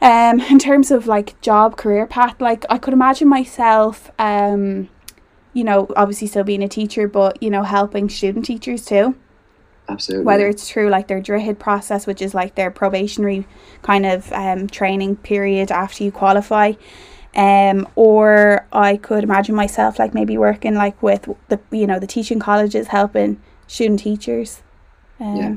Um 0.00 0.40
in 0.52 0.58
terms 0.58 0.90
of 0.90 1.06
like 1.06 1.40
job 1.40 1.76
career 1.76 2.06
path 2.06 2.40
like 2.40 2.64
i 2.70 2.78
could 2.78 2.92
imagine 2.92 3.28
myself 3.28 4.10
um 4.18 4.88
you 5.52 5.64
know 5.64 5.88
obviously 5.96 6.28
still 6.28 6.44
being 6.44 6.62
a 6.62 6.68
teacher 6.68 7.08
but 7.08 7.42
you 7.42 7.50
know 7.50 7.62
helping 7.62 8.08
student 8.08 8.44
teachers 8.44 8.84
too. 8.84 9.16
Absolutely. 9.88 10.26
Whether 10.26 10.48
it's 10.48 10.70
through 10.70 10.90
like 10.90 11.08
their 11.08 11.22
Droichead 11.22 11.58
process, 11.58 12.06
which 12.06 12.20
is 12.20 12.34
like 12.34 12.54
their 12.56 12.70
probationary 12.70 13.46
kind 13.80 14.04
of 14.04 14.30
um, 14.32 14.66
training 14.66 15.16
period 15.16 15.70
after 15.70 16.04
you 16.04 16.12
qualify. 16.12 16.74
Um, 17.36 17.86
or 17.94 18.66
I 18.72 18.96
could 18.96 19.22
imagine 19.22 19.54
myself 19.54 19.98
like 19.98 20.14
maybe 20.14 20.36
working 20.38 20.74
like 20.74 21.00
with 21.02 21.28
the 21.48 21.60
you 21.70 21.86
know 21.86 21.98
the 21.98 22.06
teaching 22.06 22.38
colleges 22.40 22.88
helping 22.88 23.40
student 23.66 24.00
teachers. 24.00 24.62
Um, 25.20 25.36
Yeah. 25.36 25.54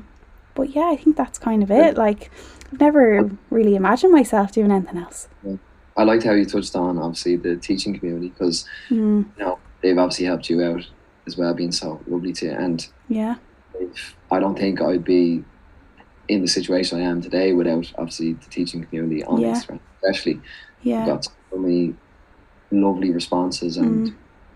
But 0.54 0.76
yeah, 0.76 0.90
I 0.92 0.98
think 0.98 1.16
that's 1.16 1.40
kind 1.40 1.64
of 1.64 1.72
it. 1.72 1.98
Like 1.98 2.30
I've 2.72 2.80
never 2.80 3.30
really 3.50 3.76
imagined 3.76 4.12
myself 4.12 4.52
doing 4.52 4.70
anything 4.72 4.98
else. 4.98 5.28
I 5.98 6.04
liked 6.04 6.24
how 6.24 6.34
you 6.34 6.46
touched 6.46 6.76
on 6.76 6.98
obviously 6.98 7.36
the 7.38 7.56
teaching 7.56 7.98
community 7.98 8.30
because 8.30 8.66
Mm, 8.90 9.26
you 9.38 9.44
know 9.46 9.60
they've 9.82 9.98
obviously 9.98 10.26
helped 10.26 10.50
you 10.50 10.62
out 10.64 10.86
as 11.28 11.38
well 11.38 11.54
being 11.54 11.72
so 11.72 12.02
lovely 12.08 12.34
to 12.34 12.46
you 12.48 12.52
and 12.52 12.88
yeah, 13.10 13.36
I 14.30 14.40
don't 14.40 14.58
think 14.58 14.82
I'd 14.82 15.04
be 15.04 15.44
in 16.28 16.42
the 16.42 16.48
situation 16.48 17.00
I 17.00 17.04
am 17.04 17.22
today 17.22 17.54
without 17.54 17.92
obviously 17.98 18.34
the 18.34 18.50
teaching 18.50 18.84
community 18.86 19.24
on 19.24 19.40
Yeah. 19.42 19.54
Instagram 19.54 19.80
especially 20.02 20.42
yeah, 20.84 21.06
got 21.06 21.28
so 21.52 21.58
many 21.60 21.94
lovely 22.72 23.12
responses 23.12 23.78
and 23.78 24.12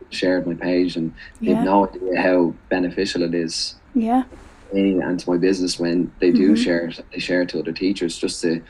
shared 0.10 0.48
my 0.48 0.54
page 0.54 0.96
and 0.96 1.14
they've 1.42 1.58
Mm. 1.58 1.66
no 1.66 1.88
idea 1.88 2.22
how 2.22 2.54
beneficial 2.70 3.24
it 3.24 3.34
is 3.34 3.76
yeah, 3.94 4.24
and 4.74 5.20
to 5.20 5.30
my 5.30 5.38
business 5.38 5.80
when 5.80 6.12
they 6.22 6.32
do 6.32 6.52
Mhm. 6.52 6.58
share 6.58 6.86
it 6.88 7.00
they 7.12 7.20
share 7.20 7.42
it 7.42 7.50
to 7.50 7.60
other 7.60 7.74
teachers 7.74 8.18
just 8.18 8.42
to 8.42 8.62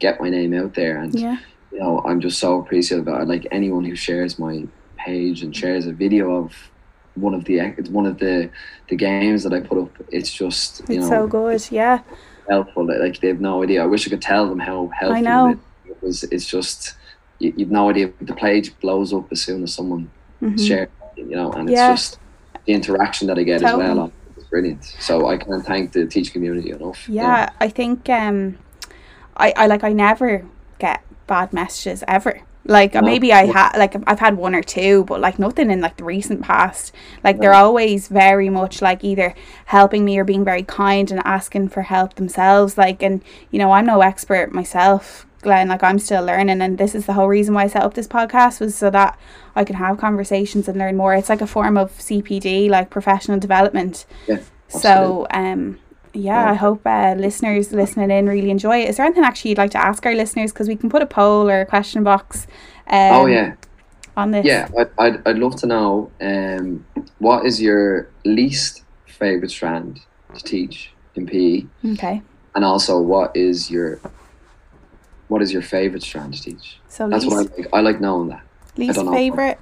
get 0.00 0.20
my 0.20 0.30
name 0.30 0.54
out 0.54 0.74
there 0.74 0.98
and 0.98 1.14
yeah, 1.18 1.38
you 1.72 1.78
know 1.78 2.00
I'm 2.06 2.20
just 2.20 2.38
so 2.38 2.58
appreciative 2.60 3.06
it. 3.08 3.28
like 3.28 3.46
anyone 3.50 3.84
who 3.84 3.94
shares 3.96 4.38
my 4.38 4.66
page 5.06 5.42
and 5.42 5.54
shares 5.54 5.86
a 5.86 5.92
video 5.92 6.24
of 6.44 6.52
one 7.14 7.34
of 7.34 7.44
the 7.44 7.58
it's 7.78 7.90
one 7.90 8.06
of 8.06 8.18
the 8.18 8.50
the 8.88 8.96
games 8.96 9.42
that 9.44 9.52
I 9.52 9.60
put 9.60 9.78
up 9.78 9.92
it's 10.08 10.32
just 10.32 10.80
you 10.80 10.96
it's 10.96 11.04
know 11.04 11.08
so 11.08 11.26
good. 11.28 11.60
Yeah, 11.70 12.00
helpful 12.48 12.86
like 12.86 13.20
they 13.20 13.28
have 13.28 13.40
no 13.40 13.62
idea 13.62 13.82
I 13.82 13.86
wish 13.86 14.06
I 14.06 14.10
could 14.10 14.22
tell 14.22 14.48
them 14.48 14.58
how 14.60 14.90
helpful 14.98 15.22
know. 15.22 15.50
it, 15.50 15.58
it 15.90 15.96
was 16.02 16.24
it's 16.24 16.46
just 16.46 16.94
you, 17.38 17.52
you've 17.56 17.70
no 17.70 17.90
idea 17.90 18.12
the 18.20 18.34
page 18.34 18.78
blows 18.80 19.12
up 19.12 19.30
as 19.32 19.40
soon 19.42 19.62
as 19.62 19.74
someone 19.74 20.10
mhm. 20.42 20.66
shares 20.66 20.88
it, 21.16 21.26
you 21.26 21.36
know 21.36 21.52
and 21.52 21.68
Yeah. 21.68 21.92
it's 21.92 22.02
just 22.02 22.18
the 22.66 22.72
interaction 22.72 23.28
that 23.28 23.38
I 23.38 23.42
get 23.42 23.62
as 23.62 23.76
well 23.76 24.06
it 24.06 24.12
is 24.40 24.44
brilliant 24.44 24.84
so 24.98 25.26
I 25.28 25.36
can't 25.36 25.64
thank 25.64 25.92
the 25.92 26.06
teach 26.06 26.32
community 26.32 26.70
enough 26.70 27.08
yeah 27.08 27.50
i 27.60 27.68
think 27.68 28.08
um 28.08 28.58
i 29.36 29.52
i 29.56 29.66
like 29.66 29.84
i 29.84 29.92
never 29.92 30.44
get 30.78 31.02
bad 31.26 31.52
messages 31.52 32.02
ever. 32.08 32.40
Like 32.64 32.94
No. 32.94 33.00
maybe 33.02 33.32
I 33.32 33.46
had 33.46 33.78
like 33.78 33.96
I've 34.06 34.18
had 34.18 34.36
one 34.36 34.54
or 34.54 34.62
two, 34.62 35.04
but 35.04 35.20
like 35.20 35.38
nothing 35.38 35.70
in 35.70 35.80
like 35.80 35.96
the 35.96 36.04
recent 36.04 36.42
past. 36.42 36.92
Like 37.24 37.38
they're 37.38 37.54
always 37.54 38.08
very 38.08 38.50
much 38.50 38.82
like 38.82 39.02
either 39.04 39.34
helping 39.66 40.04
me 40.04 40.18
or 40.18 40.24
being 40.24 40.44
very 40.44 40.64
kind 40.64 41.10
and 41.10 41.22
asking 41.24 41.68
for 41.70 41.82
help 41.82 42.14
themselves. 42.14 42.76
Like 42.76 43.02
and 43.02 43.22
you 43.50 43.58
know 43.58 43.72
I'm 43.72 43.86
no 43.86 44.02
expert 44.02 44.52
myself, 44.52 45.24
Glenn. 45.42 45.68
Like 45.68 45.82
I'm 45.82 45.98
still 45.98 46.24
learning, 46.24 46.60
and 46.60 46.78
this 46.78 46.94
is 46.94 47.06
the 47.06 47.12
whole 47.12 47.28
reason 47.28 47.54
why 47.54 47.64
I 47.64 47.68
set 47.68 47.82
up 47.82 47.94
this 47.94 48.08
podcast 48.08 48.60
was 48.60 48.74
so 48.74 48.90
that 48.90 49.18
I 49.54 49.64
can 49.64 49.76
have 49.76 49.98
conversations 49.98 50.68
and 50.68 50.78
learn 50.78 50.96
more. 50.96 51.14
It's 51.14 51.28
like 51.28 51.40
a 51.40 51.46
form 51.46 51.76
of 51.76 51.92
CPD, 51.98 52.68
like 52.70 52.90
professional 52.90 53.38
development. 53.38 54.04
Yeah, 54.26 54.40
So 54.68 55.26
um 55.30 55.78
yeah, 56.14 56.50
I 56.50 56.54
hope 56.54 56.80
uh, 56.86 57.14
listeners 57.16 57.70
listening 57.72 58.10
in 58.10 58.26
really 58.28 58.50
enjoy 58.50 58.78
it. 58.82 58.88
Is 58.88 58.96
there 58.96 59.06
anything 59.06 59.24
actually 59.24 59.50
you'd 59.50 59.58
like 59.58 59.70
to 59.72 59.78
ask 59.84 60.04
our 60.06 60.14
listeners? 60.14 60.52
Because 60.52 60.66
we 60.66 60.74
can 60.74 60.88
put 60.90 61.02
a 61.02 61.06
poll 61.06 61.48
or 61.48 61.60
a 61.60 61.66
question 61.66 62.02
box. 62.02 62.46
Um, 62.88 63.12
oh 63.12 63.26
yeah, 63.26 63.54
On 64.16 64.30
this. 64.30 64.44
yeah. 64.44 64.68
I'd, 64.76 64.88
I'd, 64.98 65.28
I'd 65.28 65.38
love 65.38 65.56
to 65.56 65.66
know 65.66 66.10
um, 66.20 66.84
what 67.18 67.44
is 67.44 67.60
your 67.60 68.08
least 68.24 68.82
favorite 69.06 69.50
strand 69.50 70.00
to 70.34 70.42
teach 70.42 70.92
in 71.14 71.26
PE, 71.26 71.66
Okay. 71.92 72.22
and 72.54 72.64
also 72.64 72.98
what 73.00 73.36
is 73.36 73.70
your 73.70 74.00
what 75.28 75.42
is 75.42 75.52
your 75.52 75.62
favorite 75.62 76.02
strand 76.02 76.34
to 76.34 76.42
teach? 76.42 76.78
So 76.88 77.08
That's 77.08 77.24
least, 77.24 77.36
what 77.36 77.52
I 77.52 77.56
like. 77.56 77.68
I 77.74 77.80
like 77.80 78.00
knowing 78.00 78.28
that. 78.28 78.42
least 78.76 79.00
favorite 79.00 79.58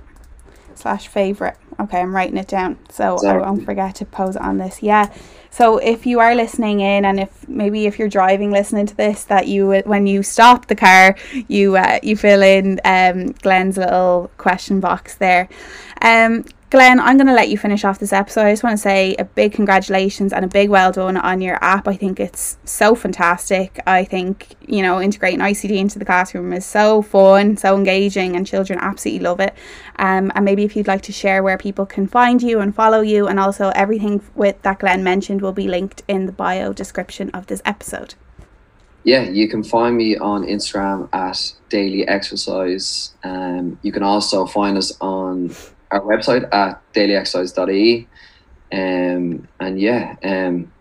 slash 0.74 1.08
favorite. 1.08 1.56
Okay, 1.78 2.00
I'm 2.00 2.14
writing 2.14 2.38
it 2.38 2.48
down 2.48 2.78
so 2.88 3.18
I 3.26 3.36
won't 3.36 3.64
forget 3.64 3.96
to 3.96 4.04
pose 4.06 4.36
on 4.36 4.58
this. 4.58 4.82
Yeah. 4.82 5.12
So 5.50 5.78
if 5.78 6.06
you 6.06 6.20
are 6.20 6.34
listening 6.34 6.80
in, 6.80 7.04
and 7.04 7.20
if 7.20 7.48
maybe 7.48 7.86
if 7.86 7.98
you're 7.98 8.08
driving 8.08 8.50
listening 8.50 8.86
to 8.86 8.96
this, 8.96 9.24
that 9.24 9.46
you 9.46 9.82
when 9.86 10.06
you 10.06 10.22
stop 10.22 10.66
the 10.66 10.76
car, 10.76 11.16
you 11.48 11.76
uh, 11.76 11.98
you 12.02 12.16
fill 12.16 12.42
in 12.42 12.80
um, 12.84 13.32
Glenn's 13.42 13.76
little 13.76 14.30
question 14.36 14.80
box 14.80 15.16
there. 15.16 15.48
Um, 16.02 16.44
Glenn, 16.68 16.98
I'm 16.98 17.16
going 17.16 17.28
to 17.28 17.32
let 17.32 17.48
you 17.48 17.56
finish 17.56 17.84
off 17.84 18.00
this 18.00 18.12
episode. 18.12 18.40
I 18.40 18.50
just 18.50 18.64
want 18.64 18.76
to 18.76 18.82
say 18.82 19.14
a 19.20 19.24
big 19.24 19.52
congratulations 19.52 20.32
and 20.32 20.44
a 20.44 20.48
big 20.48 20.68
well 20.68 20.90
done 20.90 21.16
on 21.16 21.40
your 21.40 21.62
app. 21.62 21.86
I 21.86 21.94
think 21.94 22.18
it's 22.18 22.58
so 22.64 22.96
fantastic. 22.96 23.78
I 23.86 24.02
think, 24.02 24.56
you 24.66 24.82
know, 24.82 25.00
integrating 25.00 25.38
ICT 25.38 25.70
into 25.76 26.00
the 26.00 26.04
classroom 26.04 26.52
is 26.52 26.66
so 26.66 27.02
fun, 27.02 27.56
so 27.56 27.76
engaging, 27.76 28.34
and 28.34 28.44
children 28.44 28.80
absolutely 28.80 29.22
love 29.22 29.38
it. 29.38 29.54
Um, 30.00 30.32
and 30.34 30.44
maybe 30.44 30.64
if 30.64 30.74
you'd 30.74 30.88
like 30.88 31.02
to 31.02 31.12
share 31.12 31.40
where 31.40 31.56
people 31.56 31.86
can 31.86 32.08
find 32.08 32.42
you 32.42 32.58
and 32.58 32.74
follow 32.74 33.00
you, 33.00 33.28
and 33.28 33.38
also 33.38 33.68
everything 33.76 34.20
with 34.34 34.60
that 34.62 34.80
Glenn 34.80 35.04
mentioned 35.04 35.42
will 35.42 35.52
be 35.52 35.68
linked 35.68 36.02
in 36.08 36.26
the 36.26 36.32
bio 36.32 36.72
description 36.72 37.30
of 37.30 37.46
this 37.46 37.62
episode. 37.64 38.14
Yeah, 39.04 39.22
you 39.22 39.48
can 39.48 39.62
find 39.62 39.96
me 39.96 40.16
on 40.16 40.42
Instagram 40.44 41.08
at 41.12 41.52
Daily 41.68 42.08
Exercise. 42.08 43.14
Um, 43.22 43.78
you 43.82 43.92
can 43.92 44.02
also 44.02 44.46
find 44.46 44.76
us 44.76 44.92
on 45.00 45.54
our 45.90 46.00
website 46.00 46.52
at 46.52 46.80
dailyexercise.e. 46.92 48.06
Um, 48.72 49.48
and 49.60 49.80
yeah, 49.80 50.16
um, 50.22 50.72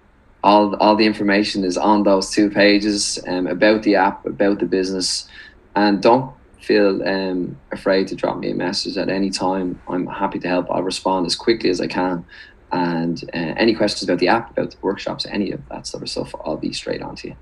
all 0.43 0.75
all 0.75 0.95
the 0.95 1.05
information 1.05 1.63
is 1.63 1.77
on 1.77 2.03
those 2.03 2.31
two 2.31 2.49
pages 2.49 3.19
um, 3.27 3.47
about 3.47 3.83
the 3.83 3.95
app, 3.95 4.25
about 4.25 4.59
the 4.59 4.65
business, 4.65 5.27
and 5.75 6.01
don't 6.01 6.33
feel 6.61 7.07
um, 7.07 7.57
afraid 7.71 8.07
to 8.07 8.15
drop 8.15 8.37
me 8.37 8.51
a 8.51 8.55
message 8.55 8.97
at 8.97 9.09
any 9.09 9.29
time. 9.29 9.79
I'm 9.87 10.07
happy 10.07 10.39
to 10.39 10.47
help. 10.47 10.69
I'll 10.71 10.83
respond 10.83 11.27
as 11.27 11.35
quickly 11.35 11.69
as 11.69 11.79
I 11.79 11.87
can. 11.87 12.25
And 12.71 13.23
uh, 13.33 13.53
any 13.57 13.75
questions 13.75 14.09
about 14.09 14.19
the 14.19 14.27
app, 14.27 14.51
about 14.51 14.71
the 14.71 14.77
workshops, 14.81 15.25
any 15.27 15.51
of 15.51 15.61
that 15.69 15.85
sort 15.85 16.03
of 16.03 16.09
stuff, 16.09 16.33
I'll 16.43 16.57
be 16.57 16.73
straight 16.73 17.01
on 17.01 17.15
to 17.17 17.29
you. 17.29 17.35